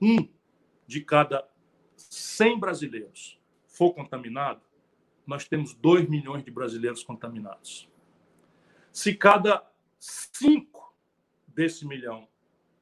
um 0.00 0.26
de 0.86 1.02
cada 1.02 1.46
100 1.96 2.58
brasileiros 2.58 3.38
for 3.66 3.92
contaminado, 3.92 4.62
nós 5.26 5.46
temos 5.46 5.74
2 5.74 6.08
milhões 6.08 6.42
de 6.42 6.50
brasileiros 6.50 7.02
contaminados. 7.02 7.88
Se 8.92 9.14
cada 9.14 9.62
cinco 9.98 10.73
desse 11.54 11.86
milhão 11.86 12.28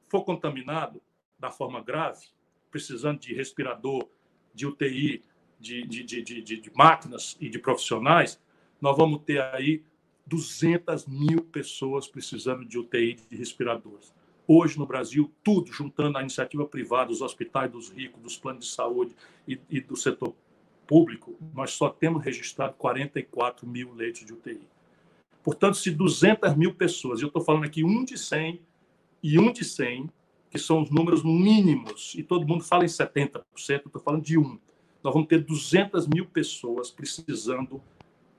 for 0.09 0.23
contaminado 0.23 1.01
da 1.39 1.51
forma 1.51 1.81
grave, 1.81 2.27
precisando 2.69 3.19
de 3.19 3.33
respirador, 3.33 4.07
de 4.53 4.65
UTI, 4.65 5.23
de, 5.59 5.83
de, 5.87 6.03
de, 6.03 6.41
de, 6.41 6.71
máquinas 6.75 7.37
e 7.39 7.49
de 7.49 7.57
profissionais, 7.57 8.39
nós 8.81 8.95
vamos 8.97 9.21
ter 9.23 9.41
aí 9.41 9.83
200 10.25 11.07
mil 11.07 11.43
pessoas 11.43 12.07
precisando 12.07 12.65
de 12.65 12.77
UTI 12.77 13.15
de 13.29 13.35
respiradores. 13.35 14.13
Hoje, 14.47 14.77
no 14.77 14.85
Brasil, 14.85 15.31
tudo, 15.43 15.71
juntando 15.71 16.17
a 16.17 16.21
iniciativa 16.21 16.65
privada, 16.65 17.11
os 17.11 17.21
hospitais 17.21 17.71
dos 17.71 17.89
ricos, 17.89 18.21
dos 18.21 18.37
planos 18.37 18.65
de 18.65 18.71
saúde 18.71 19.15
e, 19.47 19.59
e 19.69 19.79
do 19.79 19.95
setor 19.95 20.35
público, 20.85 21.37
nós 21.53 21.71
só 21.71 21.89
temos 21.89 22.23
registrado 22.23 22.73
44 22.73 23.65
mil 23.65 23.93
leitos 23.93 24.25
de 24.25 24.33
UTI. 24.33 24.72
Portanto, 25.43 25.75
se 25.75 25.91
200 25.91 26.55
mil 26.55 26.73
pessoas, 26.73 27.21
eu 27.21 27.27
estou 27.27 27.43
falando 27.43 27.65
aqui 27.65 27.83
um 27.83 28.05
de 28.05 28.17
100 28.17 28.61
e 29.21 29.37
um 29.37 29.51
de 29.51 29.65
100, 29.65 30.09
que 30.49 30.57
são 30.57 30.81
os 30.81 30.89
números 30.89 31.23
mínimos, 31.23 32.13
e 32.15 32.23
todo 32.23 32.47
mundo 32.47 32.63
fala 32.63 32.85
em 32.85 32.87
70%, 32.87 33.41
eu 33.69 33.75
estou 33.87 34.01
falando 34.01 34.23
de 34.23 34.37
um. 34.37 34.57
Nós 35.03 35.13
vamos 35.13 35.27
ter 35.27 35.39
200 35.43 36.07
mil 36.07 36.25
pessoas 36.25 36.89
precisando 36.89 37.81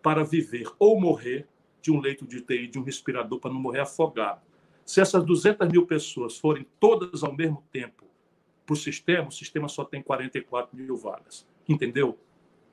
para 0.03 0.25
viver 0.25 0.67
ou 0.79 0.99
morrer 0.99 1.47
de 1.83 1.91
um 1.91 2.01
leito 2.01 2.27
de 2.27 2.39
UTI, 2.39 2.69
de 2.69 2.79
um 2.79 2.83
respirador, 2.83 3.39
para 3.39 3.53
não 3.53 3.61
morrer 3.61 3.81
afogado. 3.81 4.41
Se 4.87 5.01
essas 5.01 5.25
200 5.25 5.69
mil 5.69 5.87
pessoas 5.87 6.39
forem 6.39 6.67
todas 6.81 7.23
ao 7.23 7.35
mesmo 7.35 7.63
tempo 7.71 8.05
para 8.65 8.73
o 8.73 8.77
sistema, 8.77 9.29
o 9.29 9.33
sistema 9.33 9.69
só 9.69 9.85
tem 9.85 10.03
44 10.03 10.75
mil 10.77 10.97
vagas. 10.97 11.47
Entendeu? 11.69 12.19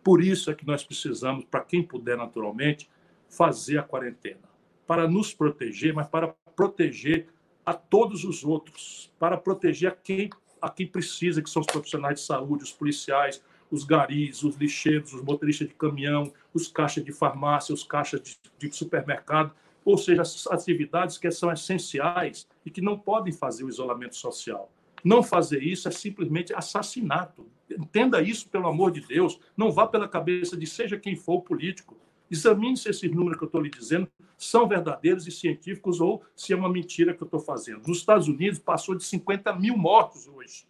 Por 0.03 0.23
isso 0.23 0.49
é 0.49 0.55
que 0.55 0.65
nós 0.65 0.83
precisamos, 0.83 1.43
para 1.43 1.61
quem 1.61 1.83
puder 1.83 2.17
naturalmente, 2.17 2.89
fazer 3.31 3.79
a 3.79 3.83
quarentena 3.83 4.51
para 4.85 5.07
nos 5.07 5.33
proteger, 5.33 5.93
mas 5.93 6.07
para 6.07 6.35
proteger 6.55 7.27
a 7.65 7.73
todos 7.73 8.25
os 8.25 8.43
outros, 8.43 9.11
para 9.17 9.37
proteger 9.37 9.89
a 9.89 9.95
quem, 9.95 10.29
a 10.61 10.69
quem 10.69 10.85
precisa, 10.85 11.41
que 11.41 11.49
são 11.49 11.61
os 11.61 11.65
profissionais 11.65 12.19
de 12.19 12.25
saúde, 12.25 12.63
os 12.63 12.73
policiais, 12.73 13.41
os 13.71 13.85
garis, 13.85 14.43
os 14.43 14.55
lixeiros, 14.57 15.13
os 15.13 15.23
motoristas 15.23 15.69
de 15.69 15.73
caminhão, 15.73 16.31
os 16.53 16.67
caixas 16.67 17.05
de 17.05 17.13
farmácia, 17.13 17.73
os 17.73 17.83
caixas 17.83 18.21
de, 18.21 18.37
de 18.57 18.75
supermercado, 18.75 19.53
ou 19.85 19.97
seja, 19.97 20.21
as 20.21 20.45
atividades 20.47 21.17
que 21.17 21.31
são 21.31 21.51
essenciais 21.51 22.47
e 22.65 22.69
que 22.69 22.81
não 22.81 22.99
podem 22.99 23.31
fazer 23.31 23.63
o 23.63 23.69
isolamento 23.69 24.15
social. 24.15 24.69
Não 25.03 25.23
fazer 25.23 25.63
isso 25.63 25.87
é 25.87 25.91
simplesmente 25.91 26.53
assassinato. 26.53 27.47
Entenda 27.69 28.21
isso, 28.21 28.49
pelo 28.49 28.67
amor 28.67 28.91
de 28.91 29.01
Deus. 29.01 29.39
Não 29.57 29.71
vá 29.71 29.87
pela 29.87 30.07
cabeça 30.07 30.55
de 30.55 30.67
seja 30.67 30.99
quem 30.99 31.15
for 31.15 31.35
o 31.35 31.41
político. 31.41 31.97
Examine 32.31 32.77
se 32.77 32.89
esses 32.89 33.11
números 33.11 33.37
que 33.37 33.43
eu 33.43 33.47
estou 33.47 33.61
lhe 33.61 33.69
dizendo 33.69 34.09
são 34.37 34.65
verdadeiros 34.65 35.27
e 35.27 35.31
científicos 35.31 35.99
ou 35.99 36.23
se 36.33 36.53
é 36.53 36.55
uma 36.55 36.69
mentira 36.69 37.13
que 37.13 37.21
eu 37.21 37.25
estou 37.25 37.41
fazendo. 37.41 37.85
Nos 37.85 37.97
Estados 37.97 38.29
Unidos, 38.29 38.57
passou 38.57 38.95
de 38.95 39.03
50 39.03 39.53
mil 39.57 39.77
mortos 39.77 40.29
hoje. 40.29 40.65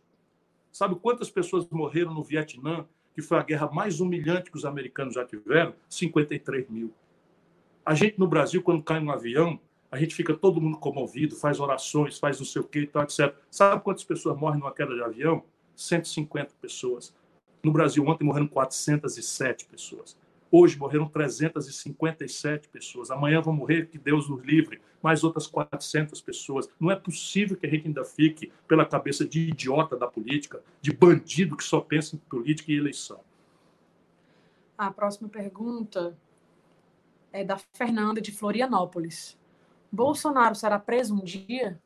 Sabe 0.72 0.95
quantas 0.95 1.30
pessoas 1.30 1.68
morreram 1.70 2.16
no 2.16 2.24
Vietnã, 2.24 2.88
que 3.14 3.22
foi 3.22 3.38
a 3.38 3.43
guerra 3.43 3.70
mais 3.72 3.99
humilhante 3.99 4.49
que 4.49 4.57
os 4.57 4.66
americanos 4.66 5.14
já 5.14 5.24
tiveram? 5.24 5.76
53 5.88 6.68
mil. 6.68 6.91
A 7.86 7.93
gente 7.93 8.18
no 8.18 8.28
Brasil, 8.28 8.64
quando 8.64 8.82
cai 8.82 8.99
um 8.99 9.12
avião, 9.12 9.59
a 9.91 9.99
gente 9.99 10.16
fica 10.16 10.34
todo 10.34 10.59
mundo 10.59 10.78
comovido, 10.78 11.36
faz 11.36 11.59
orações, 11.59 12.18
faz 12.18 12.39
não 12.39 12.45
sei 12.45 12.62
o 12.62 12.66
quê, 12.66 12.88
tal, 12.88 13.03
etc. 13.03 13.36
Sabe 13.51 13.84
quantas 13.84 14.03
pessoas 14.03 14.36
morrem 14.36 14.59
numa 14.59 14.74
queda 14.74 14.95
de 14.95 15.03
avião? 15.03 15.43
150 15.76 16.53
pessoas. 16.59 17.14
No 17.64 17.72
Brasil, 17.72 18.03
ontem 18.07 18.24
morreram 18.24 18.47
407 18.47 19.66
pessoas. 19.66 20.18
Hoje 20.54 20.78
morreram 20.78 21.08
357 21.08 22.68
pessoas. 22.68 23.10
Amanhã 23.10 23.39
vão 23.39 23.54
morrer, 23.54 23.88
que 23.88 23.97
Deus 23.97 24.30
nos 24.30 24.43
livre, 24.43 24.82
mais 25.02 25.24
outras 25.24 25.47
400 25.47 26.20
pessoas. 26.22 26.68
Não 26.78 26.91
é 26.91 26.95
possível 26.95 27.56
que 27.56 27.66
a 27.66 27.70
gente 27.70 27.88
ainda 27.88 28.04
fique 28.04 28.52
pela 28.68 28.86
cabeça 28.86 29.26
de 29.26 29.47
idiota 29.47 29.95
da 29.95 30.08
política, 30.08 30.62
de 30.82 30.91
bandido 30.91 31.56
que 31.56 31.64
só 31.64 31.80
pensa 31.80 32.18
em 32.18 32.20
política 32.20 32.70
e 32.70 32.76
eleição. 32.76 33.22
A 34.78 34.91
próxima 34.91 35.30
pergunta 35.30 36.18
é 37.32 37.45
da 37.45 37.58
Fernanda 37.58 38.20
de 38.20 38.34
Florianópolis. 38.34 39.39
Bolsonaro 39.89 40.56
será 40.56 40.78
preso 40.78 41.16
um 41.16 41.24
dia? 41.24 41.80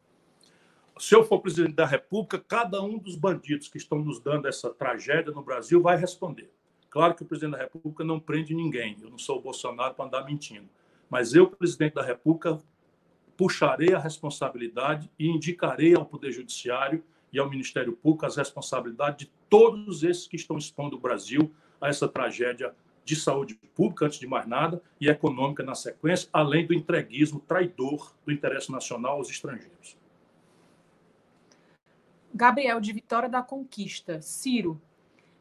Se 0.97 1.13
eu 1.13 1.23
for 1.23 1.39
presidente 1.39 1.75
da 1.75 1.85
República, 1.85 2.39
cada 2.39 2.81
um 2.81 2.97
dos 2.97 3.15
bandidos 3.15 3.67
que 3.67 3.77
estão 3.77 3.99
nos 3.99 4.19
dando 4.19 4.47
essa 4.47 4.71
tragédia 4.71 5.31
no 5.31 5.43
Brasil 5.43 5.81
vai 5.81 5.97
responder. 5.97 6.49
Claro 6.95 7.13
que 7.13 7.23
o 7.23 7.25
presidente 7.25 7.57
da 7.57 7.57
República 7.57 8.05
não 8.05 8.21
prende 8.21 8.55
ninguém. 8.55 8.95
Eu 9.01 9.09
não 9.09 9.17
sou 9.17 9.37
o 9.37 9.41
Bolsonaro 9.41 9.93
para 9.93 10.05
andar 10.05 10.23
mentindo. 10.23 10.69
Mas 11.09 11.33
eu, 11.33 11.45
presidente 11.45 11.95
da 11.95 12.01
República, 12.01 12.57
puxarei 13.35 13.93
a 13.93 13.99
responsabilidade 13.99 15.11
e 15.19 15.27
indicarei 15.27 15.93
ao 15.93 16.05
Poder 16.05 16.31
Judiciário 16.31 17.03
e 17.33 17.37
ao 17.37 17.49
Ministério 17.49 17.91
Público 17.91 18.25
as 18.25 18.37
responsabilidades 18.37 19.27
de 19.27 19.33
todos 19.49 20.03
esses 20.05 20.25
que 20.25 20.37
estão 20.37 20.57
expondo 20.57 20.95
o 20.95 20.99
Brasil 20.99 21.51
a 21.81 21.89
essa 21.89 22.07
tragédia 22.07 22.73
de 23.03 23.17
saúde 23.17 23.55
pública, 23.75 24.05
antes 24.05 24.17
de 24.17 24.25
mais 24.25 24.47
nada, 24.47 24.81
e 24.97 25.09
econômica 25.09 25.63
na 25.63 25.75
sequência, 25.75 26.29
além 26.31 26.65
do 26.65 26.73
entreguismo 26.73 27.41
traidor 27.41 28.15
do 28.25 28.31
interesse 28.31 28.71
nacional 28.71 29.17
aos 29.17 29.29
estrangeiros. 29.29 29.97
Gabriel 32.33 32.79
de 32.79 32.93
Vitória 32.93 33.27
da 33.27 33.41
Conquista. 33.41 34.21
Ciro, 34.21 34.81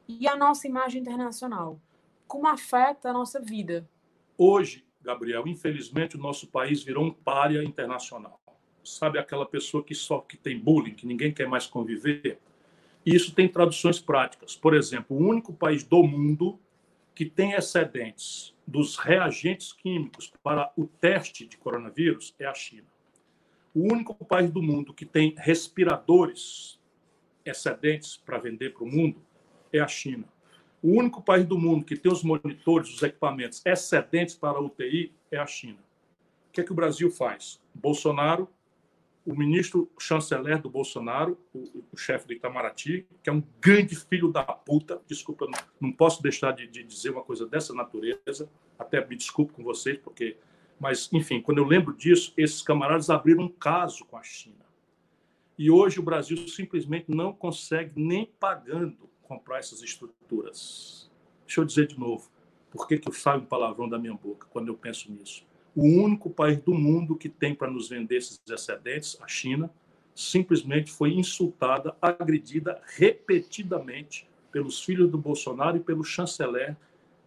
e 0.08 0.28
a 0.28 0.36
nossa 0.36 0.66
imagem 0.68 1.00
internacional? 1.00 1.80
Como 2.26 2.46
afeta 2.46 3.10
a 3.10 3.12
nossa 3.12 3.40
vida? 3.40 3.88
Hoje, 4.36 4.84
Gabriel, 5.02 5.46
infelizmente 5.46 6.16
o 6.16 6.20
nosso 6.20 6.46
país 6.48 6.82
virou 6.82 7.04
um 7.04 7.12
párea 7.12 7.62
internacional. 7.62 8.40
Sabe 8.82 9.18
aquela 9.18 9.46
pessoa 9.46 9.82
que 9.82 9.94
só 9.94 10.20
que 10.20 10.36
tem 10.36 10.58
bullying, 10.58 10.94
que 10.94 11.06
ninguém 11.06 11.32
quer 11.32 11.46
mais 11.46 11.66
conviver? 11.66 12.38
E 13.04 13.14
isso 13.14 13.34
tem 13.34 13.48
traduções 13.48 14.00
práticas. 14.00 14.56
Por 14.56 14.74
exemplo, 14.74 15.16
o 15.16 15.20
único 15.20 15.52
país 15.52 15.84
do 15.84 16.02
mundo 16.02 16.58
que 17.14 17.24
tem 17.24 17.52
excedentes 17.52 18.54
dos 18.66 18.96
reagentes 18.96 19.72
químicos 19.72 20.32
para 20.42 20.72
o 20.76 20.86
teste 20.86 21.46
de 21.46 21.56
coronavírus 21.56 22.34
é 22.38 22.46
a 22.46 22.54
China. 22.54 22.86
O 23.74 23.92
único 23.92 24.14
país 24.24 24.50
do 24.50 24.62
mundo 24.62 24.94
que 24.94 25.04
tem 25.04 25.34
respiradores 25.36 26.80
excedentes 27.44 28.16
para 28.16 28.38
vender 28.38 28.72
para 28.72 28.84
o 28.84 28.90
mundo 28.90 29.22
é 29.76 29.80
a 29.80 29.88
China. 29.88 30.24
O 30.82 30.98
único 30.98 31.22
país 31.22 31.46
do 31.46 31.58
mundo 31.58 31.84
que 31.84 31.96
tem 31.96 32.12
os 32.12 32.22
monitores, 32.22 32.94
os 32.94 33.02
equipamentos 33.02 33.62
excedentes 33.64 34.34
para 34.34 34.58
a 34.58 34.60
UTI 34.60 35.12
é 35.30 35.38
a 35.38 35.46
China. 35.46 35.78
O 36.48 36.52
que 36.52 36.60
é 36.60 36.64
que 36.64 36.72
o 36.72 36.74
Brasil 36.74 37.10
faz? 37.10 37.60
Bolsonaro 37.74 38.48
o 39.24 39.34
ministro 39.34 39.90
chanceler 39.98 40.60
do 40.60 40.68
Bolsonaro, 40.68 41.38
o, 41.52 41.84
o 41.92 41.96
chefe 41.96 42.26
do 42.26 42.32
Itamaraty, 42.34 43.06
que 43.22 43.30
é 43.30 43.32
um 43.32 43.42
grande 43.60 43.96
filho 43.96 44.30
da 44.30 44.42
puta, 44.42 45.00
desculpa, 45.06 45.46
não, 45.46 45.58
não 45.80 45.92
posso 45.92 46.22
deixar 46.22 46.52
de, 46.52 46.66
de, 46.66 46.84
dizer 46.84 47.10
uma 47.10 47.22
coisa 47.22 47.46
dessa 47.46 47.72
natureza, 47.72 48.50
até 48.78 49.04
me 49.04 49.16
desculpo 49.16 49.54
com 49.54 49.64
vocês, 49.64 49.98
porque. 49.98 50.36
Mas, 50.78 51.08
enfim, 51.12 51.40
quando 51.40 51.58
eu 51.58 51.64
lembro 51.64 51.94
disso, 51.94 52.34
esses 52.36 52.60
camaradas 52.60 53.08
abriram 53.08 53.44
um 53.44 53.48
caso 53.48 54.04
com 54.04 54.16
a 54.16 54.22
China. 54.22 54.66
E 55.56 55.70
hoje 55.70 56.00
o 56.00 56.02
Brasil 56.02 56.36
simplesmente 56.48 57.06
não 57.08 57.32
consegue, 57.32 57.92
nem 57.94 58.26
pagando, 58.26 59.08
comprar 59.24 59.58
essas 59.58 59.82
estruturas. 59.82 61.10
Deixa 61.46 61.60
eu 61.60 61.64
dizer 61.64 61.86
de 61.86 61.98
novo, 61.98 62.30
por 62.70 62.88
que, 62.88 62.98
que 62.98 63.08
eu 63.08 63.12
saio 63.12 63.40
um 63.40 63.44
palavrão 63.44 63.88
da 63.88 63.98
minha 63.98 64.14
boca 64.14 64.46
quando 64.50 64.68
eu 64.68 64.76
penso 64.76 65.10
nisso? 65.12 65.44
O 65.74 65.82
único 65.82 66.30
país 66.30 66.60
do 66.60 66.72
mundo 66.72 67.16
que 67.16 67.28
tem 67.28 67.54
para 67.54 67.70
nos 67.70 67.88
vender 67.88 68.16
esses 68.16 68.40
excedentes, 68.48 69.18
a 69.20 69.26
China, 69.26 69.70
simplesmente 70.14 70.90
foi 70.90 71.12
insultada, 71.12 71.96
agredida 72.00 72.80
repetidamente 72.96 74.28
pelos 74.52 74.82
filhos 74.82 75.10
do 75.10 75.18
Bolsonaro 75.18 75.76
e 75.76 75.80
pelo 75.80 76.04
chanceler 76.04 76.76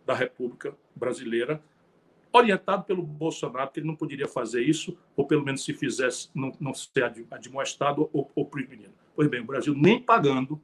da 0.05 0.13
República 0.13 0.73
Brasileira, 0.95 1.61
orientado 2.31 2.83
pelo 2.85 3.03
Bolsonaro, 3.03 3.69
que 3.69 3.79
ele 3.81 3.87
não 3.87 3.95
poderia 3.95 4.27
fazer 4.27 4.61
isso, 4.61 4.97
ou 5.15 5.27
pelo 5.27 5.43
menos 5.43 5.63
se 5.63 5.73
fizesse, 5.73 6.29
não, 6.33 6.53
não 6.59 6.73
ser 6.73 7.03
admoestado 7.29 8.09
ou 8.13 8.31
oprimido. 8.33 8.91
Pois 9.15 9.27
bem, 9.27 9.41
o 9.41 9.45
Brasil 9.45 9.73
nem 9.75 10.01
pagando, 10.01 10.61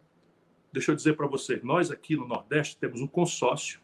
deixa 0.73 0.91
eu 0.91 0.95
dizer 0.95 1.15
para 1.15 1.27
vocês, 1.27 1.63
nós 1.63 1.91
aqui 1.91 2.15
no 2.15 2.27
Nordeste 2.27 2.75
temos 2.77 2.99
um 2.99 3.07
consórcio, 3.07 3.79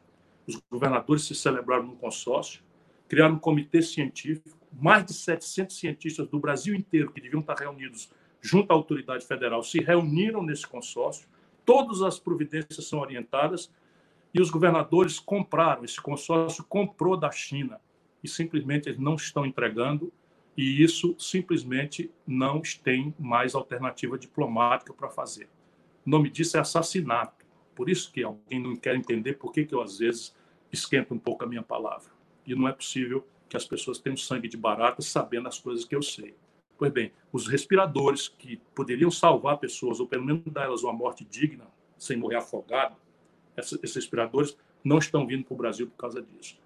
os 0.47 0.59
governadores 0.69 1.23
se 1.23 1.35
celebraram 1.35 1.85
num 1.85 1.95
consórcio, 1.95 2.63
criaram 3.07 3.35
um 3.35 3.39
comitê 3.39 3.81
científico, 3.83 4.57
mais 4.73 5.05
de 5.05 5.13
700 5.13 5.77
cientistas 5.77 6.27
do 6.27 6.39
Brasil 6.39 6.73
inteiro 6.73 7.11
que 7.11 7.21
deviam 7.21 7.41
estar 7.41 7.55
reunidos 7.55 8.09
junto 8.41 8.71
à 8.71 8.75
autoridade 8.75 9.25
federal 9.25 9.61
se 9.61 9.79
reuniram 9.79 10.41
nesse 10.41 10.65
consórcio. 10.65 11.27
Todas 11.63 12.01
as 12.01 12.19
providências 12.19 12.87
são 12.87 12.99
orientadas 12.99 13.71
e 14.33 14.41
os 14.41 14.49
governadores 14.49 15.19
compraram. 15.19 15.83
Esse 15.83 16.01
consórcio 16.01 16.63
comprou 16.63 17.17
da 17.17 17.31
China 17.31 17.79
e 18.23 18.27
simplesmente 18.27 18.89
eles 18.89 18.99
não 18.99 19.15
estão 19.15 19.45
entregando 19.45 20.11
e 20.57 20.83
isso 20.83 21.15
simplesmente 21.19 22.11
não 22.25 22.61
tem 22.83 23.13
mais 23.19 23.53
alternativa 23.53 24.17
diplomática 24.17 24.93
para 24.93 25.09
fazer. 25.09 25.49
O 26.09 26.17
nome 26.17 26.27
disso 26.27 26.57
é 26.57 26.59
assassinato. 26.59 27.45
Por 27.75 27.87
isso 27.87 28.11
que 28.11 28.23
alguém 28.23 28.59
não 28.59 28.75
quer 28.75 28.95
entender 28.95 29.33
por 29.33 29.51
que, 29.51 29.63
que 29.63 29.75
eu 29.75 29.79
às 29.79 29.99
vezes 29.99 30.35
esquento 30.71 31.13
um 31.13 31.19
pouco 31.19 31.43
a 31.43 31.47
minha 31.47 31.61
palavra 31.61 32.09
e 32.47 32.55
não 32.55 32.67
é 32.67 32.71
possível 32.71 33.27
que 33.47 33.55
as 33.55 33.63
pessoas 33.63 33.99
tenham 33.99 34.17
sangue 34.17 34.47
de 34.47 34.57
barata 34.57 35.03
sabendo 35.03 35.47
as 35.47 35.59
coisas 35.59 35.85
que 35.85 35.95
eu 35.95 36.01
sei. 36.01 36.35
Pois 36.79 36.91
bem, 36.91 37.11
os 37.31 37.45
respiradores 37.45 38.27
que 38.27 38.57
poderiam 38.73 39.11
salvar 39.11 39.59
pessoas, 39.59 39.99
ou 39.99 40.07
pelo 40.07 40.25
menos 40.25 40.41
dar 40.47 40.63
elas 40.63 40.81
uma 40.81 40.91
morte 40.91 41.23
digna, 41.23 41.67
sem 41.95 42.17
morrer 42.17 42.37
afogado, 42.37 42.95
esses 43.55 43.93
respiradores 43.93 44.57
não 44.83 44.97
estão 44.97 45.27
vindo 45.27 45.43
para 45.43 45.53
o 45.53 45.57
Brasil 45.57 45.85
por 45.85 45.97
causa 45.97 46.23
disso. 46.23 46.57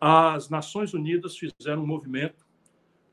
As 0.00 0.50
Nações 0.50 0.92
Unidas 0.92 1.38
fizeram 1.38 1.84
um 1.84 1.86
movimento 1.86 2.44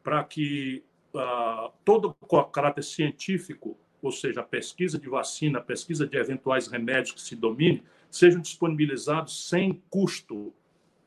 para 0.02 0.24
que 0.24 0.84
uh, 1.14 1.72
todo 1.86 2.18
o 2.20 2.44
caráter 2.46 2.84
científico, 2.84 3.78
ou 4.06 4.12
seja, 4.12 4.42
a 4.42 4.44
pesquisa 4.44 5.00
de 5.00 5.10
vacina, 5.10 5.58
a 5.58 5.62
pesquisa 5.62 6.06
de 6.06 6.16
eventuais 6.16 6.68
remédios 6.68 7.12
que 7.12 7.22
se 7.22 7.36
domine, 7.36 7.84
sejam 8.10 8.40
disponibilizados 8.40 9.50
sem 9.50 9.82
custo 9.90 10.54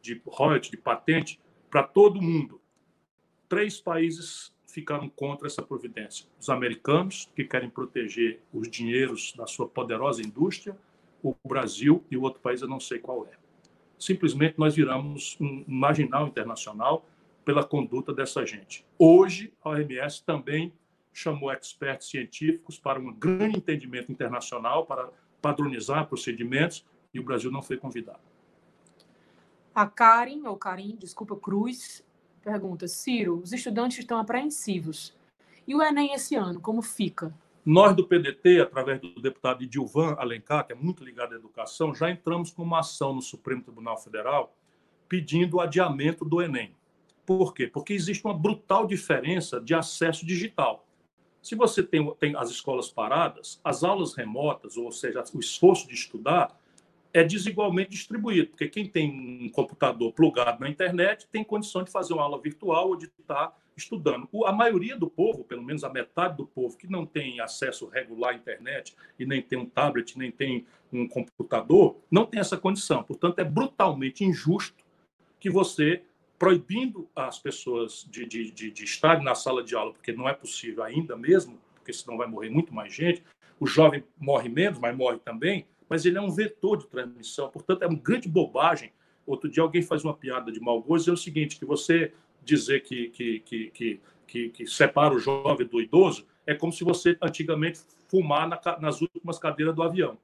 de 0.03 0.21
royalties, 0.27 0.71
de 0.71 0.77
patente, 0.77 1.41
para 1.71 1.83
todo 1.83 2.21
mundo. 2.21 2.61
Três 3.49 3.81
países 3.81 4.53
ficaram 4.67 5.09
contra 5.09 5.47
essa 5.47 5.63
providência: 5.63 6.27
os 6.41 6.49
americanos, 6.51 7.31
que 7.37 7.45
querem 7.45 7.71
proteger 7.71 8.41
os 8.53 8.69
dinheiros 8.69 9.33
da 9.37 9.47
sua 9.47 9.69
poderosa 9.69 10.21
indústria, 10.21 10.77
o 11.23 11.35
Brasil 11.47 12.05
e 12.11 12.17
o 12.17 12.23
outro 12.23 12.41
país, 12.41 12.63
eu 12.63 12.69
não 12.69 12.81
sei 12.81 12.99
qual 12.99 13.27
é. 13.27 13.37
Simplesmente 13.99 14.59
nós 14.59 14.75
viramos 14.75 15.37
um 15.41 15.65
marginal 15.67 16.27
internacional 16.27 17.07
pela 17.45 17.65
conduta 17.65 18.13
dessa 18.13 18.45
gente. 18.45 18.85
Hoje, 18.99 19.53
a 19.63 19.71
OMS 19.71 20.25
também 20.25 20.73
chamou 21.19 21.53
expertos 21.53 22.09
científicos 22.09 22.79
para 22.79 22.99
um 22.99 23.13
grande 23.13 23.59
entendimento 23.59 24.11
internacional, 24.11 24.87
para 24.87 25.11
padronizar 25.43 26.07
procedimentos, 26.07 26.85
e 27.13 27.21
o 27.21 27.23
Brasil 27.23 27.51
não 27.51 27.63
foi 27.63 27.77
convidado. 27.77 28.21
A 29.75 29.87
Karen, 29.87 30.47
ou 30.47 30.57
Karim, 30.57 30.97
desculpa, 30.99 31.37
Cruz, 31.37 32.05
pergunta: 32.43 32.89
Ciro, 32.89 33.41
os 33.43 33.53
estudantes 33.53 33.99
estão 33.99 34.19
apreensivos. 34.19 35.17
E 35.67 35.75
o 35.75 35.83
Enem 35.83 36.15
esse 36.15 36.35
ano, 36.35 36.61
como 36.61 36.83
fica? 36.83 37.33
Nós 37.65 37.95
do 37.95 38.07
PDT, 38.07 38.61
através 38.61 39.01
do 39.01 39.21
deputado 39.21 39.63
Edilvan 39.63 40.15
Alencar, 40.19 40.67
que 40.67 40.73
é 40.73 40.75
muito 40.75 41.05
ligado 41.05 41.35
à 41.35 41.37
educação, 41.37 41.95
já 41.95 42.11
entramos 42.11 42.51
com 42.51 42.63
uma 42.63 42.81
ação 42.81 43.15
no 43.15 43.21
Supremo 43.21 43.63
Tribunal 43.63 43.99
Federal 43.99 44.55
pedindo 45.09 45.57
o 45.57 45.61
adiamento 45.61 46.25
do 46.25 46.41
Enem. 46.41 46.75
Por 47.27 47.53
quê? 47.53 47.67
Porque 47.67 47.93
existe 47.93 48.25
uma 48.25 48.33
brutal 48.33 48.87
diferença 48.87 49.61
de 49.61 49.75
acesso 49.75 50.25
digital. 50.25 50.88
Se 51.49 51.55
você 51.55 51.83
tem, 51.83 52.15
tem 52.17 52.37
as 52.37 52.51
escolas 52.51 52.91
paradas, 52.91 53.59
as 53.65 53.83
aulas 53.83 54.15
remotas, 54.15 54.77
ou 54.77 54.93
seja, 54.93 55.25
o 55.33 55.41
esforço 55.41 55.89
de 55.89 55.95
estudar, 55.95 56.55
é 57.11 57.25
desigualmente 57.25 57.89
distribuído, 57.89 58.49
porque 58.49 58.69
quem 58.69 58.87
tem 58.87 59.41
um 59.47 59.49
computador 59.49 60.13
plugado 60.13 60.61
na 60.61 60.69
internet 60.69 61.27
tem 61.33 61.43
condição 61.43 61.83
de 61.83 61.91
fazer 61.91 62.13
uma 62.13 62.23
aula 62.23 62.39
virtual 62.39 62.89
ou 62.89 62.97
de 62.97 63.07
estar 63.19 63.59
estudando. 63.75 64.29
A 64.45 64.53
maioria 64.53 64.95
do 64.95 65.09
povo, 65.09 65.43
pelo 65.43 65.63
menos 65.63 65.85
a 65.85 65.89
metade 65.89 66.37
do 66.37 66.47
povo, 66.47 66.77
que 66.77 66.87
não 66.87 67.07
tem 67.07 67.41
acesso 67.41 67.87
regular 67.87 68.33
à 68.33 68.37
internet 68.37 68.95
e 69.19 69.25
nem 69.25 69.41
tem 69.41 69.59
um 69.59 69.65
tablet, 69.65 70.19
nem 70.19 70.31
tem 70.31 70.67
um 70.93 71.09
computador, 71.09 71.97
não 72.11 72.27
tem 72.27 72.41
essa 72.41 72.59
condição. 72.59 73.03
Portanto, 73.03 73.39
é 73.39 73.45
brutalmente 73.45 74.23
injusto 74.23 74.85
que 75.41 75.49
você, 75.49 76.03
proibindo 76.39 77.09
as 77.17 77.39
pessoas 77.39 78.07
de, 78.09 78.25
de, 78.25 78.51
de, 78.53 78.71
de 78.71 78.85
estarem 78.85 79.25
na 79.25 79.35
sala 79.35 79.63
de 79.63 79.75
aula, 79.75 79.93
porque 79.93 80.13
não 80.13 80.29
é 80.29 80.33
possível 80.33 80.85
ainda 80.85 81.17
mesmo, 81.17 81.59
porque 81.75 81.93
senão 81.93 82.17
vai 82.17 82.29
morrer 82.29 82.49
muito 82.49 82.73
mais 82.73 82.95
gente, 82.95 83.23
o 83.59 83.67
jovem 83.67 84.05
morre 84.17 84.49
menos, 84.49 84.79
mas 84.79 84.97
morre 84.97 85.19
também, 85.19 85.67
mas 85.89 86.05
ele 86.05 86.17
é 86.17 86.21
um 86.21 86.31
vetor 86.31 86.77
de 86.77 86.87
transmissão. 86.87 87.51
Portanto, 87.51 87.83
é 87.83 87.87
uma 87.87 87.99
grande 87.99 88.29
bobagem. 88.29 88.93
Outro 89.27 89.51
dia 89.51 89.63
alguém 89.63 89.83
faz 89.83 90.05
uma 90.05 90.15
piada 90.15 90.53
de 90.53 90.61
mau 90.61 90.81
gosto, 90.81 91.11
é 91.11 91.13
o 91.13 91.17
seguinte, 91.17 91.59
que 91.59 91.65
você 91.65 92.13
dizer 92.45 92.81
que, 92.81 93.09
que, 93.11 93.41
que, 93.41 93.71
que, 93.71 94.01
que, 94.27 94.49
que 94.51 94.67
separa 94.67 95.15
o 95.15 95.19
jovem 95.19 95.67
do 95.67 95.81
idoso 95.81 96.25
é 96.47 96.55
como 96.55 96.73
se 96.73 96.85
você 96.85 97.17
antigamente 97.21 97.81
fumar 98.07 98.49
na, 98.49 98.61
nas 98.79 99.01
últimas 99.03 99.39
cadeiras 99.39 99.75
do 99.75 99.83
avião. 99.83 100.17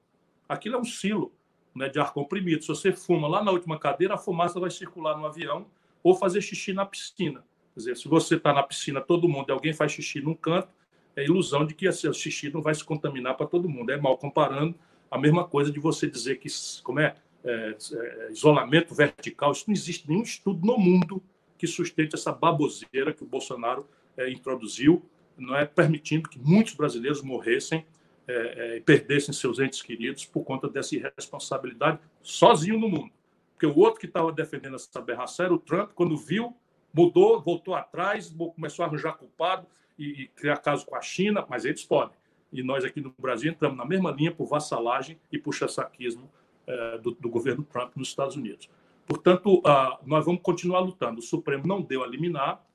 Aquilo 0.47 0.75
é 0.75 0.79
um 0.79 0.85
silo 0.85 1.31
né, 1.73 1.89
de 1.89 1.99
ar 1.99 2.13
comprimido. 2.13 2.61
Se 2.61 2.69
você 2.69 2.91
fuma 2.91 3.27
lá 3.27 3.43
na 3.43 3.51
última 3.51 3.77
cadeira, 3.77 4.15
a 4.15 4.17
fumaça 4.17 4.59
vai 4.59 4.71
circular 4.71 5.17
no 5.17 5.25
avião 5.25 5.67
ou 6.05 6.13
fazer 6.13 6.39
xixi 6.39 6.71
na 6.71 6.85
piscina. 6.85 7.43
Quer 7.73 7.79
dizer, 7.79 7.97
se 7.97 8.07
você 8.07 8.35
está 8.35 8.53
na 8.53 8.61
piscina, 8.61 9.01
todo 9.01 9.27
mundo, 9.27 9.51
alguém 9.51 9.73
faz 9.73 9.91
xixi 9.91 10.21
num 10.21 10.35
canto, 10.35 10.69
é 11.15 11.25
ilusão 11.25 11.65
de 11.65 11.73
que 11.73 11.87
esse 11.87 12.13
xixi 12.13 12.53
não 12.53 12.61
vai 12.61 12.75
se 12.75 12.83
contaminar 12.83 13.35
para 13.35 13.47
todo 13.47 13.67
mundo. 13.67 13.89
É 13.89 13.97
mal 13.97 14.15
comparando 14.15 14.75
a 15.09 15.17
mesma 15.17 15.43
coisa 15.47 15.71
de 15.71 15.79
você 15.79 16.07
dizer 16.07 16.35
que 16.35 16.47
como 16.83 16.99
é, 16.99 17.15
é, 17.43 17.75
é, 17.91 18.31
isolamento 18.31 18.93
vertical, 18.93 19.51
isso 19.51 19.63
não 19.67 19.73
existe 19.73 20.07
nenhum 20.07 20.21
estudo 20.21 20.63
no 20.63 20.77
mundo 20.77 21.23
que 21.57 21.65
sustente 21.65 22.13
essa 22.13 22.31
baboseira 22.31 23.11
que 23.11 23.23
o 23.23 23.27
Bolsonaro 23.27 23.89
é, 24.15 24.29
introduziu, 24.29 25.03
não 25.35 25.55
é 25.55 25.65
permitindo 25.65 26.29
que 26.29 26.37
muitos 26.37 26.75
brasileiros 26.75 27.23
morressem 27.23 27.83
é, 28.27 28.77
e 28.77 28.81
perdessem 28.81 29.33
seus 29.33 29.57
entes 29.57 29.81
queridos 29.81 30.23
por 30.23 30.43
conta 30.43 30.69
dessa 30.69 30.95
irresponsabilidade 30.95 31.97
sozinho 32.21 32.79
no 32.79 32.89
mundo. 32.89 33.11
Porque 33.55 33.65
o 33.65 33.77
outro 33.77 33.99
que 33.99 34.05
estava 34.05 34.31
defendendo 34.31 34.75
essa 34.75 34.99
aberração 34.99 35.45
era 35.45 35.53
o 35.55 35.59
Trump, 35.59 35.91
quando 35.95 36.15
viu, 36.15 36.55
mudou, 36.93 37.41
voltou 37.41 37.73
atrás, 37.73 38.33
começou 38.55 38.85
a 38.85 38.87
arranjar 38.87 39.13
culpado 39.13 39.65
e, 39.97 40.23
e 40.23 40.27
criar 40.27 40.57
caso 40.57 40.85
com 40.85 40.95
a 40.95 41.01
China, 41.01 41.45
mas 41.49 41.65
eles 41.65 41.83
podem 41.83 42.15
e 42.55 42.63
nós 42.63 42.85
aqui 42.85 43.01
no 43.01 43.13
Brasil 43.19 43.51
entramos 43.51 43.77
na 43.77 43.85
mesma 43.85 44.11
linha 44.11 44.31
por 44.31 44.45
vassalagem 44.47 45.19
e 45.31 45.37
por 45.37 45.53
chassaquismo 45.53 46.29
eh, 46.65 46.97
do, 46.99 47.11
do, 47.11 47.29
governo 47.29 47.63
Trump 47.63 47.95
nos 47.97 48.07
Estados 48.07 48.37
Unidos. 48.37 48.69
Portanto, 49.05 49.59
uh, 49.59 49.97
nós 50.03 50.25
vamos 50.25 50.41
continuar 50.41 50.79
lutando. 50.79 51.19
O 51.19 51.21
Supremo 51.21 51.67
não 51.67 51.81
deu 51.81 52.03
a 52.03 52.07
liminar, 52.07 52.65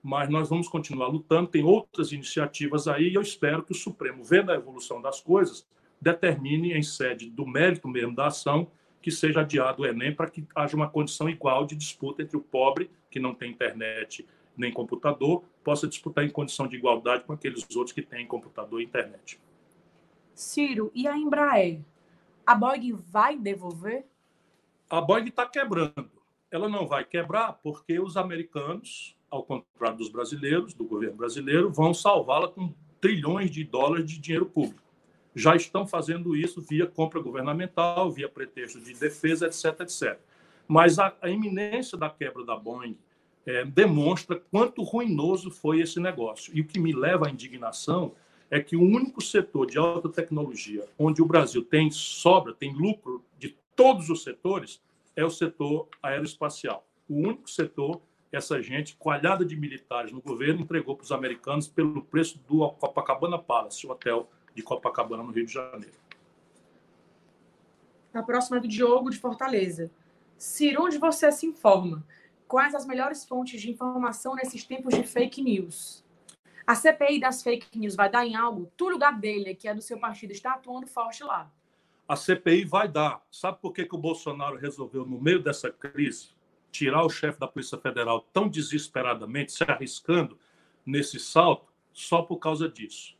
mas 0.00 0.28
nós 0.28 0.48
vamos 0.48 0.68
continuar 0.68 1.08
lutando. 1.08 1.48
Tem 1.48 1.64
outras 1.64 2.12
iniciativas 2.12 2.86
aí 2.86 3.08
e 3.08 3.14
eu 3.14 3.22
espero 3.22 3.64
que 3.64 3.72
o 3.72 3.74
Supremo, 3.74 4.22
vendo 4.22 4.52
a 4.52 4.54
evolução 4.54 5.02
das 5.02 5.20
coisas, 5.20 5.66
determine 6.00 6.72
em 6.72 6.82
sede 6.82 7.30
do 7.30 7.46
mérito 7.46 7.88
mesmo 7.88 8.14
da 8.14 8.26
ação 8.26 8.70
que 9.02 9.10
seja 9.10 9.40
adiado 9.40 9.82
o 9.82 9.86
Enem 9.86 10.14
para 10.14 10.30
que 10.30 10.46
haja 10.54 10.76
uma 10.76 10.88
condição 10.88 11.28
igual 11.28 11.66
de 11.66 11.74
disputa 11.74 12.22
entre 12.22 12.36
o 12.36 12.40
pobre, 12.40 12.90
que 13.10 13.18
não 13.18 13.34
tem 13.34 13.50
internet 13.50 14.26
nem 14.56 14.72
computador, 14.72 15.42
possa 15.64 15.88
disputar 15.88 16.24
em 16.24 16.30
condição 16.30 16.68
de 16.68 16.76
igualdade 16.76 17.24
com 17.24 17.32
aqueles 17.32 17.64
outros 17.74 17.92
que 17.92 18.02
têm 18.02 18.26
computador 18.26 18.80
e 18.80 18.84
internet. 18.84 19.40
Ciro, 20.34 20.90
e 20.94 21.06
a 21.06 21.16
Embraer? 21.16 21.80
A 22.46 22.54
Boeing 22.54 22.94
vai 22.94 23.38
devolver? 23.38 24.04
A 24.90 25.00
Boeing 25.00 25.28
está 25.28 25.46
quebrando. 25.46 26.10
Ela 26.50 26.68
não 26.68 26.86
vai 26.86 27.04
quebrar 27.04 27.54
porque 27.62 27.98
os 27.98 28.16
americanos, 28.16 29.16
ao 29.30 29.42
contrário 29.42 29.96
dos 29.96 30.10
brasileiros, 30.10 30.74
do 30.74 30.84
governo 30.84 31.16
brasileiro, 31.16 31.72
vão 31.72 31.94
salvá-la 31.94 32.48
com 32.48 32.74
trilhões 33.00 33.50
de 33.50 33.64
dólares 33.64 34.06
de 34.06 34.18
dinheiro 34.18 34.46
público. 34.46 34.82
Já 35.34 35.56
estão 35.56 35.86
fazendo 35.86 36.36
isso 36.36 36.60
via 36.60 36.86
compra 36.86 37.20
governamental, 37.20 38.10
via 38.10 38.28
pretexto 38.28 38.80
de 38.80 38.94
defesa, 38.94 39.46
etc, 39.46 39.80
etc. 39.80 40.18
Mas 40.68 40.98
a, 40.98 41.14
a 41.20 41.28
iminência 41.28 41.96
da 41.96 42.10
quebra 42.10 42.44
da 42.44 42.56
Boeing 42.56 42.96
é, 43.46 43.64
demonstra 43.64 44.40
quanto 44.50 44.82
ruinoso 44.82 45.50
foi 45.50 45.80
esse 45.80 45.98
negócio. 45.98 46.52
E 46.56 46.60
o 46.60 46.66
que 46.66 46.78
me 46.78 46.92
leva 46.92 47.26
à 47.26 47.30
indignação 47.30 48.12
é 48.50 48.60
que 48.60 48.76
o 48.76 48.82
único 48.82 49.22
setor 49.22 49.66
de 49.66 49.78
alta 49.78 50.08
tecnologia 50.08 50.84
onde 50.98 51.22
o 51.22 51.26
Brasil 51.26 51.64
tem 51.64 51.90
sobra, 51.90 52.52
tem 52.52 52.72
lucro 52.72 53.24
de 53.38 53.56
todos 53.74 54.10
os 54.10 54.22
setores, 54.22 54.80
é 55.16 55.24
o 55.24 55.30
setor 55.30 55.88
aeroespacial. 56.02 56.86
O 57.08 57.14
único 57.16 57.50
setor 57.50 58.00
essa 58.32 58.62
gente, 58.62 58.96
coalhada 58.96 59.44
de 59.44 59.54
militares 59.54 60.10
no 60.10 60.22
governo, 60.22 60.62
entregou 60.62 60.96
para 60.96 61.04
os 61.04 61.12
americanos 61.12 61.68
pelo 61.68 62.02
preço 62.02 62.40
do 62.48 62.66
Copacabana 62.70 63.38
Palace, 63.38 63.86
o 63.86 63.90
hotel 63.90 64.30
de 64.54 64.62
Copacabana, 64.62 65.22
no 65.22 65.32
Rio 65.32 65.46
de 65.46 65.52
Janeiro. 65.52 65.96
A 68.12 68.22
próxima 68.22 68.58
é 68.58 68.60
do 68.60 68.68
Diogo, 68.68 69.10
de 69.10 69.18
Fortaleza. 69.18 69.90
Ciro, 70.36 70.84
onde 70.84 70.98
você 70.98 71.32
se 71.32 71.46
informa? 71.46 72.04
Quais 72.46 72.74
as 72.74 72.84
melhores 72.84 73.24
fontes 73.24 73.60
de 73.60 73.70
informação 73.70 74.34
nesses 74.34 74.64
tempos 74.64 74.94
de 74.94 75.02
fake 75.02 75.40
news? 75.40 76.04
A 76.66 76.74
CPI 76.74 77.18
das 77.18 77.42
fake 77.42 77.78
news 77.78 77.96
vai 77.96 78.10
dar 78.10 78.26
em 78.26 78.36
algo? 78.36 78.70
Túlio 78.76 78.98
Gadelha, 78.98 79.54
que 79.54 79.66
é 79.66 79.74
do 79.74 79.80
seu 79.80 79.98
partido, 79.98 80.32
está 80.32 80.52
atuando 80.52 80.86
forte 80.86 81.24
lá. 81.24 81.50
A 82.06 82.14
CPI 82.14 82.64
vai 82.64 82.88
dar. 82.88 83.24
Sabe 83.30 83.58
por 83.60 83.72
que, 83.72 83.86
que 83.86 83.94
o 83.94 83.98
Bolsonaro 83.98 84.56
resolveu, 84.56 85.06
no 85.06 85.20
meio 85.20 85.42
dessa 85.42 85.70
crise, 85.70 86.28
tirar 86.70 87.04
o 87.04 87.10
chefe 87.10 87.38
da 87.38 87.48
Polícia 87.48 87.78
Federal 87.78 88.20
tão 88.32 88.48
desesperadamente, 88.48 89.52
se 89.52 89.64
arriscando 89.64 90.38
nesse 90.84 91.18
salto? 91.18 91.72
Só 91.92 92.22
por 92.22 92.38
causa 92.38 92.68
disso. 92.68 93.16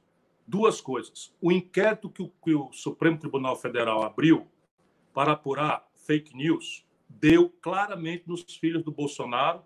Duas 0.47 0.81
coisas. 0.81 1.35
O 1.41 1.53
inquérito 1.53 2.11
que 2.11 2.23
o, 2.23 2.33
que 2.43 2.55
o 2.55 2.73
Supremo 2.73 3.19
Tribunal 3.19 3.57
Federal 3.57 4.03
abriu 4.03 4.47
para 5.13 5.33
apurar 5.33 5.87
fake 5.95 6.37
news 6.37 6.85
deu 7.09 7.51
claramente 7.61 8.25
nos 8.27 8.43
filhos 8.43 8.83
do 8.83 8.91
Bolsonaro 8.91 9.63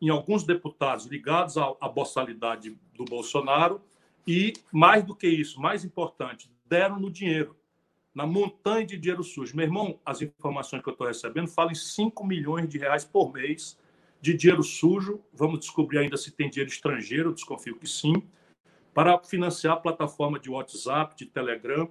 em 0.00 0.08
alguns 0.08 0.44
deputados 0.44 1.06
ligados 1.06 1.56
à, 1.58 1.74
à 1.80 1.88
boçalidade 1.88 2.78
do 2.94 3.04
Bolsonaro 3.04 3.82
e, 4.26 4.52
mais 4.72 5.04
do 5.04 5.14
que 5.14 5.28
isso, 5.28 5.60
mais 5.60 5.84
importante, 5.84 6.50
deram 6.66 6.98
no 6.98 7.10
dinheiro, 7.10 7.56
na 8.14 8.26
montanha 8.26 8.86
de 8.86 8.96
dinheiro 8.96 9.22
sujo. 9.22 9.56
Meu 9.56 9.66
irmão, 9.66 9.98
as 10.04 10.22
informações 10.22 10.82
que 10.82 10.88
eu 10.88 10.92
estou 10.92 11.06
recebendo 11.06 11.48
falam 11.48 11.72
em 11.72 11.76
5 11.76 12.24
milhões 12.26 12.68
de 12.68 12.78
reais 12.78 13.04
por 13.04 13.32
mês 13.32 13.78
de 14.20 14.34
dinheiro 14.34 14.62
sujo. 14.62 15.20
Vamos 15.32 15.60
descobrir 15.60 15.98
ainda 15.98 16.16
se 16.16 16.30
tem 16.30 16.48
dinheiro 16.48 16.70
estrangeiro, 16.70 17.34
desconfio 17.34 17.76
que 17.76 17.88
sim, 17.88 18.22
para 18.92 19.18
financiar 19.18 19.74
a 19.74 19.80
plataforma 19.80 20.38
de 20.38 20.50
WhatsApp, 20.50 21.16
de 21.16 21.26
Telegram 21.26 21.88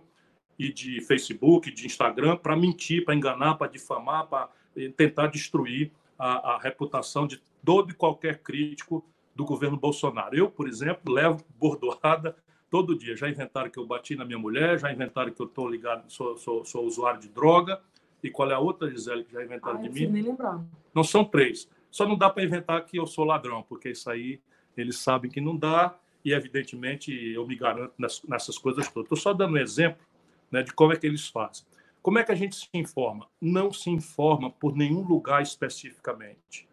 e 0.58 0.72
de 0.72 1.02
Facebook, 1.02 1.72
de 1.72 1.86
Instagram, 1.86 2.38
para 2.38 2.56
mentir, 2.56 3.06
para 3.06 3.16
enganar, 3.16 3.56
para 3.56 3.72
difamar, 3.72 4.28
para 4.28 4.50
tentar 4.98 5.28
destruir 5.28 5.92
a, 6.18 6.56
a 6.56 6.60
reputação 6.60 7.26
de 7.26 7.42
todo 7.64 7.92
e 7.92 7.94
qualquer 7.94 8.40
crítico 8.40 9.06
do 9.36 9.46
governo 9.46 9.78
Bolsonaro. 9.78 10.36
Eu, 10.36 10.50
por 10.50 10.68
exemplo, 10.68 11.14
levo 11.14 11.44
bordoada 11.58 12.36
todo 12.70 12.98
dia. 12.98 13.16
Já 13.16 13.30
inventaram 13.30 13.70
que 13.70 13.80
eu 13.80 13.86
bati 13.86 14.16
na 14.16 14.26
minha 14.26 14.38
mulher, 14.38 14.78
já 14.80 14.92
inventaram 14.92 15.32
que 15.32 15.42
eu 15.42 15.46
estou 15.46 15.70
ligado, 15.70 16.10
sou, 16.12 16.38
sou, 16.38 16.66
sou, 16.66 16.86
usuário 16.86 17.20
de 17.22 17.30
droga. 17.30 17.82
E 18.22 18.30
qual 18.30 18.52
é 18.52 18.54
a 18.54 18.60
outra, 18.60 18.90
Gisele, 18.90 19.24
que 19.24 19.32
já 19.32 19.44
inventaram 19.44 19.80
ah, 19.80 19.82
de 19.82 19.90
mim? 19.90 20.08
Nem 20.08 20.24
lembrar. 20.24 20.62
Não 20.94 21.04
são 21.04 21.24
três. 21.24 21.70
Só 21.90 22.06
não 22.06 22.18
dá 22.18 22.30
para 22.30 22.44
inventar 22.44 22.86
que 22.86 23.00
eu 23.00 23.08
sou 23.08 23.24
ladrão, 23.24 23.64
porque 23.64 23.90
isso 23.90 24.10
aí 24.10 24.42
eles 24.76 24.98
sabem 24.98 25.32
que 25.32 25.42
não 25.42 25.56
dá 25.56 25.98
e, 26.24 26.34
evidentemente, 26.34 27.12
eu 27.12 27.46
me 27.48 27.56
garanto 27.56 27.94
nessas 27.98 28.58
coisas 28.58 28.88
todas. 28.90 29.06
Estou 29.06 29.18
só 29.18 29.34
dando 29.34 29.54
um 29.54 29.58
exemplo 29.58 30.06
né, 30.52 30.64
de 30.64 30.74
como 30.74 30.94
é 30.94 30.98
que 30.98 31.08
eles 31.08 31.28
fazem. 31.28 31.66
Como 32.02 32.18
é 32.18 32.24
que 32.24 32.32
a 32.32 32.36
gente 32.36 32.56
se 32.56 32.70
informa? 32.74 33.28
Não 33.42 33.72
se 33.72 33.90
informa 33.90 34.50
por 34.50 34.76
nenhum 34.76 35.02
lugar 35.02 35.42
especificamente. 35.42 36.68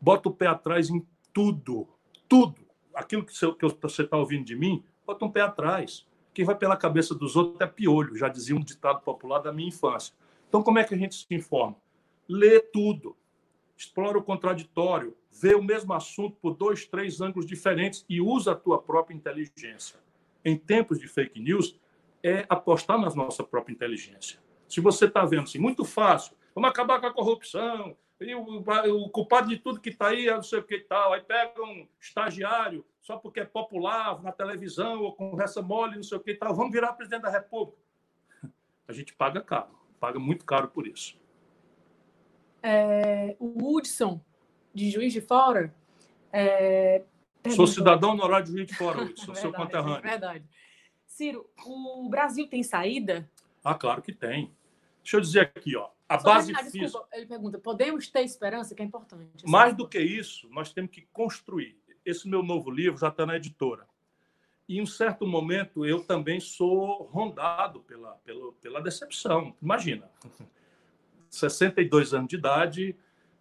Bota 0.00 0.28
o 0.28 0.32
pé 0.32 0.46
atrás 0.46 0.90
em 0.90 1.06
tudo, 1.32 1.88
tudo. 2.28 2.60
Aquilo 2.94 3.24
que 3.24 3.32
você 3.80 4.02
está 4.02 4.16
ouvindo 4.16 4.44
de 4.44 4.56
mim, 4.56 4.84
bota 5.06 5.24
um 5.24 5.30
pé 5.30 5.40
atrás. 5.40 6.06
Quem 6.34 6.44
vai 6.44 6.56
pela 6.56 6.76
cabeça 6.76 7.14
dos 7.14 7.36
outros 7.36 7.60
é 7.60 7.66
piolho, 7.66 8.16
já 8.16 8.28
dizia 8.28 8.56
um 8.56 8.60
ditado 8.60 9.00
popular 9.02 9.38
da 9.38 9.52
minha 9.52 9.68
infância. 9.68 10.14
Então, 10.48 10.62
como 10.62 10.78
é 10.78 10.84
que 10.84 10.94
a 10.94 10.98
gente 10.98 11.14
se 11.14 11.26
informa? 11.30 11.76
Lê 12.28 12.60
tudo, 12.60 13.16
explora 13.76 14.18
o 14.18 14.22
contraditório, 14.22 15.16
vê 15.32 15.54
o 15.54 15.62
mesmo 15.62 15.92
assunto 15.92 16.36
por 16.40 16.54
dois, 16.54 16.86
três 16.86 17.20
ângulos 17.20 17.46
diferentes 17.46 18.04
e 18.08 18.20
usa 18.20 18.52
a 18.52 18.56
tua 18.56 18.80
própria 18.80 19.14
inteligência. 19.14 19.98
Em 20.44 20.56
tempos 20.56 20.98
de 20.98 21.08
fake 21.08 21.40
news, 21.40 21.78
é 22.22 22.46
apostar 22.48 22.98
na 23.00 23.12
nossa 23.14 23.42
própria 23.42 23.72
inteligência. 23.72 24.38
Se 24.68 24.80
você 24.80 25.06
está 25.06 25.24
vendo 25.24 25.42
assim, 25.42 25.58
muito 25.58 25.84
fácil, 25.84 26.36
vamos 26.54 26.70
acabar 26.70 27.00
com 27.00 27.06
a 27.06 27.12
corrupção, 27.12 27.96
e 28.20 28.34
o, 28.34 28.62
o 29.04 29.10
culpado 29.10 29.48
de 29.48 29.58
tudo 29.58 29.80
que 29.80 29.90
está 29.90 30.08
aí 30.08 30.28
é 30.28 30.34
não 30.34 30.42
sei 30.42 30.60
o 30.60 30.62
que 30.62 30.76
e 30.76 30.80
tal. 30.80 31.12
Aí 31.12 31.20
pega 31.20 31.62
um 31.62 31.86
estagiário 32.00 32.84
só 33.00 33.16
porque 33.16 33.40
é 33.40 33.44
popular 33.44 34.22
na 34.22 34.32
televisão 34.32 35.02
ou 35.02 35.14
conversa 35.14 35.60
mole, 35.60 35.96
não 35.96 36.02
sei 36.02 36.18
o 36.18 36.20
que 36.20 36.30
e 36.30 36.36
tal. 36.36 36.54
Vamos 36.54 36.72
virar 36.72 36.92
presidente 36.92 37.22
da 37.22 37.30
República. 37.30 37.82
A 38.86 38.92
gente 38.92 39.14
paga 39.14 39.40
caro, 39.40 39.76
paga 39.98 40.18
muito 40.18 40.44
caro 40.44 40.68
por 40.68 40.86
isso. 40.86 41.20
É, 42.62 43.36
o 43.40 43.76
Hudson, 43.76 44.20
de 44.74 44.90
Juiz 44.90 45.12
de 45.12 45.20
Fora. 45.20 45.74
É, 46.32 47.02
Sou 47.54 47.66
cidadão 47.66 48.10
honorário 48.10 48.46
de 48.46 48.52
Juiz 48.52 48.66
de 48.66 48.74
Fora, 48.74 49.02
Hudson, 49.02 49.34
seu 49.34 49.52
conterrâneo. 49.52 50.02
Verdade. 50.02 50.44
Ciro, 51.06 51.48
o 51.66 52.08
Brasil 52.08 52.46
tem 52.48 52.62
saída 52.62 53.28
ah, 53.64 53.74
claro 53.74 54.02
que 54.02 54.12
tem. 54.12 54.50
Deixa 55.02 55.16
eu 55.16 55.20
dizer 55.20 55.40
aqui, 55.40 55.76
ó, 55.76 55.88
a 56.08 56.18
Só 56.18 56.24
base 56.24 56.46
terminar, 56.52 56.64
física. 56.64 56.84
Desculpa, 56.84 57.08
ele 57.12 57.26
pergunta: 57.26 57.58
podemos 57.58 58.08
ter 58.08 58.22
esperança, 58.22 58.74
que 58.74 58.82
é 58.82 58.84
importante. 58.84 59.46
Mais 59.46 59.74
do 59.74 59.88
que 59.88 60.00
isso, 60.00 60.48
nós 60.50 60.72
temos 60.72 60.90
que 60.90 61.02
construir. 61.12 61.76
Esse 62.04 62.28
meu 62.28 62.42
novo 62.42 62.70
livro 62.70 62.98
já 62.98 63.08
está 63.08 63.24
na 63.24 63.36
editora. 63.36 63.86
E 64.68 64.78
em 64.78 64.82
um 64.82 64.86
certo 64.86 65.26
momento 65.26 65.84
eu 65.86 66.02
também 66.02 66.40
sou 66.40 67.04
rondado 67.04 67.80
pela, 67.80 68.12
pela, 68.24 68.52
pela 68.54 68.80
decepção. 68.80 69.54
Imagina, 69.62 70.10
62 71.30 72.14
anos 72.14 72.28
de 72.28 72.36
idade, 72.36 72.96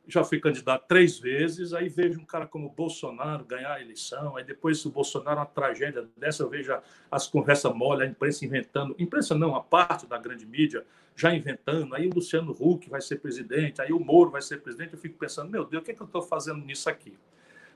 já 0.07 0.23
fui 0.23 0.39
candidato 0.39 0.85
três 0.87 1.19
vezes, 1.19 1.73
aí 1.73 1.87
vejo 1.87 2.19
um 2.19 2.25
cara 2.25 2.45
como 2.47 2.69
Bolsonaro 2.69 3.45
ganhar 3.45 3.73
a 3.73 3.81
eleição, 3.81 4.35
aí 4.35 4.43
depois 4.43 4.83
o 4.85 4.89
Bolsonaro, 4.89 5.39
uma 5.39 5.45
tragédia 5.45 6.07
dessa, 6.17 6.43
eu 6.43 6.49
vejo 6.49 6.75
as 7.09 7.27
conversas 7.27 7.73
mole, 7.73 8.03
a 8.03 8.07
imprensa 8.07 8.45
inventando, 8.45 8.95
imprensa 8.97 9.35
não, 9.35 9.55
a 9.55 9.61
parte 9.61 10.07
da 10.07 10.17
grande 10.17 10.45
mídia 10.45 10.85
já 11.15 11.33
inventando, 11.33 11.93
aí 11.93 12.07
o 12.07 12.13
Luciano 12.13 12.55
Huck 12.59 12.89
vai 12.89 13.01
ser 13.01 13.17
presidente, 13.17 13.81
aí 13.81 13.91
o 13.91 13.99
Moro 13.99 14.31
vai 14.31 14.41
ser 14.41 14.61
presidente, 14.61 14.93
eu 14.93 14.99
fico 14.99 15.17
pensando, 15.17 15.51
meu 15.51 15.65
Deus, 15.65 15.81
o 15.81 15.85
que, 15.85 15.91
é 15.91 15.93
que 15.93 16.01
eu 16.01 16.07
estou 16.07 16.21
fazendo 16.21 16.59
nisso 16.65 16.89
aqui? 16.89 17.17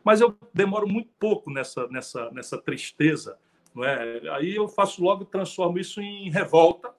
Mas 0.03 0.21
eu 0.21 0.36
demoro 0.53 0.88
muito 0.88 1.09
pouco 1.19 1.51
nessa, 1.51 1.88
nessa, 1.88 2.32
nessa 2.32 2.57
tristeza, 2.57 3.38
não 3.73 3.84
é? 3.84 4.21
aí 4.30 4.55
eu 4.55 4.67
faço 4.67 5.03
logo, 5.03 5.26
transformo 5.26 5.78
isso 5.78 6.01
em 6.01 6.30
revolta, 6.30 6.93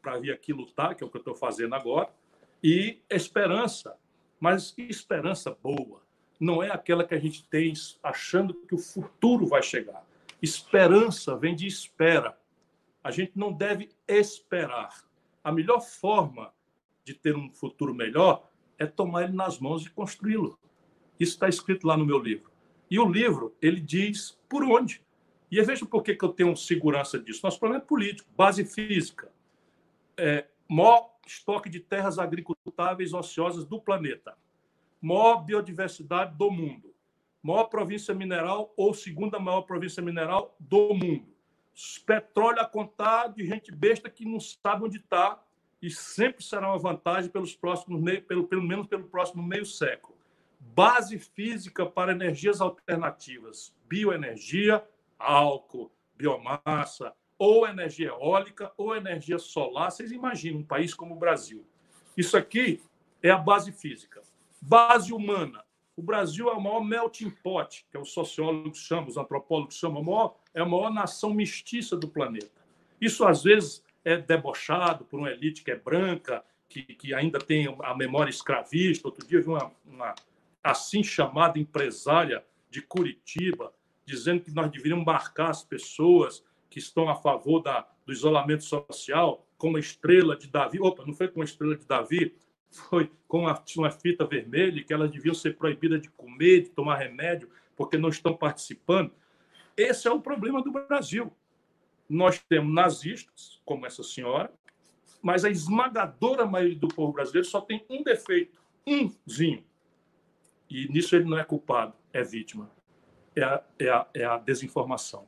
para 0.00 0.18
vir 0.18 0.32
aqui 0.32 0.52
lutar, 0.52 0.94
que 0.94 1.02
é 1.02 1.06
o 1.06 1.10
que 1.10 1.16
eu 1.16 1.20
estou 1.20 1.34
fazendo 1.34 1.74
agora, 1.74 2.08
e 2.62 2.98
esperança, 3.10 3.96
mas 4.40 4.74
esperança 4.76 5.56
boa 5.62 6.02
não 6.38 6.62
é 6.62 6.70
aquela 6.70 7.04
que 7.04 7.14
a 7.14 7.18
gente 7.18 7.46
tem 7.48 7.72
achando 8.02 8.54
que 8.54 8.74
o 8.74 8.78
futuro 8.78 9.46
vai 9.46 9.62
chegar. 9.62 10.04
Esperança 10.42 11.36
vem 11.36 11.54
de 11.54 11.66
espera. 11.66 12.38
A 13.02 13.10
gente 13.10 13.32
não 13.34 13.52
deve 13.52 13.90
esperar. 14.06 15.04
A 15.42 15.52
melhor 15.52 15.80
forma 15.80 16.52
de 17.04 17.14
ter 17.14 17.36
um 17.36 17.50
futuro 17.52 17.94
melhor 17.94 18.48
é 18.78 18.86
tomar 18.86 19.24
ele 19.24 19.32
nas 19.32 19.58
mãos 19.58 19.86
e 19.86 19.90
construí-lo. 19.90 20.58
Isso 21.18 21.32
está 21.32 21.48
escrito 21.48 21.86
lá 21.86 21.96
no 21.96 22.04
meu 22.04 22.18
livro. 22.18 22.50
E 22.90 22.98
o 22.98 23.08
livro, 23.08 23.54
ele 23.62 23.80
diz 23.80 24.38
por 24.48 24.64
onde. 24.64 25.02
E 25.50 25.62
veja 25.62 25.86
por 25.86 26.02
que, 26.02 26.14
que 26.14 26.24
eu 26.24 26.30
tenho 26.30 26.56
segurança 26.56 27.18
disso. 27.18 27.40
Nosso 27.44 27.58
problema 27.58 27.82
é 27.82 27.86
político, 27.86 28.28
base 28.36 28.64
física. 28.64 29.30
É, 30.16 30.46
maior 30.74 31.14
estoque 31.24 31.70
de 31.70 31.78
terras 31.78 32.18
agricultáveis 32.18 33.12
ociosas 33.12 33.64
do 33.64 33.80
planeta, 33.80 34.36
maior 35.00 35.44
biodiversidade 35.44 36.36
do 36.36 36.50
mundo, 36.50 36.92
maior 37.40 37.64
província 37.64 38.12
mineral 38.12 38.74
ou 38.76 38.92
segunda 38.92 39.38
maior 39.38 39.62
província 39.62 40.02
mineral 40.02 40.56
do 40.58 40.92
mundo, 40.92 41.32
petróleo 42.04 42.60
a 42.60 42.64
contar 42.64 43.28
de 43.28 43.46
gente 43.46 43.70
besta 43.70 44.10
que 44.10 44.24
não 44.24 44.40
sabe 44.40 44.84
onde 44.84 44.98
está 44.98 45.40
e 45.80 45.90
sempre 45.90 46.42
será 46.42 46.68
uma 46.68 46.78
vantagem 46.78 47.30
pelos 47.30 47.54
próximos 47.54 48.02
pelo, 48.22 48.48
pelo 48.48 48.62
menos 48.62 48.88
pelo 48.88 49.04
próximo 49.04 49.42
meio 49.42 49.66
século. 49.66 50.18
Base 50.58 51.18
física 51.18 51.86
para 51.86 52.12
energias 52.12 52.60
alternativas, 52.60 53.72
bioenergia, 53.86 54.84
álcool, 55.18 55.92
biomassa, 56.16 57.14
ou 57.38 57.66
energia 57.66 58.08
eólica 58.08 58.72
ou 58.76 58.96
energia 58.96 59.38
solar. 59.38 59.90
Vocês 59.90 60.12
imaginam 60.12 60.60
um 60.60 60.64
país 60.64 60.94
como 60.94 61.14
o 61.14 61.18
Brasil. 61.18 61.66
Isso 62.16 62.36
aqui 62.36 62.82
é 63.22 63.30
a 63.30 63.38
base 63.38 63.72
física. 63.72 64.22
Base 64.60 65.12
humana. 65.12 65.64
O 65.96 66.02
Brasil 66.02 66.48
é 66.48 66.52
o 66.52 66.60
maior 66.60 66.82
melting 66.82 67.30
pot, 67.30 67.86
que 67.90 67.96
é 67.96 68.00
o 68.00 68.04
sociólogo 68.04 68.74
chama, 68.74 69.08
os 69.08 69.16
antropólogos 69.16 69.76
chamam, 69.76 70.02
a 70.02 70.04
maior, 70.04 70.36
é 70.52 70.60
a 70.60 70.66
maior 70.66 70.90
nação 70.90 71.32
mestiça 71.32 71.96
do 71.96 72.08
planeta. 72.08 72.50
Isso, 73.00 73.24
às 73.24 73.44
vezes, 73.44 73.84
é 74.04 74.16
debochado 74.16 75.04
por 75.04 75.20
uma 75.20 75.30
elite 75.30 75.62
que 75.62 75.70
é 75.70 75.76
branca, 75.76 76.44
que, 76.68 76.82
que 76.82 77.14
ainda 77.14 77.38
tem 77.38 77.74
a 77.82 77.94
memória 77.94 78.30
escravista. 78.30 79.06
Outro 79.06 79.26
dia 79.26 79.40
vi 79.40 79.48
uma, 79.48 79.70
uma 79.84 80.14
assim 80.62 81.04
chamada 81.04 81.58
empresária 81.58 82.44
de 82.70 82.82
Curitiba 82.82 83.72
dizendo 84.04 84.42
que 84.42 84.50
nós 84.50 84.70
deveríamos 84.70 85.04
marcar 85.04 85.50
as 85.50 85.62
pessoas 85.62 86.44
que 86.74 86.80
estão 86.80 87.08
a 87.08 87.14
favor 87.14 87.60
da, 87.60 87.86
do 88.04 88.12
isolamento 88.12 88.64
social 88.64 89.46
com 89.56 89.76
a 89.76 89.78
estrela 89.78 90.36
de 90.36 90.48
Davi. 90.48 90.80
Opa, 90.80 91.06
não 91.06 91.14
foi 91.14 91.28
com 91.28 91.40
a 91.40 91.44
estrela 91.44 91.76
de 91.76 91.86
Davi, 91.86 92.34
foi 92.68 93.12
com 93.28 93.42
uma, 93.42 93.64
uma 93.76 93.90
fita 93.92 94.26
vermelha, 94.26 94.82
que 94.82 94.92
elas 94.92 95.08
deviam 95.08 95.36
ser 95.36 95.56
proibidas 95.56 96.02
de 96.02 96.10
comer, 96.10 96.62
de 96.62 96.70
tomar 96.70 96.96
remédio, 96.96 97.48
porque 97.76 97.96
não 97.96 98.08
estão 98.08 98.36
participando. 98.36 99.12
Esse 99.76 100.08
é 100.08 100.10
o 100.10 100.20
problema 100.20 100.60
do 100.64 100.72
Brasil. 100.72 101.32
Nós 102.08 102.40
temos 102.40 102.74
nazistas, 102.74 103.62
como 103.64 103.86
essa 103.86 104.02
senhora, 104.02 104.52
mas 105.22 105.44
a 105.44 105.50
esmagadora 105.50 106.44
maioria 106.44 106.76
do 106.76 106.88
povo 106.88 107.12
brasileiro 107.12 107.46
só 107.46 107.60
tem 107.60 107.86
um 107.88 108.02
defeito, 108.02 108.60
umzinho. 108.84 109.64
E 110.68 110.88
nisso 110.88 111.14
ele 111.14 111.26
não 111.26 111.38
é 111.38 111.44
culpado, 111.44 111.94
é 112.12 112.24
vítima. 112.24 112.68
É 113.36 113.44
a, 113.44 113.62
é 113.78 113.88
a, 113.88 114.06
é 114.12 114.24
a 114.24 114.38
desinformação, 114.38 115.24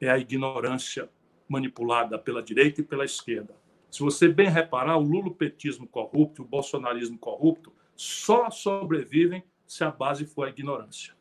é 0.00 0.10
a 0.10 0.18
ignorância 0.18 1.08
manipulada 1.48 2.18
pela 2.18 2.42
direita 2.42 2.80
e 2.80 2.84
pela 2.84 3.04
esquerda 3.04 3.54
se 3.96 4.02
você 4.02 4.28
bem 4.28 4.50
reparar, 4.50 4.98
o 4.98 5.02
lulopetismo 5.02 5.86
corrupto, 5.86 6.42
o 6.42 6.44
bolsonarismo 6.44 7.18
corrupto, 7.18 7.72
só 7.94 8.50
sobrevivem 8.50 9.42
se 9.66 9.84
a 9.84 9.90
base 9.90 10.26
for 10.26 10.46
a 10.46 10.50
ignorância. 10.50 11.14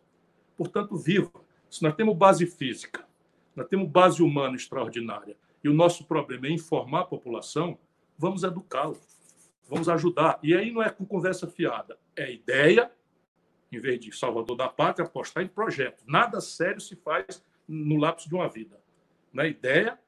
Portanto, 0.58 0.98
viva. 0.98 1.32
Se 1.70 1.82
nós 1.82 1.96
temos 1.96 2.18
base 2.18 2.46
física, 2.46 3.08
nós 3.56 3.68
temos 3.68 3.90
base 3.90 4.22
humana 4.22 4.58
extraordinária, 4.58 5.38
e 5.64 5.70
o 5.70 5.74
nosso 5.74 6.04
problema 6.06 6.48
é 6.48 6.52
informar 6.52 7.02
a 7.02 7.06
população, 7.06 7.78
vamos 8.18 8.44
educá-lo, 8.44 9.00
vamos 9.70 9.88
ajudar. 9.88 10.38
E 10.44 10.54
aí 10.54 10.70
não 10.70 10.84
é 10.84 10.90
com 10.90 11.06
conversa 11.06 11.48
fiada, 11.48 11.98
é 12.14 12.30
ideia, 12.30 12.92
em 13.72 13.80
vez 13.80 14.02
de 14.02 14.12
Salvador 14.12 14.58
da 14.58 14.68
Pátria, 14.68 15.08
apostar 15.08 15.44
em 15.44 15.48
projeto. 15.48 16.04
Nada 16.06 16.42
sério 16.42 16.82
se 16.82 16.98
faz 16.98 17.42
no 17.68 17.98
lapso 17.98 18.28
de 18.28 18.36
uma 18.36 18.48
vida. 18.48 18.80
Na 19.34 19.46
ideia, 19.46 20.00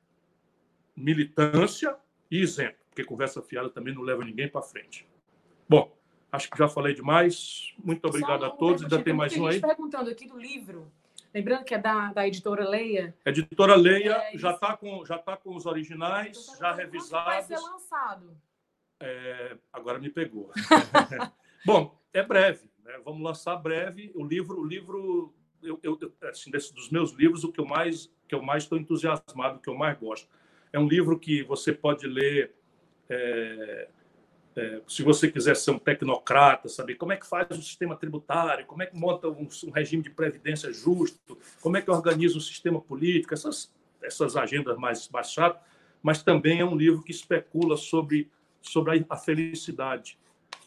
militância 0.95 1.95
e 2.30 2.41
isento, 2.41 2.78
porque 2.89 3.03
conversa 3.03 3.41
fiada 3.41 3.70
também 3.70 3.93
não 3.93 4.01
leva 4.01 4.24
ninguém 4.24 4.47
para 4.47 4.62
frente. 4.62 5.08
Bom, 5.68 5.95
acho 6.32 6.49
que 6.49 6.58
já 6.58 6.68
falei 6.68 6.93
demais. 6.93 7.74
Muito 7.84 8.05
obrigado 8.08 8.45
a 8.45 8.49
todos. 8.49 8.84
Ainda 8.84 9.01
tem 9.01 9.14
mais 9.14 9.36
um 9.38 9.45
aí. 9.45 9.60
perguntando 9.60 10.10
aqui 10.10 10.28
do 10.28 10.38
livro. 10.38 10.91
Lembrando 11.34 11.66
que 11.66 11.76
é 11.76 11.78
da, 11.78 12.14
da 12.14 12.28
editora 12.28 12.68
Leia. 12.68 13.16
Editora 13.26 13.76
Leia 13.76 14.14
é, 14.34 14.38
já 14.38 14.51
está 14.51 14.76
com, 14.76 15.05
já 15.05 15.18
tá 15.18 15.36
com 15.38 15.55
os 15.55 15.66
originais, 15.66 16.47
então, 16.47 16.58
já 16.58 16.74
revisados. 16.74 17.26
Vai 17.26 17.43
ser 17.43 17.60
lançado. 17.60 18.38
É, 18.99 19.58
agora 19.72 19.99
me 19.99 20.10
pegou. 20.10 20.51
Bom, 21.66 21.99
é 22.14 22.24
breve. 22.24 22.70
Né? 22.84 22.99
Vamos 23.03 23.22
lançar 23.22 23.55
breve. 23.58 24.12
O 24.16 24.26
livro, 24.26 24.60
o 24.60 24.66
livro 24.66 25.34
eu, 25.68 25.80
eu, 25.84 26.13
assim, 26.30 26.49
desse, 26.49 26.74
dos 26.74 26.89
meus 26.89 27.11
livros, 27.11 27.43
o 27.43 27.51
que 27.51 27.59
eu 27.59 27.65
mais 27.65 28.11
que 28.28 28.36
eu 28.36 28.41
mais 28.41 28.63
estou 28.63 28.78
entusiasmado, 28.78 29.57
o 29.57 29.59
que 29.59 29.70
eu 29.70 29.76
mais 29.76 29.97
gosto 29.97 30.28
é 30.72 30.80
um 30.80 30.88
livro 30.88 31.18
que 31.18 31.43
você 31.43 31.72
pode 31.72 32.05
ler 32.07 32.53
é, 33.09 33.88
é, 34.55 34.82
se 34.88 35.03
você 35.03 35.32
quiser 35.32 35.55
ser 35.55 35.72
um 35.72 35.80
tecnocrata, 35.80 36.68
saber 36.68 36.95
como 36.95 37.13
é 37.13 37.18
que 37.18 37.28
faz 37.28 37.47
o 37.51 37.61
sistema 37.61 37.95
tributário, 37.95 38.65
como 38.65 38.84
é 38.84 38.86
que 38.86 38.97
monta 38.97 39.28
um, 39.28 39.47
um 39.65 39.72
regime 39.72 40.03
de 40.03 40.09
previdência 40.09 40.72
justo, 40.74 41.38
como 41.61 41.78
é 41.78 41.82
que 41.82 41.91
organiza 41.91 42.38
o 42.38 42.41
sistema 42.41 42.82
político, 42.82 43.34
essas, 43.34 43.72
essas 44.01 44.36
agendas 44.36 44.78
mais, 44.78 45.07
mais 45.09 45.32
chatas, 45.32 45.61
mas 46.01 46.24
também 46.24 46.59
é 46.59 46.65
um 46.65 46.76
livro 46.76 47.03
que 47.03 47.11
especula 47.11 47.78
sobre, 47.78 48.30
sobre 48.61 48.99
a, 48.99 49.13
a 49.13 49.18
felicidade. 49.18 50.18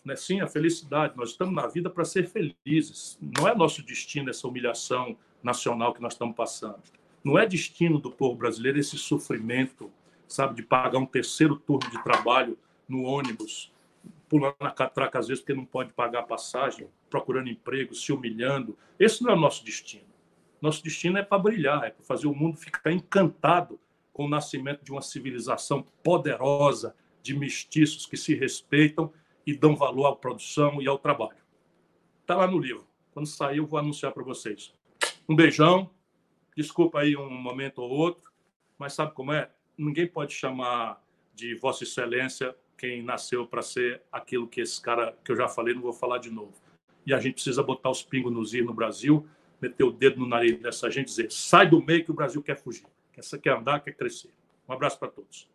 Né? 0.05 0.17
Sim, 0.17 0.41
a 0.41 0.47
felicidade. 0.47 1.17
Nós 1.17 1.31
estamos 1.31 1.55
na 1.55 1.67
vida 1.67 1.91
para 1.91 2.05
ser 2.05 2.29
felizes. 2.29 3.19
Não 3.21 3.47
é 3.47 3.55
nosso 3.55 3.83
destino 3.83 4.31
essa 4.31 4.47
humilhação 4.49 5.17
nacional 5.43 5.95
que 5.95 6.03
nós 6.03 6.13
estamos 6.13 6.35
passando. 6.35 6.83
Não 7.23 7.39
é 7.39 7.47
destino 7.47 7.99
do 7.99 8.11
povo 8.11 8.37
brasileiro 8.37 8.79
esse 8.79 8.97
sofrimento, 8.97 9.91
sabe, 10.27 10.55
de 10.55 10.63
pagar 10.63 10.99
um 10.99 11.07
terceiro 11.07 11.57
turno 11.57 11.91
de 11.91 12.03
trabalho 12.03 12.59
no 12.89 13.03
ônibus, 13.03 13.73
pulando 14.29 14.57
na 14.61 14.71
catraca 14.71 15.19
às 15.19 15.29
vezes 15.29 15.43
porque 15.43 15.55
não 15.55 15.67
pode 15.67 15.93
pagar 15.93 16.21
a 16.21 16.25
passagem, 16.25 16.89
procurando 17.11 17.51
emprego, 17.51 17.95
se 17.95 18.13
humilhando. 18.13 18.77
Esse 18.99 19.23
não 19.23 19.31
é 19.31 19.35
o 19.35 19.41
nosso 19.41 19.65
destino. 19.65 20.09
Nosso 20.63 20.83
destino 20.83 21.19
é 21.19 21.23
para 21.23 21.39
brilhar, 21.39 21.85
é 21.85 21.91
para 21.91 22.05
fazer 22.05 22.27
o 22.27 22.35
mundo 22.35 22.57
ficar 22.57 22.93
encantado 22.93 23.79
com 24.13 24.25
o 24.27 24.29
nascimento 24.29 24.85
de 24.85 24.93
uma 24.93 25.03
civilização 25.03 25.85
poderosa, 26.03 26.95
de 27.23 27.37
mestiços 27.37 28.07
que 28.07 28.17
se 28.17 28.35
respeitam 28.35 29.13
e 29.47 29.55
dão 29.55 29.75
valor 29.75 30.07
à 30.07 30.17
produção 30.17 30.81
e 30.81 30.89
ao 30.89 30.99
trabalho. 30.99 31.39
Está 32.21 32.37
lá 32.37 32.47
no 32.47 32.59
livro. 32.59 32.87
Quando 33.13 33.27
sair, 33.27 33.59
eu 33.59 33.67
vou 33.67 33.79
anunciar 33.79 34.13
para 34.13 34.23
vocês. 34.23 34.75
Um 35.29 35.35
beijão. 35.35 35.91
Desculpa 36.57 37.01
aí 37.01 37.17
um 37.17 37.31
momento 37.31 37.81
ou 37.81 37.91
outro, 37.91 38.31
mas 38.77 38.93
sabe 38.93 39.15
como 39.15 39.33
é? 39.33 39.51
Ninguém 39.79 40.07
pode 40.07 40.35
chamar 40.35 41.03
de 41.35 41.55
Vossa 41.55 41.85
Excelência 41.85 42.55
quem 42.77 43.03
nasceu 43.03 43.47
para 43.47 43.63
ser 43.63 44.03
aquilo 44.11 44.49
que 44.49 44.61
esse 44.61 44.81
cara 44.81 45.17
que 45.25 45.31
eu 45.31 45.37
já 45.37 45.47
falei, 45.47 45.75
não 45.75 45.83
vou 45.83 45.93
falar 45.93 46.19
de 46.19 46.31
novo. 46.31 46.55
E 47.07 47.13
a 47.13 47.21
gente 47.21 47.35
precisa 47.35 47.63
botar 47.63 47.91
os 47.91 48.03
pingos 48.03 48.33
nos 48.33 48.55
ir 48.55 48.65
no 48.65 48.73
Brasil, 48.73 49.27
meter 49.61 49.85
o 49.85 49.91
dedo 49.91 50.19
no 50.19 50.27
nariz 50.27 50.59
dessa 50.59 50.91
gente 50.91 51.09
e 51.09 51.11
dizer: 51.11 51.31
sai 51.31 51.69
do 51.69 51.83
meio 51.83 52.05
que 52.05 52.11
o 52.11 52.15
Brasil 52.15 52.43
quer 52.43 52.57
fugir, 52.57 52.87
quer, 53.13 53.23
quer 53.39 53.57
andar, 53.57 53.81
quer 53.81 53.93
crescer. 53.93 54.31
Um 54.69 54.73
abraço 54.73 54.99
para 54.99 55.09
todos. 55.09 55.49